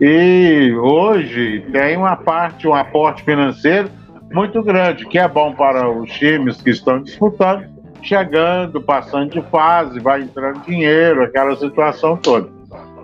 [0.00, 3.90] E hoje tem uma parte, um aporte financeiro
[4.32, 7.66] muito grande, que é bom para os times que estão disputando,
[8.02, 12.48] chegando, passando de fase, vai entrando dinheiro, aquela situação toda.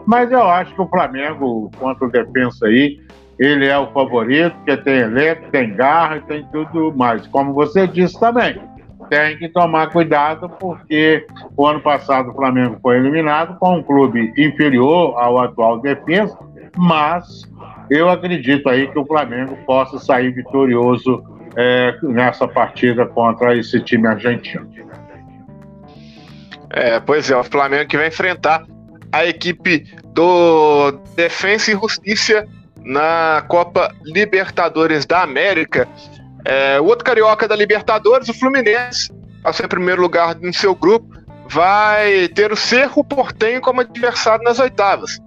[0.07, 2.99] Mas eu acho que o Flamengo, quanto defensa aí,
[3.39, 7.27] ele é o favorito, porque tem elenco, tem garra e tem tudo mais.
[7.27, 8.59] Como você disse também,
[9.11, 14.33] tem que tomar cuidado, porque o ano passado o Flamengo foi eliminado com um clube
[14.39, 16.39] inferior ao atual defesa,
[16.77, 17.43] mas
[17.91, 21.23] eu acredito aí que o Flamengo possa sair vitorioso
[21.57, 24.69] é, nessa partida contra esse time argentino.
[26.71, 28.65] É, pois é, o Flamengo que vai enfrentar
[29.13, 32.47] a equipe do Defensa e Justiça
[32.85, 35.89] na Copa Libertadores da América.
[36.45, 39.13] É, o outro carioca da Libertadores, o Fluminense,
[39.43, 41.17] ao ser primeiro lugar no seu grupo,
[41.49, 45.21] vai ter o Cerro Portenho como adversário nas oitavas.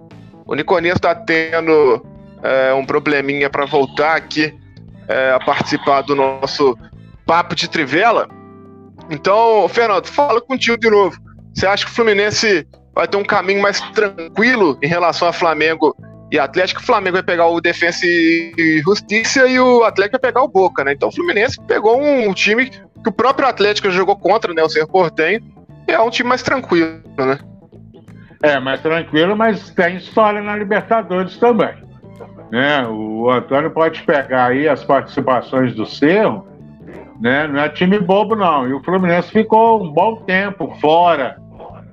[0.50, 2.04] O Niconias está tendo
[2.42, 4.52] é, um probleminha para voltar aqui
[5.06, 6.76] é, a participar do nosso
[7.24, 8.28] papo de trivela.
[9.08, 11.16] Então, Fernando, fala contigo de novo.
[11.54, 15.94] Você acha que o Fluminense vai ter um caminho mais tranquilo em relação ao Flamengo
[16.32, 16.80] e Atlético?
[16.80, 20.82] O Flamengo vai pegar o Defensa e Justiça e o Atlético vai pegar o Boca,
[20.82, 20.94] né?
[20.94, 24.64] Então o Fluminense pegou um, time que o próprio Atlético jogou contra, né?
[24.64, 25.40] O Cerro Portenho.
[25.86, 27.38] É um time mais tranquilo, né?
[28.42, 31.74] É, mais tranquilo, mas tem história na Libertadores também.
[32.50, 32.86] Né?
[32.86, 36.46] O Antônio pode pegar aí as participações do Cerro,
[37.20, 37.46] né?
[37.46, 38.66] Não é time bobo, não.
[38.66, 41.36] E o Fluminense ficou um bom tempo fora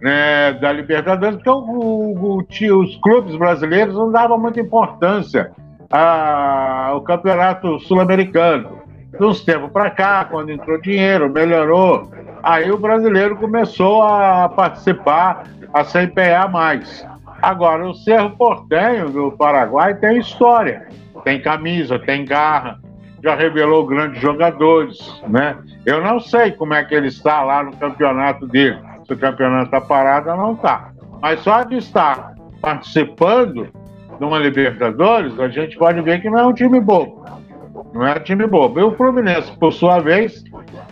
[0.02, 5.52] né, da Libertadores, porque o, o, o, os clubes brasileiros não davam muita importância
[5.90, 8.78] ao campeonato sul-americano.
[9.18, 12.10] De uns tempos para cá, quando entrou dinheiro, melhorou,
[12.43, 15.43] aí o brasileiro começou a participar,
[15.73, 17.05] a se empenhar mais.
[17.41, 20.88] Agora, o Cerro Portenho do Paraguai tem história,
[21.23, 22.80] tem camisa, tem garra,
[23.23, 25.57] já revelou grandes jogadores, né?
[25.85, 28.80] Eu não sei como é que ele está lá no campeonato dele.
[29.05, 30.91] Se o campeonato está parado, não está.
[31.22, 33.68] Mas só de estar participando
[34.18, 37.23] de uma Libertadores, a gente pode ver que não é um time bobo.
[37.98, 38.80] Não é time bobo.
[38.80, 40.44] E o Fluminense, por sua vez,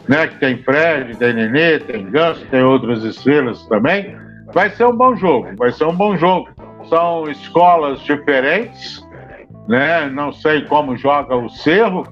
[0.08, 4.18] né, que tem Fred, tem Nenê, tem Ganso, tem outras estrelas também,
[4.52, 5.50] vai ser um bom jogo.
[5.56, 6.50] Vai ser um bom jogo.
[6.90, 9.08] São escolas diferentes,
[9.68, 10.10] né?
[10.10, 12.08] Não sei como joga o Cerro,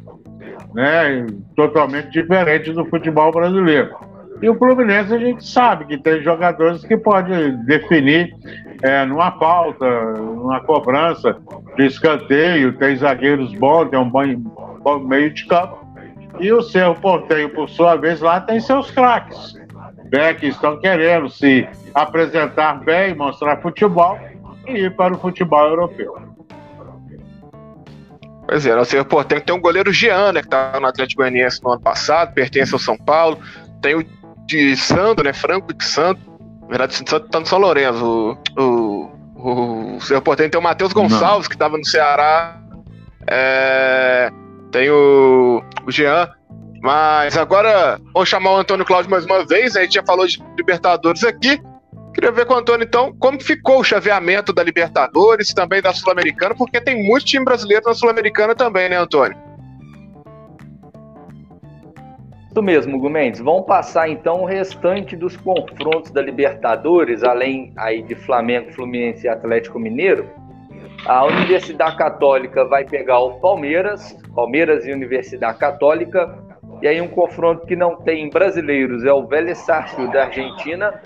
[0.75, 1.25] né?
[1.55, 3.95] Totalmente diferente do futebol brasileiro.
[4.43, 8.35] E o Fluminense a gente sabe que tem jogadores que podem definir
[8.83, 11.37] é, numa falta, numa cobrança
[11.77, 14.23] de escanteio, tem zagueiros bons, tem um bom,
[15.03, 15.85] meio de campo.
[16.39, 19.53] E o seu Porteio, por sua vez, lá tem seus craques,
[20.11, 24.17] né, que estão querendo se apresentar bem, mostrar futebol
[24.67, 26.17] e ir para o futebol europeu.
[28.47, 31.63] Pois é, o Cerro Portenho tem um goleiro Jean, né, que estava no Atlético Goianiense
[31.63, 33.39] no ano passado, pertence ao São Paulo
[33.83, 34.05] tem o
[34.45, 35.33] de Santo, né?
[35.33, 36.21] Franco de Santo.
[36.63, 38.37] Na verdade, o Santo tá no São Lourenço.
[38.57, 41.51] O, o, o Cerro Portenho tem o Matheus Gonçalves, Não.
[41.51, 42.59] que tava no Ceará.
[43.27, 44.31] É,
[44.73, 46.29] tem o, o Jean.
[46.81, 49.75] Mas agora, vamos chamar o Antônio Cláudio mais uma vez.
[49.75, 49.81] Né?
[49.81, 51.61] A gente já falou de Libertadores aqui.
[52.13, 56.53] Queria ver com o Antônio, então, como ficou o chaveamento da Libertadores, também da Sul-Americana,
[56.53, 59.35] porque tem muito time brasileiro na Sul-Americana também, né, Antônio?
[62.51, 63.39] Isso mesmo, Gumendes.
[63.39, 69.29] Vamos passar então o restante dos confrontos da Libertadores, além aí de Flamengo, Fluminense e
[69.29, 70.29] Atlético Mineiro.
[71.05, 76.33] A Universidade Católica vai pegar o Palmeiras, Palmeiras e Universidade Católica.
[76.81, 81.01] E aí um confronto que não tem brasileiros é o Vélez Sarsfield da Argentina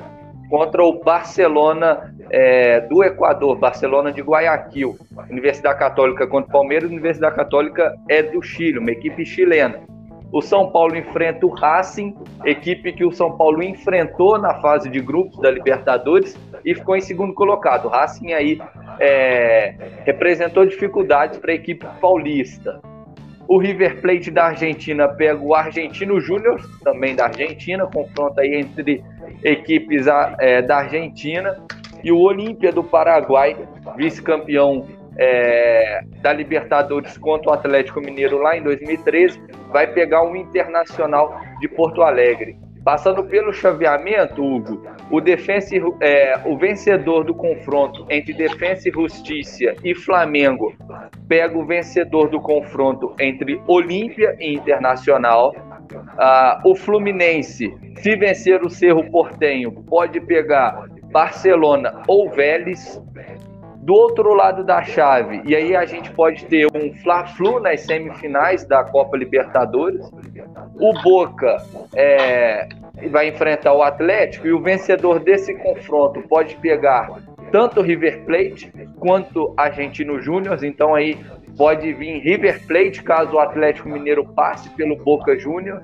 [0.52, 4.95] contra o Barcelona é, do Equador, Barcelona de Guayaquil.
[5.32, 9.82] Universidade Católica contra o Palmeiras, Universidade Católica é do Chile, uma equipe chilena.
[10.32, 14.99] O São Paulo enfrenta o Racing, equipe que o São Paulo enfrentou na fase de
[14.99, 17.86] grupos da Libertadores e ficou em segundo colocado.
[17.86, 18.60] O Racing aí
[18.99, 19.74] é,
[20.06, 22.82] representou dificuldades para a equipe paulista.
[23.48, 29.02] O River Plate da Argentina pega o Argentino Júnior, também da Argentina, confronto aí entre
[29.41, 30.06] equipes
[30.40, 31.58] é, da Argentina.
[32.04, 33.56] E o Olímpia do Paraguai,
[33.95, 34.86] vice-campeão
[35.18, 39.41] é, da Libertadores contra o Atlético Mineiro lá em 2013,
[39.72, 42.57] vai pegar o Internacional de Porto Alegre.
[42.84, 44.81] Passando pelo chaveamento, Hugo,
[45.11, 50.73] o, defensa, é, o vencedor do confronto entre Defensa e Justiça e Flamengo
[51.27, 55.53] pega o vencedor do confronto entre Olímpia e Internacional.
[56.18, 63.02] Ah, o Fluminense, se vencer o Cerro Portenho, pode pegar Barcelona ou Vélez
[63.88, 68.66] do outro lado da chave, e aí a gente pode ter um Fla-Flu nas semifinais
[68.66, 70.06] da Copa Libertadores.
[70.78, 71.56] O Boca
[71.96, 72.68] é,
[73.10, 77.18] vai enfrentar o Atlético e o vencedor desse confronto pode pegar
[77.50, 80.62] tanto River Plate quanto Argentino Júnior.
[80.66, 81.18] Então aí
[81.56, 85.82] pode vir River Plate caso o Atlético Mineiro passe pelo Boca Júnior.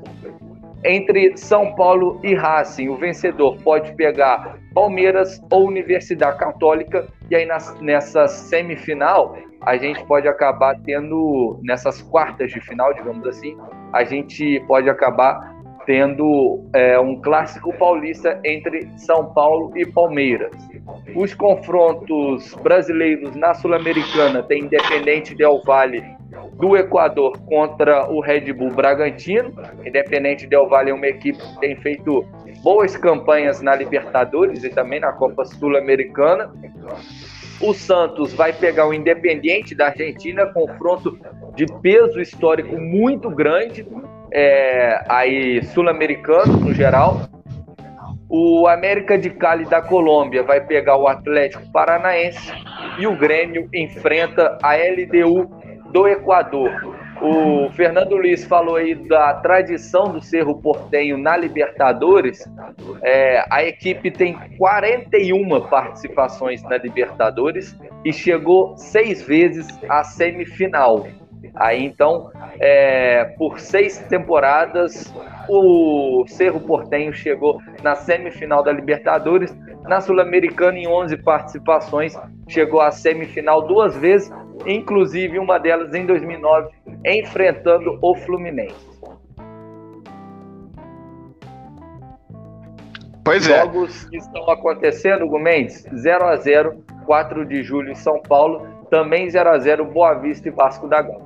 [0.86, 7.08] Entre São Paulo e Racing, o vencedor pode pegar Palmeiras ou Universidade Católica.
[7.30, 7.48] E aí
[7.82, 13.58] nessa semifinal, a gente pode acabar tendo, nessas quartas de final, digamos assim,
[13.94, 15.54] a gente pode acabar
[15.86, 20.52] tendo é, um clássico paulista entre São Paulo e Palmeiras.
[21.16, 26.04] Os confrontos brasileiros na Sul-Americana tem Independente Del Valle
[26.54, 29.54] do Equador contra o Red Bull Bragantino.
[29.86, 32.26] Independente Del Valle é uma equipe que tem feito
[32.64, 36.52] boas campanhas na Libertadores e também na Copa Sul-Americana.
[37.60, 41.18] O Santos vai pegar o Independiente da Argentina, confronto
[41.56, 43.88] de peso histórico muito grande,
[44.32, 47.22] é, aí sul-americano no geral.
[48.28, 52.52] O América de Cali da Colômbia vai pegar o Atlético Paranaense
[52.98, 55.50] e o Grêmio enfrenta a LDU
[55.94, 56.72] do Equador.
[57.22, 62.44] O Fernando Luiz falou aí da tradição do Cerro Portenho na Libertadores.
[63.04, 71.08] É, a equipe tem 41 participações na Libertadores e chegou seis vezes à semifinal.
[71.56, 75.14] Aí então, é, por seis temporadas,
[75.48, 79.56] o Cerro Portenho chegou na semifinal da Libertadores.
[79.84, 82.18] Na Sul-Americana, em 11 participações,
[82.48, 84.32] chegou à semifinal duas vezes,
[84.66, 86.70] inclusive uma delas em 2009,
[87.06, 88.94] enfrentando o Fluminense.
[93.24, 93.62] Pois é.
[93.62, 99.30] Jogos que estão acontecendo, Gomes, 0 a 0 4 de julho em São Paulo, também
[99.30, 101.26] 0 a 0 Boa Vista e Vasco da Gama.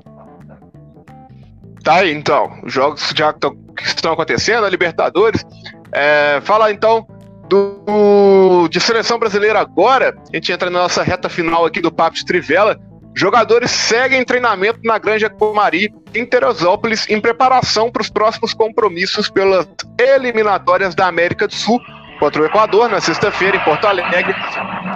[1.84, 2.52] Tá aí, então.
[2.64, 3.50] Os jogos já que
[3.84, 5.46] estão acontecendo, a Libertadores.
[5.92, 7.08] É, fala então
[7.48, 10.16] do, de seleção brasileira agora.
[10.32, 12.80] A gente entra na nossa reta final aqui do Papo de Trivela.
[13.18, 19.68] Jogadores seguem treinamento na Granja Comari, em Teresópolis, em preparação para os próximos compromissos pelas
[20.00, 21.82] eliminatórias da América do Sul,
[22.20, 24.36] contra o Equador na sexta-feira em Porto Alegre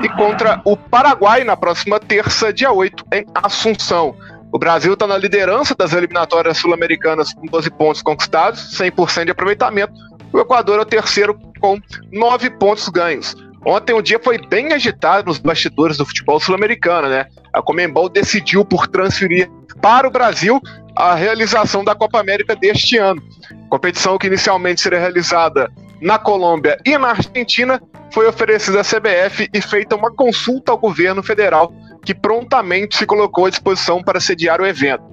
[0.04, 4.16] e contra o Paraguai na próxima terça, dia 8, em Assunção.
[4.52, 9.94] O Brasil está na liderança das eliminatórias sul-americanas com 12 pontos conquistados, 100% de aproveitamento.
[10.32, 11.82] O Equador é o terceiro com
[12.12, 13.36] 9 pontos ganhos.
[13.66, 17.28] Ontem o dia foi bem agitado nos bastidores do futebol sul-americano, né?
[17.54, 19.50] A Comembol decidiu por transferir
[19.82, 20.60] para o Brasil
[20.96, 23.22] a realização da Copa América deste ano.
[23.70, 25.72] Competição que inicialmente seria realizada
[26.02, 27.82] na Colômbia e na Argentina
[28.12, 31.72] foi oferecida à CBF e feita uma consulta ao governo federal
[32.04, 35.04] que prontamente se colocou à disposição para sediar o evento.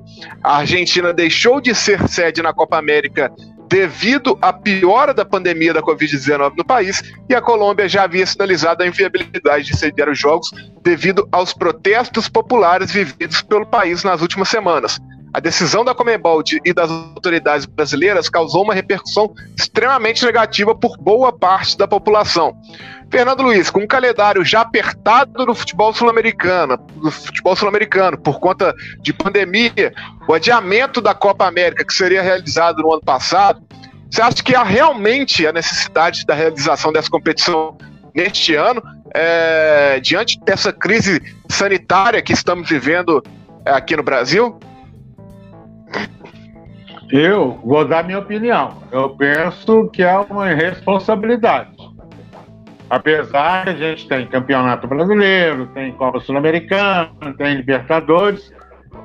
[0.42, 3.30] A Argentina deixou de ser sede na Copa América
[3.68, 8.82] devido à piora da pandemia da Covid-19 no país, e a Colômbia já havia sinalizado
[8.82, 10.50] a inviabilidade de sediar os Jogos
[10.82, 14.98] devido aos protestos populares vividos pelo país nas últimas semanas.
[15.32, 21.32] A decisão da Comembol e das autoridades brasileiras causou uma repercussão extremamente negativa por boa
[21.32, 22.56] parte da população.
[23.10, 28.74] Fernando Luiz, com um calendário já apertado no futebol sul-americano, no futebol sul-americano, por conta
[29.00, 29.92] de pandemia,
[30.26, 33.62] o adiamento da Copa América, que seria realizado no ano passado,
[34.10, 37.76] você acha que há realmente a necessidade da realização dessa competição
[38.14, 38.82] neste ano,
[39.14, 43.22] é, diante dessa crise sanitária que estamos vivendo
[43.64, 44.58] é, aqui no Brasil?
[47.10, 48.82] Eu vou dar minha opinião.
[48.92, 51.70] Eu penso que é uma irresponsabilidade.
[52.90, 58.52] Apesar que a gente tem Campeonato Brasileiro, tem Copa Sul-Americana, tem Libertadores,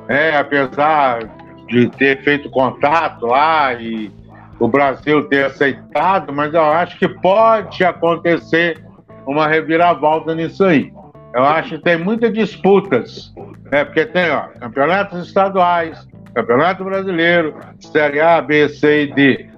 [0.07, 1.19] é, apesar
[1.67, 4.11] de ter feito contato lá e
[4.59, 8.81] o Brasil ter aceitado, mas eu acho que pode acontecer
[9.25, 10.91] uma reviravolta nisso aí.
[11.33, 13.33] Eu acho que tem muitas disputas,
[13.71, 13.83] né?
[13.83, 19.49] porque tem ó, campeonatos estaduais, Campeonato Brasileiro, Série A, B, C e D.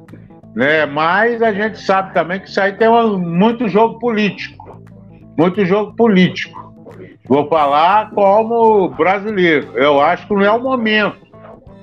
[0.53, 0.85] Né?
[0.85, 4.81] Mas a gente sabe também que isso aí tem um, muito jogo político.
[5.37, 6.73] Muito jogo político.
[7.27, 9.71] Vou falar como brasileiro.
[9.75, 11.25] Eu acho que não é o momento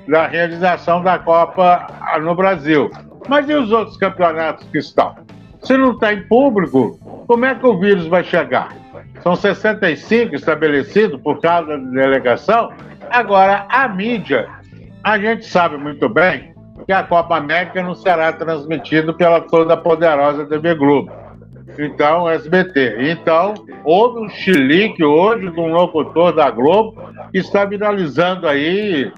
[0.06, 1.86] da realização da Copa
[2.23, 2.90] no Brasil.
[3.28, 5.14] Mas e os outros campeonatos que estão?
[5.62, 8.74] Se não tem público, como é que o vírus vai chegar?
[9.23, 12.73] São 65 estabelecidos por cada delegação.
[13.10, 14.48] Agora, a mídia
[15.04, 16.54] a gente sabe muito bem
[16.86, 21.10] que a Copa América não será transmitida pela toda poderosa TV Globo.
[21.78, 23.10] Então, SBT.
[23.10, 23.54] Então,
[23.84, 26.94] houve um chilique hoje de um locutor da Globo
[27.30, 29.12] que está viralizando aí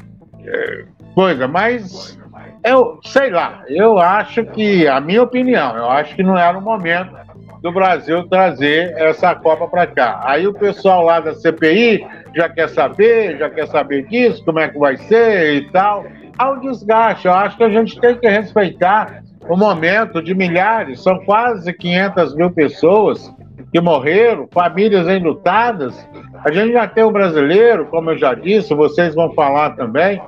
[0.44, 0.84] é,
[1.14, 2.18] coisa, mas
[2.62, 6.62] eu sei lá, eu acho que, a minha opinião, eu acho que não era o
[6.62, 7.23] momento
[7.64, 10.20] do Brasil trazer essa Copa para cá.
[10.22, 14.68] Aí o pessoal lá da CPI já quer saber, já quer saber disso, como é
[14.68, 16.04] que vai ser e tal.
[16.36, 17.26] Há um desgaste.
[17.26, 22.36] Eu acho que a gente tem que respeitar o momento de milhares, são quase 500
[22.36, 23.32] mil pessoas
[23.72, 26.06] que morreram, famílias enlutadas.
[26.44, 30.20] A gente já tem um brasileiro, como eu já disse, vocês vão falar também.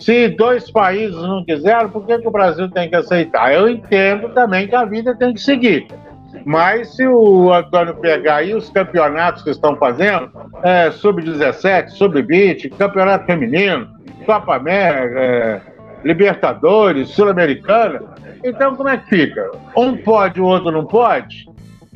[0.00, 3.54] Se dois países não quiseram, por que, que o Brasil tem que aceitar?
[3.54, 5.86] Eu entendo também que a vida tem que seguir.
[6.44, 10.30] Mas se o Antônio pegar aí os campeonatos que estão fazendo,
[10.62, 13.88] é, sub-17, sub-20, campeonato feminino,
[14.26, 15.60] Copa América, é,
[16.04, 18.02] Libertadores, Sul-Americana,
[18.44, 19.50] então como é que fica?
[19.76, 21.46] Um pode, o outro não pode?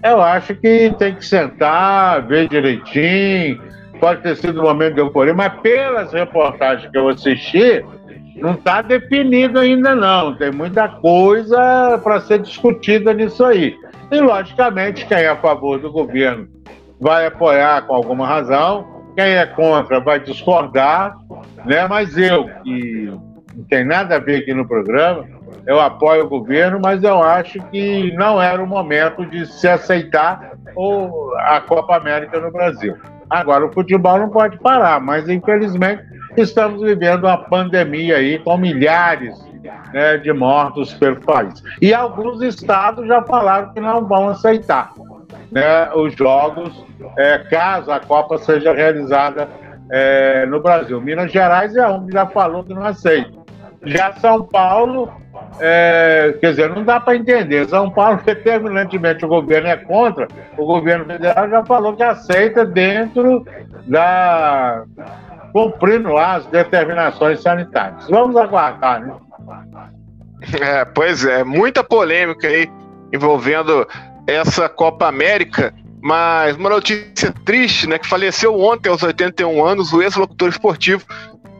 [0.02, 3.60] Eu acho que tem que sentar, ver direitinho.
[4.00, 7.84] Pode ter sido um momento de euforia, mas pelas reportagens que eu assisti,
[8.40, 10.34] não está definido ainda não.
[10.34, 13.76] Tem muita coisa para ser discutida nisso aí.
[14.10, 16.48] E, logicamente, quem é a favor do governo
[17.00, 18.86] vai apoiar com alguma razão,
[19.16, 21.16] quem é contra vai discordar,
[21.64, 21.86] né?
[21.86, 23.12] mas eu, que
[23.54, 25.24] não tem nada a ver aqui no programa,
[25.66, 30.52] eu apoio o governo, mas eu acho que não era o momento de se aceitar
[31.36, 32.96] a Copa América no Brasil.
[33.28, 36.02] Agora, o futebol não pode parar, mas infelizmente
[36.40, 39.38] estamos vivendo uma pandemia aí com milhares
[39.92, 41.62] né, de mortos pelo país.
[41.80, 44.92] E alguns estados já falaram que não vão aceitar
[45.50, 46.84] né, os jogos
[47.16, 49.48] é, caso a Copa seja realizada
[49.90, 51.00] é, no Brasil.
[51.00, 53.38] Minas Gerais é um que já falou que não aceita.
[53.84, 55.10] Já São Paulo,
[55.60, 57.68] é, quer dizer, não dá para entender.
[57.68, 63.46] São Paulo, determinantemente, o governo é contra, o governo federal já falou que aceita dentro
[63.86, 64.84] da.
[65.58, 68.08] Cumprindo lá as determinações sanitárias.
[68.08, 69.16] Vamos aguardar, né?
[70.60, 72.70] É, pois é, muita polêmica aí
[73.12, 73.84] envolvendo
[74.24, 80.00] essa Copa América, mas uma notícia triste, né, que faleceu ontem aos 81 anos o
[80.00, 81.04] ex-locutor esportivo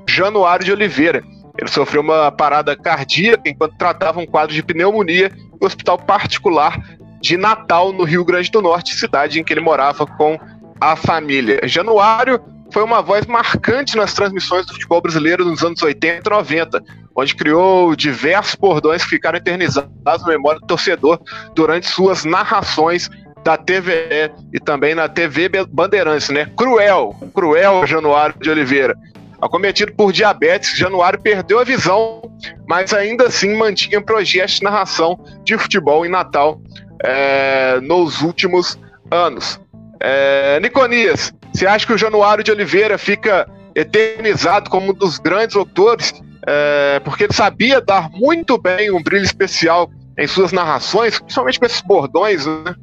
[0.08, 1.24] Januário de Oliveira.
[1.58, 6.78] Ele sofreu uma parada cardíaca enquanto tratava um quadro de pneumonia no hospital particular
[7.20, 10.38] de Natal, no Rio Grande do Norte, cidade em que ele morava com
[10.80, 11.60] a família.
[11.64, 12.40] Januário
[12.78, 16.84] foi uma voz marcante nas transmissões do futebol brasileiro nos anos 80 e 90,
[17.16, 21.18] onde criou diversos bordões que ficaram eternizados na memória do torcedor
[21.56, 23.10] durante suas narrações
[23.42, 26.48] da TVE e também na TV Bandeirantes, né?
[26.56, 28.94] Cruel, cruel Januário de Oliveira.
[29.42, 32.22] Acometido por diabetes, Januário perdeu a visão,
[32.68, 36.60] mas ainda assim mantinha projetos de narração de futebol em Natal
[37.04, 38.78] é, nos últimos
[39.10, 39.60] anos.
[40.00, 45.56] É, Niconias, você acha que o Januário de Oliveira fica eternizado como um dos grandes
[45.56, 46.14] autores
[46.46, 51.66] é, porque ele sabia dar muito bem um brilho especial em suas narrações, principalmente com
[51.66, 52.74] esses bordões, né?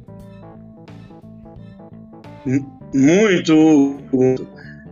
[2.94, 3.98] Muito,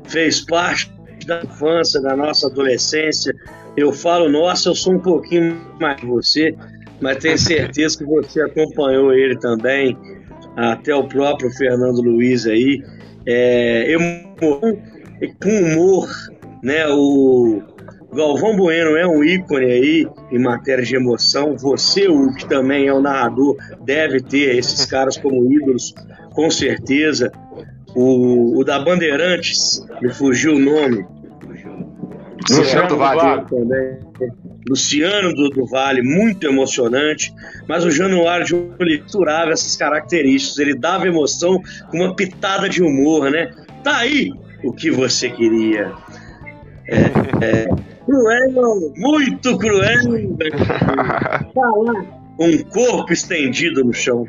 [0.09, 0.93] fez parte
[1.25, 3.33] da infância, da nossa adolescência.
[3.77, 6.53] Eu falo, nossa, eu sou um pouquinho mais que você,
[7.01, 9.97] mas tenho certeza que você acompanhou ele também,
[10.57, 12.83] até o próprio Fernando Luiz aí.
[13.27, 13.95] É,
[15.41, 16.09] com humor,
[16.63, 16.87] né?
[16.89, 17.63] O
[18.15, 21.57] Galvão Bueno é um ícone aí em matéria de emoção.
[21.57, 25.95] Você, o que também é o narrador, deve ter esses caras como ídolos,
[26.33, 27.33] com certeza.
[27.95, 31.07] O, o da Bandeirantes, me fugiu o nome.
[32.51, 33.47] Luciano.
[33.49, 33.99] Também.
[34.69, 37.35] Luciano do, do, Vale, muito emocionante,
[37.69, 41.61] mas o Januário de Oliveira misturava essas características, ele dava emoção
[41.91, 43.51] com uma pitada de humor, né?
[43.83, 44.33] Tá aí
[44.63, 45.93] o que você queria.
[46.87, 46.97] É,
[47.45, 47.69] é,
[48.05, 50.01] cruel, muito cruel.
[51.55, 54.27] Tá um corpo estendido no chão.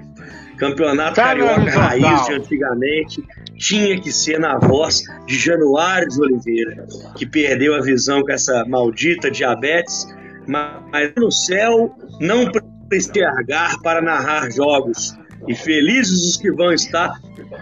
[0.57, 3.23] Campeonato tá Carioca Raiz de antigamente
[3.57, 6.85] tinha que ser na voz de Januário de Oliveira,
[7.15, 10.07] que perdeu a visão com essa maldita diabetes,
[10.47, 12.49] mas no céu não
[12.91, 15.17] enxergar para narrar jogos.
[15.47, 17.13] E felizes os que vão estar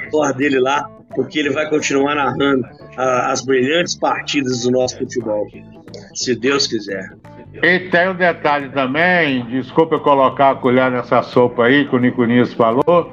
[0.09, 2.65] fora dele lá, porque ele vai continuar narrando
[2.97, 5.45] as brilhantes partidas do nosso futebol,
[6.13, 7.09] se Deus quiser.
[7.61, 11.99] E tem um detalhe também, desculpa eu colocar a colher nessa sopa aí que o
[11.99, 13.11] Nico Nias falou.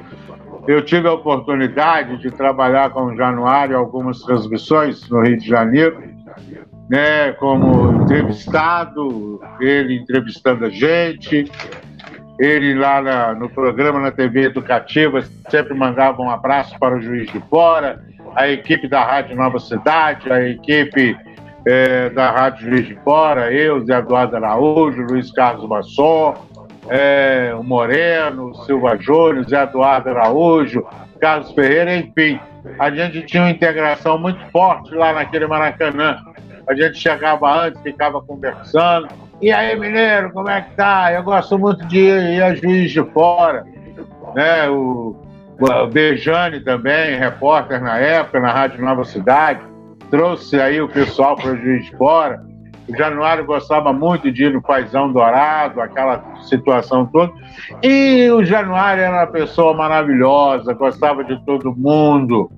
[0.67, 6.03] Eu tive a oportunidade de trabalhar com o Januário algumas transmissões no Rio de Janeiro,
[6.91, 11.49] né, como entrevistado, ele entrevistando a gente,
[12.37, 17.31] ele lá na, no programa na TV Educativa sempre mandava um abraço para o Juiz
[17.31, 18.03] de Fora,
[18.35, 21.17] a equipe da Rádio Nova Cidade, a equipe
[21.65, 26.35] é, da Rádio Juiz de Fora, eu, Zé Eduardo Araújo, Luiz Carlos Masson,
[26.89, 30.85] é, o Moreno, Silva Júnior, Zé Eduardo Araújo,
[31.21, 32.41] Carlos Ferreira, enfim.
[32.81, 36.19] A gente tinha uma integração muito forte lá naquele Maracanã.
[36.69, 39.09] A gente chegava antes, ficava conversando.
[39.41, 41.13] E aí, Mineiro, como é que tá?
[41.13, 43.65] Eu gosto muito de ir a Juiz de Fora.
[44.35, 44.69] Né?
[44.69, 45.17] O,
[45.59, 49.71] o Bejane também, repórter na época, na Rádio Nova Cidade
[50.11, 52.43] trouxe aí o pessoal para Juiz de Fora.
[52.89, 57.33] O Januário gostava muito de ir no Paisão Dourado, aquela situação toda.
[57.83, 62.51] E o Januário era uma pessoa maravilhosa, gostava de todo mundo,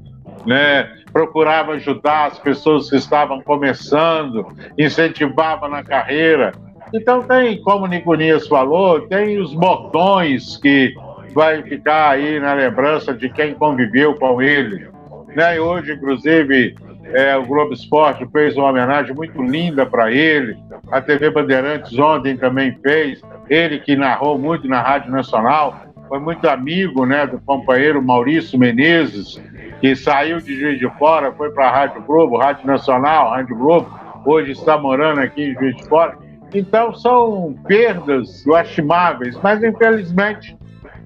[0.46, 0.88] né?
[1.12, 4.46] Procurava ajudar as pessoas que estavam começando,
[4.78, 6.52] incentivava na carreira.
[6.92, 10.94] Então tem, como o Niconias falou, tem os botões que
[11.34, 14.88] vai ficar aí na lembrança de quem conviveu com ele.
[15.34, 15.56] Né?
[15.56, 16.74] E hoje, inclusive,
[17.04, 20.56] é, o Globo Esporte fez uma homenagem muito linda para ele.
[20.90, 23.20] A TV Bandeirantes ontem também fez.
[23.48, 29.40] Ele que narrou muito na Rádio Nacional, foi muito amigo né, do companheiro Maurício Menezes,
[29.80, 33.88] que saiu de Juiz de Fora, foi para a Rádio Globo, Rádio Nacional, Rádio Globo,
[34.26, 36.18] hoje está morando aqui em Juiz de Fora.
[36.52, 40.54] Então são perdas lastimáveis, mas infelizmente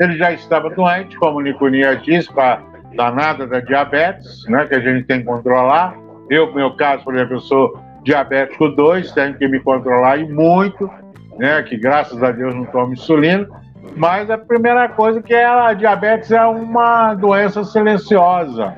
[0.01, 2.61] ele já estava doente, como o Niconia disse, para
[2.97, 5.97] danada da diabetes, né, que a gente tem que controlar.
[6.28, 10.28] Eu, no meu caso, por exemplo, eu sou diabético 2, tenho que me controlar e
[10.28, 10.91] muito,
[11.39, 13.47] né, que graças a Deus não tomo insulina.
[13.95, 18.77] Mas a primeira coisa que é a diabetes é uma doença silenciosa.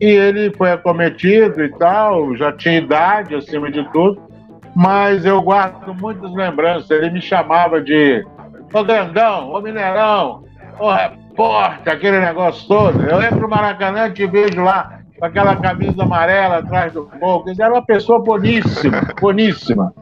[0.00, 4.22] E ele foi acometido e tal, já tinha idade acima de tudo,
[4.74, 6.90] mas eu guardo muitas lembranças.
[6.90, 8.24] Ele me chamava de
[8.72, 10.44] Ô grandão, ô mineirão,
[10.78, 13.02] ô porta, aquele negócio todo.
[13.04, 17.44] Eu entro no Maracanã e te vejo lá com aquela camisa amarela atrás do gol.
[17.46, 19.92] Ele era uma pessoa boníssima, boníssima.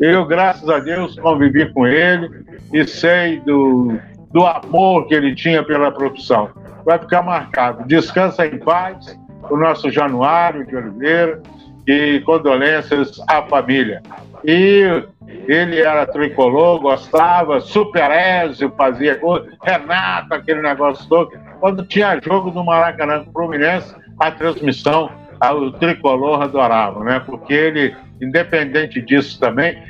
[0.00, 2.28] Eu, graças a Deus, convivi com ele
[2.72, 3.96] e sei do,
[4.32, 6.50] do amor que ele tinha pela profissão.
[6.84, 7.86] Vai ficar marcado.
[7.86, 9.18] Descansa em paz,
[9.50, 11.40] o nosso Januário de Oliveira,
[11.86, 14.02] e condolências à família.
[14.44, 15.04] E
[15.46, 21.30] ele era tricolor, gostava, Super Ézio fazia gol, Renato, aquele negócio todo.
[21.60, 25.10] Quando tinha jogo do Maracanã com o Fluminense, a transmissão,
[25.40, 27.20] o tricolor adorava, né?
[27.20, 29.82] Porque ele, independente disso também,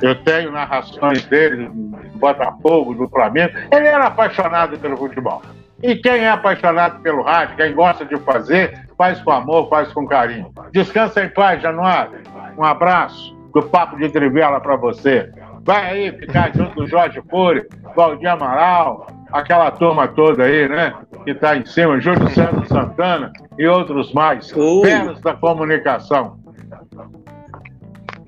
[0.00, 5.42] eu tenho narrações dele do Botafogo, do Flamengo, ele era apaixonado pelo futebol.
[5.82, 10.06] E quem é apaixonado pelo rádio, quem gosta de fazer, faz com amor, faz com
[10.06, 10.50] carinho.
[10.72, 12.18] Descansa em paz, Januário.
[12.56, 15.30] Um abraço do Papo de Trivela para você.
[15.62, 20.94] Vai aí ficar junto do Jorge Cury, Valdir Amaral, aquela turma toda aí, né?
[21.24, 24.52] Que está em cima, Júlio César Santana e outros mais.
[24.52, 24.82] Uh.
[25.22, 26.38] da comunicação.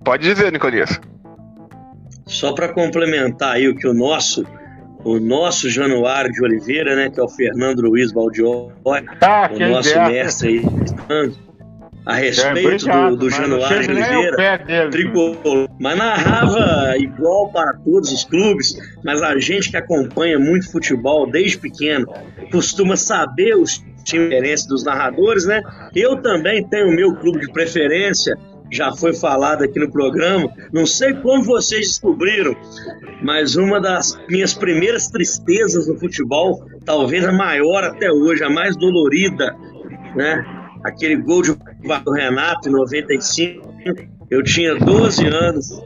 [0.05, 1.01] Pode dizer, Nicolias.
[2.27, 4.45] Só para complementar aí o que o nosso
[5.03, 8.69] o nosso Januário de Oliveira, né, que é o Fernando Luiz Baldió,
[9.23, 11.41] ah, o nosso mestre aí,
[12.07, 18.75] a respeito do, do Januário Oliveira, tricolor, mas narrava igual para todos os clubes,
[19.05, 22.07] mas a gente que acompanha muito futebol desde pequeno
[22.51, 25.63] costuma saber os times dos narradores, né?
[25.95, 28.37] Eu também tenho o meu clube de preferência,
[28.73, 30.49] já foi falado aqui no programa.
[30.73, 32.57] Não sei como vocês descobriram,
[33.23, 38.77] mas uma das minhas primeiras tristezas no futebol, talvez a maior até hoje, a mais
[38.77, 39.55] dolorida,
[40.15, 40.60] né?
[40.85, 41.55] Aquele gol de
[42.05, 43.75] do Renato em 95.
[44.31, 45.83] Eu tinha 12 anos.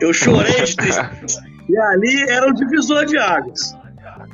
[0.00, 1.42] Eu chorei de tristeza.
[1.68, 3.76] E ali era um divisor de águas.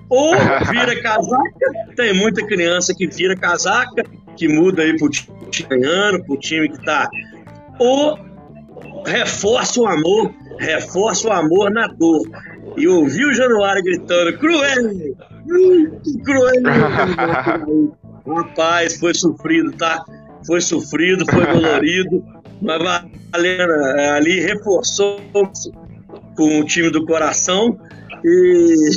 [0.08, 0.34] Ou
[0.70, 4.04] vira casaca, tem muita criança que vira casaca,
[4.36, 7.08] que muda aí pro time ganhando, pro time que tá.
[7.78, 8.18] Ou
[9.04, 12.22] reforça o amor, reforça o amor na dor.
[12.76, 15.14] E ouvi o Januário gritando: Cruel!
[16.24, 16.62] Cruel!
[18.34, 20.04] Rapaz, foi sofrido, tá?
[20.46, 22.24] Foi sofrido, foi dolorido,
[22.60, 22.78] mas
[23.32, 25.20] valeu, é, ali reforçou
[26.36, 27.76] com o time do coração
[28.24, 28.96] e,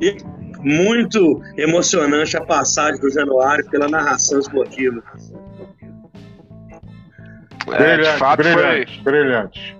[0.00, 0.16] e
[0.60, 5.02] muito emocionante a passagem do Januário pela narração esportiva.
[7.72, 9.76] É, de fato brilhante, foi, brilhante.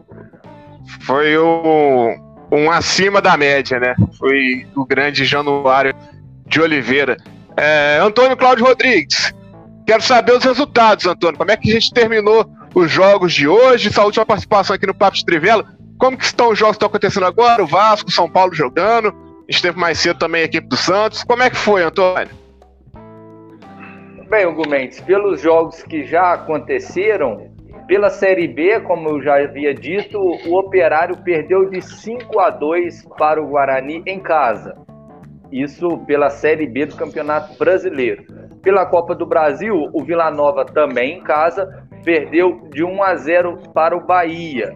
[1.01, 2.15] Foi o,
[2.51, 3.95] um acima da média, né?
[4.19, 5.95] Foi o grande Januário
[6.47, 7.17] de Oliveira.
[7.57, 9.33] É, Antônio Cláudio Rodrigues,
[9.87, 11.39] quero saber os resultados, Antônio.
[11.39, 13.89] Como é que a gente terminou os jogos de hoje?
[13.89, 15.65] Essa última participação aqui no Papo de Trivela.
[15.99, 17.63] Como que estão os jogos que estão acontecendo agora?
[17.63, 19.09] O Vasco, São Paulo jogando.
[19.49, 21.23] A gente teve mais cedo também a equipe do Santos.
[21.23, 22.31] Como é que foi, Antônio?
[24.29, 27.53] Bem, Hugo Mendes, pelos jogos que já aconteceram,
[27.87, 33.05] pela Série B, como eu já havia dito, o Operário perdeu de 5 a 2
[33.17, 34.75] para o Guarani em casa.
[35.55, 38.25] Isso pela Série B do Campeonato Brasileiro.
[38.61, 43.59] Pela Copa do Brasil, o Vila Nova também em casa perdeu de 1 a 0
[43.73, 44.75] para o Bahia.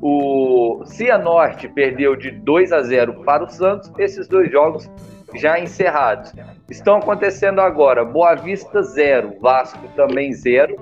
[0.00, 3.90] O Cianorte perdeu de 2 a 0 para o Santos.
[3.98, 4.88] Esses dois jogos
[5.34, 6.32] já encerrados.
[6.70, 10.76] Estão acontecendo agora: Boa Vista 0, Vasco também 0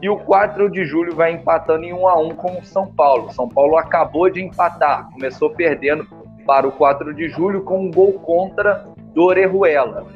[0.00, 3.32] e o 4 de julho vai empatando em 1 a 1 com o São Paulo.
[3.32, 6.06] São Paulo acabou de empatar, começou perdendo
[6.46, 10.06] para o 4 de julho com um gol contra do Orejuela.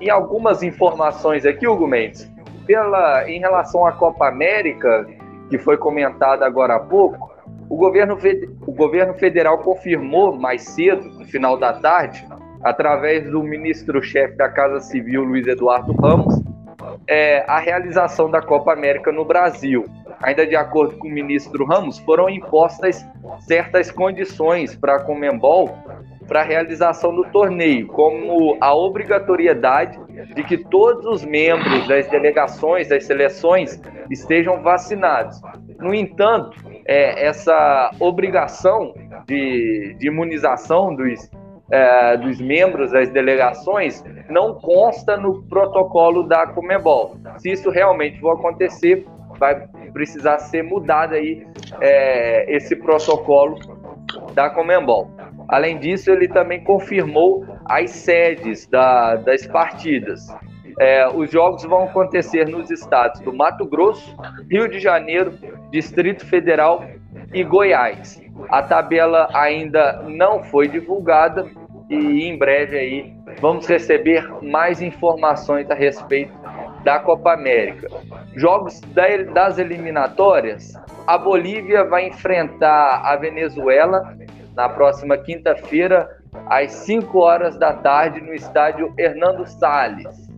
[0.00, 2.30] E algumas informações aqui, Hugo Mendes,
[2.66, 5.06] pela, em relação à Copa América,
[5.48, 7.32] que foi comentada agora há pouco,
[7.68, 8.18] o governo,
[8.66, 12.22] o governo federal confirmou mais cedo, no final da tarde,
[12.62, 16.42] através do ministro-chefe da Casa Civil, Luiz Eduardo Ramos,
[17.08, 19.86] é, a realização da Copa América no Brasil.
[20.22, 23.04] Ainda de acordo com o ministro Ramos, foram impostas
[23.40, 25.70] certas condições para a Comembol
[26.32, 29.98] para a realização do torneio, como a obrigatoriedade
[30.34, 33.80] de que todos os membros das delegações, das seleções,
[34.10, 35.40] estejam vacinados.
[35.78, 38.94] No entanto, é, essa obrigação
[39.26, 41.30] de, de imunização dos
[41.70, 47.16] é, dos membros das delegações não consta no protocolo da Comebol.
[47.38, 49.06] Se isso realmente for acontecer,
[49.42, 51.44] vai precisar ser mudado aí
[51.80, 53.58] é, esse protocolo
[54.34, 55.10] da Comembol.
[55.48, 60.28] Além disso, ele também confirmou as sedes da, das partidas.
[60.78, 64.16] É, os jogos vão acontecer nos estados do Mato Grosso,
[64.48, 65.36] Rio de Janeiro,
[65.72, 66.84] Distrito Federal
[67.34, 68.22] e Goiás.
[68.48, 71.50] A tabela ainda não foi divulgada
[71.90, 76.32] e em breve aí vamos receber mais informações a respeito
[76.84, 77.88] da Copa América.
[78.34, 78.80] Jogos
[79.32, 80.74] das eliminatórias,
[81.06, 84.16] a Bolívia vai enfrentar a Venezuela
[84.54, 86.08] na próxima quinta-feira
[86.46, 90.30] às 5 horas da tarde no estádio Hernando Salles.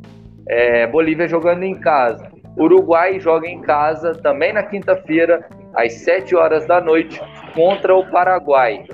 [0.49, 2.31] É, Bolívia jogando em casa.
[2.57, 7.21] Uruguai joga em casa também na quinta-feira às 7 horas da noite
[7.55, 8.85] contra o Paraguai.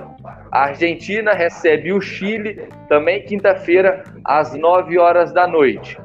[0.51, 5.97] A Argentina recebe o Chile também quinta-feira às 9 horas da noite.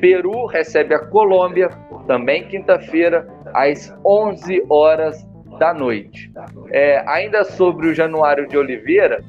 [0.00, 1.70] Peru recebe a Colômbia
[2.06, 5.26] também quinta-feira às 11 horas
[5.58, 6.30] da noite.
[6.70, 9.24] É, ainda sobre o Januário de Oliveira,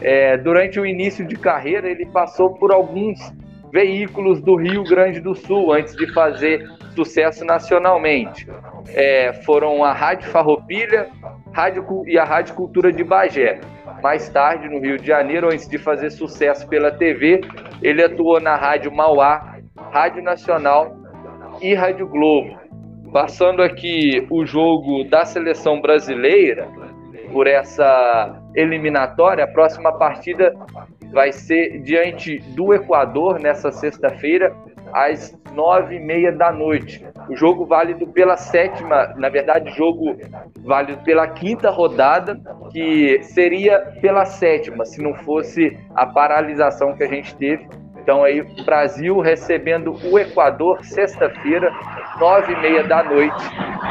[0.00, 3.18] é, durante o início de carreira ele passou por alguns
[3.72, 8.48] veículos do Rio Grande do Sul antes de fazer sucesso nacionalmente.
[8.88, 11.08] É, foram a Rádio Farroupilha
[11.56, 13.60] Rádio, e a Rádio Cultura de Bagé.
[14.02, 17.40] Mais tarde, no Rio de Janeiro, antes de fazer sucesso pela TV,
[17.80, 19.56] ele atuou na Rádio Mauá,
[19.90, 20.94] Rádio Nacional
[21.62, 22.58] e Rádio Globo.
[23.10, 26.68] Passando aqui o jogo da seleção brasileira,
[27.32, 29.44] por essa eliminatória.
[29.44, 30.54] A próxima partida
[31.12, 34.54] vai ser diante do Equador nessa sexta-feira,
[34.92, 37.04] às nove e meia da noite.
[37.28, 40.16] O jogo válido pela sétima, na verdade, jogo
[40.60, 42.38] válido pela quinta rodada,
[42.70, 47.66] que seria pela sétima, se não fosse a paralisação que a gente teve.
[48.02, 51.72] Então aí, Brasil recebendo o Equador sexta-feira,
[52.20, 53.44] nove e meia da noite.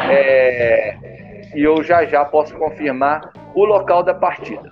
[0.10, 0.96] É...
[1.54, 4.70] E eu já já posso confirmar o local da partida.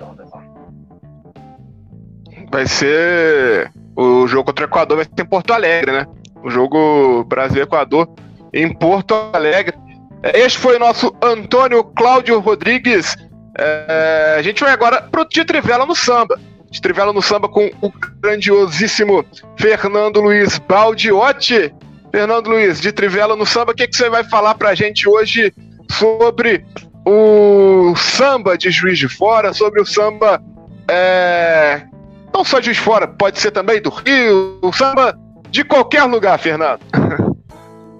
[2.53, 6.05] Vai ser o jogo contra o Equador vai ser em Porto Alegre, né?
[6.43, 8.07] O jogo Brasil-Equador
[8.53, 9.75] em Porto Alegre.
[10.35, 13.17] Este foi o nosso Antônio Cláudio Rodrigues.
[13.57, 16.39] É, a gente vai agora pro de Trivela no samba.
[16.69, 19.25] De Trivela no samba com o grandiosíssimo
[19.57, 21.73] Fernando Luiz Baldiotti.
[22.11, 25.51] Fernando Luiz, de Trivela no samba, o que, que você vai falar pra gente hoje
[25.89, 26.63] sobre
[27.03, 30.39] o samba de Juiz de Fora, sobre o samba
[30.87, 31.81] é,
[32.33, 35.17] não só de Fora, pode ser também do Rio, o samba
[35.49, 36.79] de qualquer lugar, Fernando.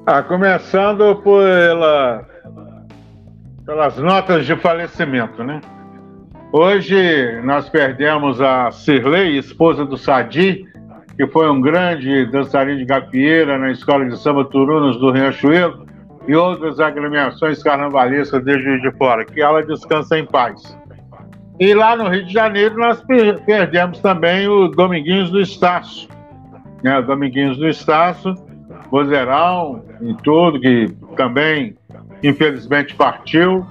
[0.05, 2.25] Ah, começando pela,
[3.65, 5.61] pelas notas de falecimento, né?
[6.51, 10.65] Hoje nós perdemos a Cirlei, esposa do Sadi,
[11.15, 15.85] que foi um grande dançarino de gafieira na escola de samba Turunos do Riachuelo
[16.27, 20.77] e outras agremiações carnavalescas de Juiz de Fora, que ela descansa em paz.
[21.59, 23.03] E lá no Rio de Janeiro nós
[23.45, 26.09] perdemos também o Dominguinhos do Estácio,
[26.83, 27.01] né?
[27.01, 28.35] Dominguinhos do Estácio,
[28.89, 31.75] vozeirão e tudo, que também
[32.23, 33.65] infelizmente partiu,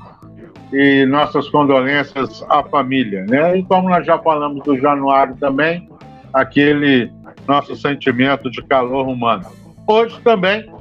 [0.73, 3.59] e nossas condolências à família, né?
[3.59, 5.89] E como nós já falamos do Januário também,
[6.33, 7.11] aquele
[7.47, 9.45] nosso sentimento de calor humano.
[9.87, 10.73] Hoje também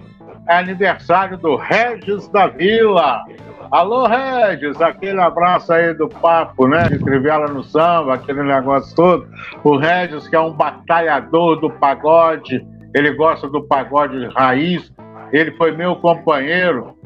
[0.47, 3.23] é aniversário do Regis da Vila.
[3.71, 6.89] Alô, Regis, aquele abraço aí do papo, né?
[6.89, 9.25] De Trivela no samba, aquele negócio todo.
[9.63, 14.91] O Regis, que é um batalhador do pagode, ele gosta do pagode raiz.
[15.31, 16.97] Ele foi meu companheiro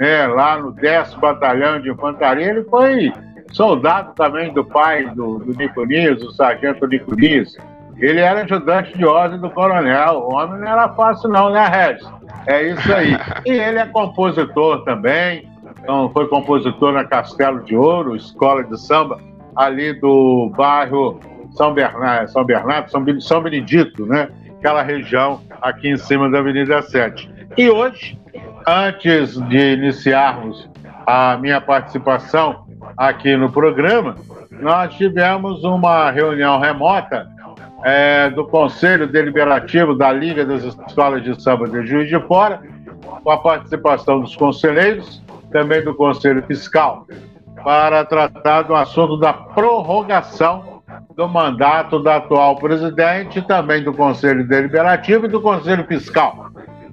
[0.00, 2.52] né, lá no 10 Batalhão de Infantaria.
[2.52, 3.12] Ele foi
[3.52, 7.54] soldado também do pai do, do o sargento Niconias.
[7.98, 10.20] Ele era ajudante de ordem do coronel.
[10.20, 12.08] O homem não era fácil, não, né, Regis?
[12.46, 13.14] É isso aí.
[13.44, 15.46] E ele é compositor também.
[15.88, 19.18] Então, foi compositor na Castelo de Ouro, escola de samba,
[19.56, 21.18] ali do bairro
[21.52, 22.90] São Bernardo, São Bernardo,
[23.22, 24.28] São Benedito, né?
[24.58, 27.30] Aquela região aqui em cima da Avenida 7.
[27.56, 28.18] E hoje,
[28.66, 30.68] antes de iniciarmos
[31.06, 34.14] a minha participação aqui no programa,
[34.60, 37.26] nós tivemos uma reunião remota
[37.82, 42.60] é, do Conselho Deliberativo da Liga das Escolas de Samba de Juiz de Fora,
[43.24, 47.06] com a participação dos conselheiros, também do Conselho Fiscal,
[47.62, 50.82] para tratar do assunto da prorrogação
[51.14, 56.50] do mandato da atual presidente, também do Conselho Deliberativo e do Conselho Fiscal,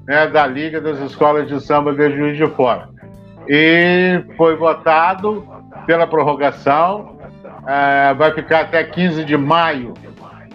[0.07, 2.90] né, da Liga das Escolas de Samba de Juiz de Fora.
[3.48, 5.45] E foi votado
[5.86, 7.18] pela prorrogação,
[7.68, 9.94] é, vai ficar até 15 de maio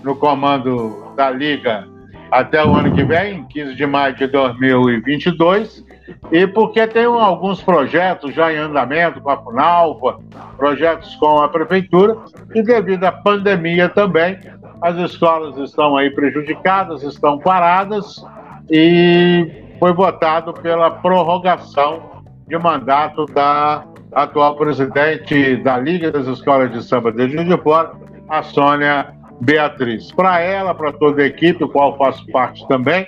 [0.03, 1.87] no comando da Liga
[2.31, 5.85] até o ano que vem, 15 de maio de 2022,
[6.31, 10.19] e porque tem alguns projetos já em andamento com a Funalva,
[10.57, 12.17] projetos com a Prefeitura,
[12.55, 14.39] e devido à pandemia também,
[14.81, 18.25] as escolas estão aí prejudicadas, estão paradas,
[18.71, 26.83] e foi votado pela prorrogação de mandato da atual presidente da Liga das Escolas de
[26.83, 27.93] Samba de Juiz de Fora,
[28.29, 30.13] a Sônia Beatriz.
[30.13, 33.07] Para ela, para toda a equipe, qual faço parte também,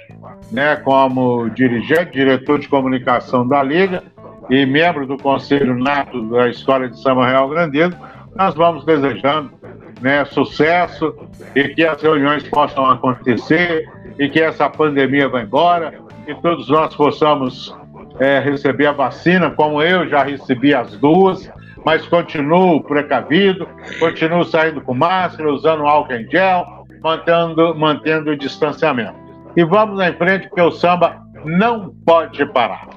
[0.51, 4.03] né, como dirigente, diretor de comunicação da Liga
[4.51, 7.95] e membro do Conselho Nato da Escola de Samba Real Grandeiro,
[8.35, 9.53] nós vamos desejando
[10.01, 11.15] né, sucesso
[11.55, 13.89] e que as reuniões possam acontecer
[14.19, 15.95] e que essa pandemia vá embora
[16.27, 17.75] e todos nós possamos
[18.19, 21.51] é, receber a vacina, como eu já recebi as duas,
[21.85, 23.69] mas continuo precavido,
[23.99, 29.15] continuo saindo com máscara, usando álcool em gel, mantendo, mantendo o distanciamento.
[29.57, 32.89] E vamos em frente, porque o samba não pode parar.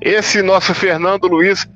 [0.00, 1.66] Esse nosso Fernando Luiz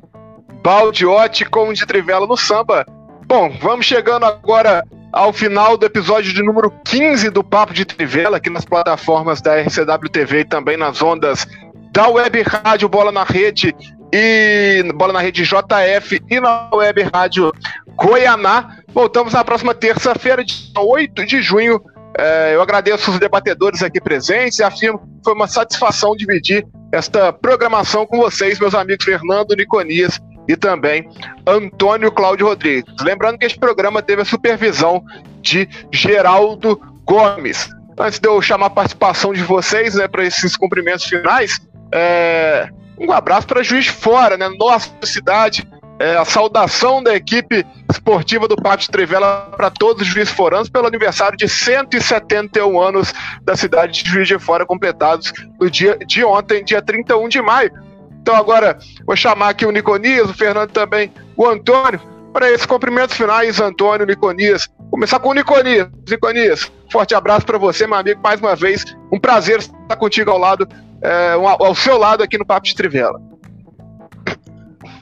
[0.62, 2.84] Baldiotti com de Trivela no samba.
[3.24, 8.36] Bom, vamos chegando agora ao final do episódio de número 15 do Papo de Trivela,
[8.38, 11.46] aqui nas plataformas da RCW TV e também nas ondas
[11.92, 13.74] da Web Rádio Bola na Rede
[14.12, 17.52] e Bola na Rede JF e na Web Rádio
[17.96, 18.78] Goianá.
[18.88, 21.80] Voltamos na próxima terça-feira, dia 8 de junho.
[22.18, 27.32] É, eu agradeço os debatedores aqui presentes e afirmo que foi uma satisfação dividir esta
[27.32, 30.18] programação com vocês, meus amigos Fernando Niconias
[30.48, 31.08] e também
[31.46, 32.94] Antônio Cláudio Rodrigues.
[33.02, 35.04] Lembrando que este programa teve a supervisão
[35.42, 37.68] de Geraldo Gomes.
[37.98, 41.60] Antes de eu chamar a participação de vocês né, para esses cumprimentos finais,
[41.92, 45.66] é, um abraço para Juiz de Fora, né, nossa cidade.
[45.98, 50.86] É, a saudação da equipe esportiva do Pátio Trivela para todos os juízes foranos pelo
[50.86, 56.62] aniversário de 171 anos da cidade de Juiz de Fora, completados no dia de ontem,
[56.62, 57.72] dia 31 de maio.
[58.20, 61.98] Então agora vou chamar aqui o Niconias, o Fernando também, o Antônio,
[62.30, 64.68] para esses cumprimentos finais, Antônio, Niconias.
[64.90, 65.88] Começar com o Niconias.
[66.06, 68.84] Niconias, forte abraço para você, meu amigo, mais uma vez.
[69.10, 70.68] Um prazer estar contigo ao lado,
[71.02, 73.20] é, ao seu lado aqui no Papo de Trivela.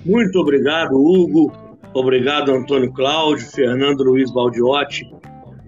[0.05, 1.53] Muito obrigado, Hugo.
[1.95, 5.09] Obrigado, Antônio Cláudio, Fernando Luiz Baldiotti,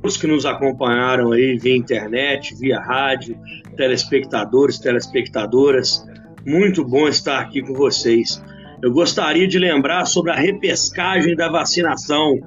[0.02, 3.38] os que nos acompanharam aí via internet, via rádio,
[3.76, 6.04] telespectadores, telespectadoras.
[6.44, 8.42] Muito bom estar aqui com vocês.
[8.82, 12.38] Eu gostaria de lembrar sobre a repescagem da vacinação.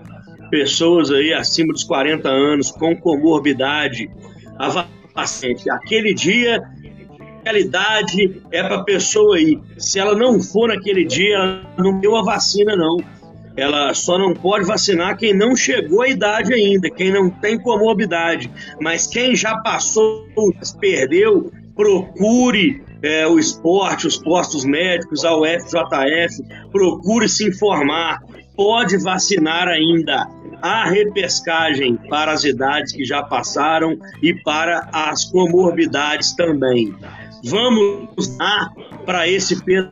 [0.51, 4.09] Pessoas aí acima dos 40 anos com comorbidade,
[4.57, 5.69] a paciente.
[5.69, 6.61] Aquele dia
[7.43, 9.59] realidade é para a pessoa aí.
[9.77, 12.97] Se ela não for naquele dia, ela não deu a vacina, não.
[13.57, 18.49] Ela só não pode vacinar quem não chegou à idade ainda, quem não tem comorbidade.
[18.81, 20.25] Mas quem já passou,
[20.79, 28.21] perdeu, procure é, o esporte, os postos médicos, a UFJF, procure se informar.
[28.55, 30.27] Pode vacinar ainda.
[30.61, 36.93] Há repescagem para as idades que já passaram e para as comorbidades também.
[37.43, 38.69] Vamos lá
[39.05, 39.91] para esse peso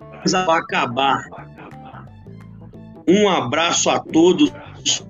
[0.49, 1.25] acabar.
[3.07, 4.51] Um abraço a todos,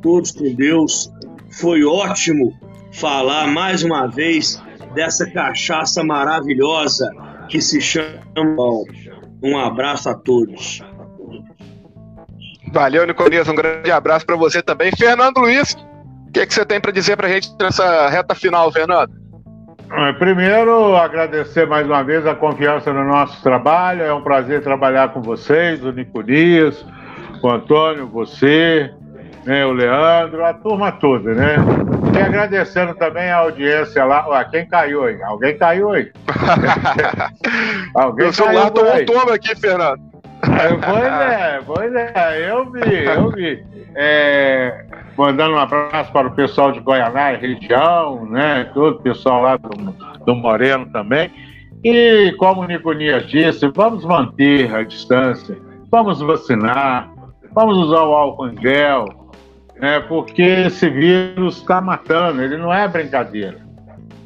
[0.01, 1.11] todos com Deus.
[1.51, 2.53] Foi ótimo
[2.91, 4.61] falar mais uma vez
[4.93, 7.09] dessa cachaça maravilhosa
[7.49, 8.23] que se chama.
[9.43, 10.81] Um abraço a todos.
[12.72, 13.47] Valeu, Nicolias.
[13.47, 14.91] Um grande abraço para você também.
[14.95, 15.73] Fernando Luiz,
[16.27, 19.11] o que, que você tem para dizer para a gente nessa reta final, Fernando?
[20.19, 24.03] Primeiro, agradecer mais uma vez a confiança no nosso trabalho.
[24.03, 26.85] É um prazer trabalhar com vocês, o Nicolias,
[27.41, 28.91] o Antônio, você,
[29.45, 31.55] né, o Leandro, a turma toda, né?
[32.14, 34.27] E agradecendo também a audiência lá.
[34.27, 35.23] Ué, quem caiu aí?
[35.23, 36.11] Alguém caiu aí?
[37.95, 40.01] Alguém Meu celular tomou um tombo aqui, Fernando.
[40.43, 43.65] É, pois é, pois é, eu vi, eu vi.
[43.95, 44.85] É,
[45.18, 48.65] mandando um abraço para o pessoal de Goianá e região, né?
[48.73, 49.69] Todo o pessoal lá do,
[50.26, 51.31] do Moreno também.
[51.84, 55.57] E como o Niconias disse, vamos manter a distância,
[55.91, 57.10] vamos vacinar,
[57.53, 59.06] vamos usar o álcool em gel,
[59.80, 59.99] né?
[60.02, 63.60] porque esse vírus está matando, ele não é brincadeira.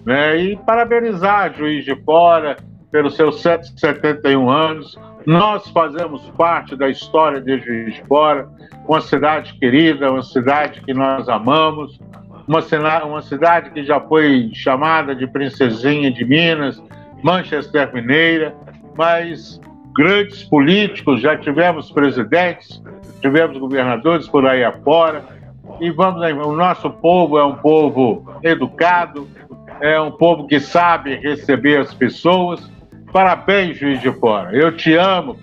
[0.05, 0.37] Né?
[0.37, 2.57] E parabenizar a Juiz de Fora
[2.91, 4.97] pelos seus 171 anos.
[5.25, 8.49] Nós fazemos parte da história de Juiz de Fora
[8.87, 11.99] uma cidade querida, uma cidade que nós amamos,
[12.47, 12.59] uma,
[13.05, 16.81] uma cidade que já foi chamada de Princesinha de Minas,
[17.23, 18.55] Manchester Mineira,
[18.97, 19.61] mas
[19.95, 22.81] grandes políticos, já tivemos presidentes,
[23.21, 25.23] tivemos governadores por aí afora,
[25.79, 29.27] e vamos o nosso povo é um povo educado,
[29.79, 32.69] é um povo que sabe receber as pessoas.
[33.11, 34.55] Parabéns, Juiz de Fora.
[34.55, 35.37] Eu te amo,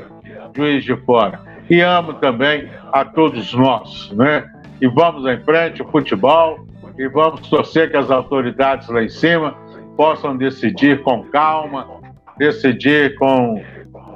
[0.55, 4.51] Juiz de Fora e amo também a todos nós, né?
[4.81, 6.67] E vamos em frente, futebol,
[6.99, 9.55] e vamos torcer que as autoridades lá em cima
[9.97, 11.87] possam decidir com calma,
[12.39, 13.63] decidir com,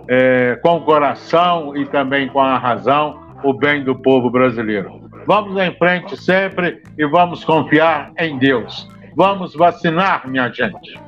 [0.09, 5.03] é, com o coração e também com a razão o bem do povo brasileiro.
[5.27, 8.89] Vamos em frente sempre e vamos confiar em Deus.
[9.16, 10.99] Vamos vacinar, minha gente.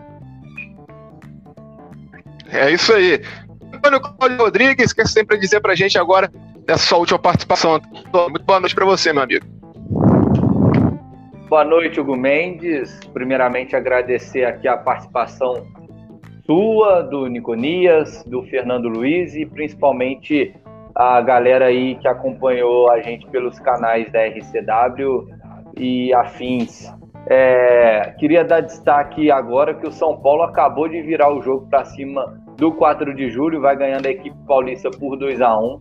[2.54, 3.20] É isso aí.
[3.74, 6.30] Antônio Cláudio Rodrigues, quer sempre dizer pra gente agora
[6.64, 7.80] dessa sua última participação.
[8.30, 9.44] Muito boa noite para você, meu amigo.
[11.48, 13.00] Boa noite, Hugo Mendes.
[13.12, 15.66] Primeiramente, agradecer aqui a participação
[16.46, 20.54] sua, do Niconias, do Fernando Luiz e principalmente
[20.94, 25.26] a galera aí que acompanhou a gente pelos canais da RCW
[25.76, 26.88] e afins.
[27.26, 31.84] É, queria dar destaque agora que o São Paulo acabou de virar o jogo para
[31.84, 35.80] cima do 4 de julho, vai ganhando a equipe paulista por 2 a 1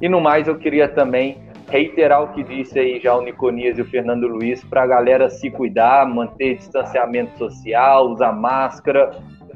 [0.00, 1.36] E no mais, eu queria também
[1.68, 5.28] reiterar o que disse aí já o Niconias e o Fernando Luiz para a galera
[5.28, 9.10] se cuidar, manter distanciamento social, usar máscara.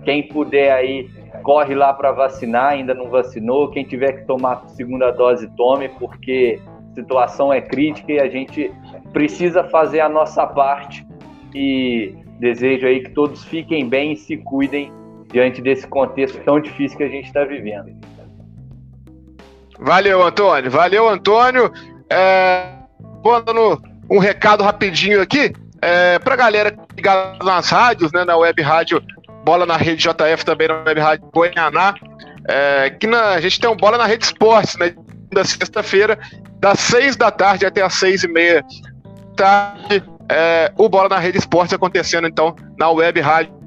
[0.05, 1.09] Quem puder aí,
[1.43, 3.70] corre lá para vacinar, ainda não vacinou.
[3.70, 6.60] Quem tiver que tomar segunda dose, tome, porque
[6.90, 8.70] a situação é crítica e a gente
[9.12, 11.06] precisa fazer a nossa parte.
[11.55, 14.93] E desejo aí que todos fiquem bem e se cuidem
[15.33, 17.97] diante desse contexto tão difícil que a gente está vivendo.
[19.79, 20.71] Valeu, Antônio.
[20.71, 21.73] Valeu, Antônio.
[22.09, 22.67] É,
[23.23, 25.53] vou dando um recado rapidinho aqui.
[25.81, 28.25] É, pra galera ligada nas rádios, né?
[28.25, 29.03] Na web rádio
[29.45, 31.95] Bola na Rede JF, também na web rádio Goianá.
[32.49, 34.95] É, que na, a gente tem um Bola na Rede Esportes, né?
[35.33, 36.19] Da sexta-feira,
[36.61, 38.63] das seis da tarde até as seis e meia
[39.35, 40.05] tarde.
[40.29, 43.61] É, o Bola na Rede Esportes acontecendo, então, na web rádio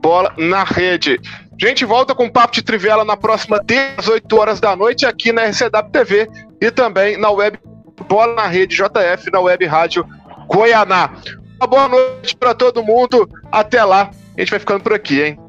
[0.00, 1.20] Bola na Rede.
[1.60, 5.32] A gente volta com o Papo de Trivela na próxima 18 horas da noite aqui
[5.32, 6.28] na RCW TV
[6.60, 7.58] e também na web
[8.08, 10.06] Bola na Rede JF, na web rádio
[10.46, 11.10] Goianá.
[11.60, 13.28] Uma boa noite para todo mundo.
[13.50, 14.10] Até lá.
[14.36, 15.47] A gente vai ficando por aqui, hein?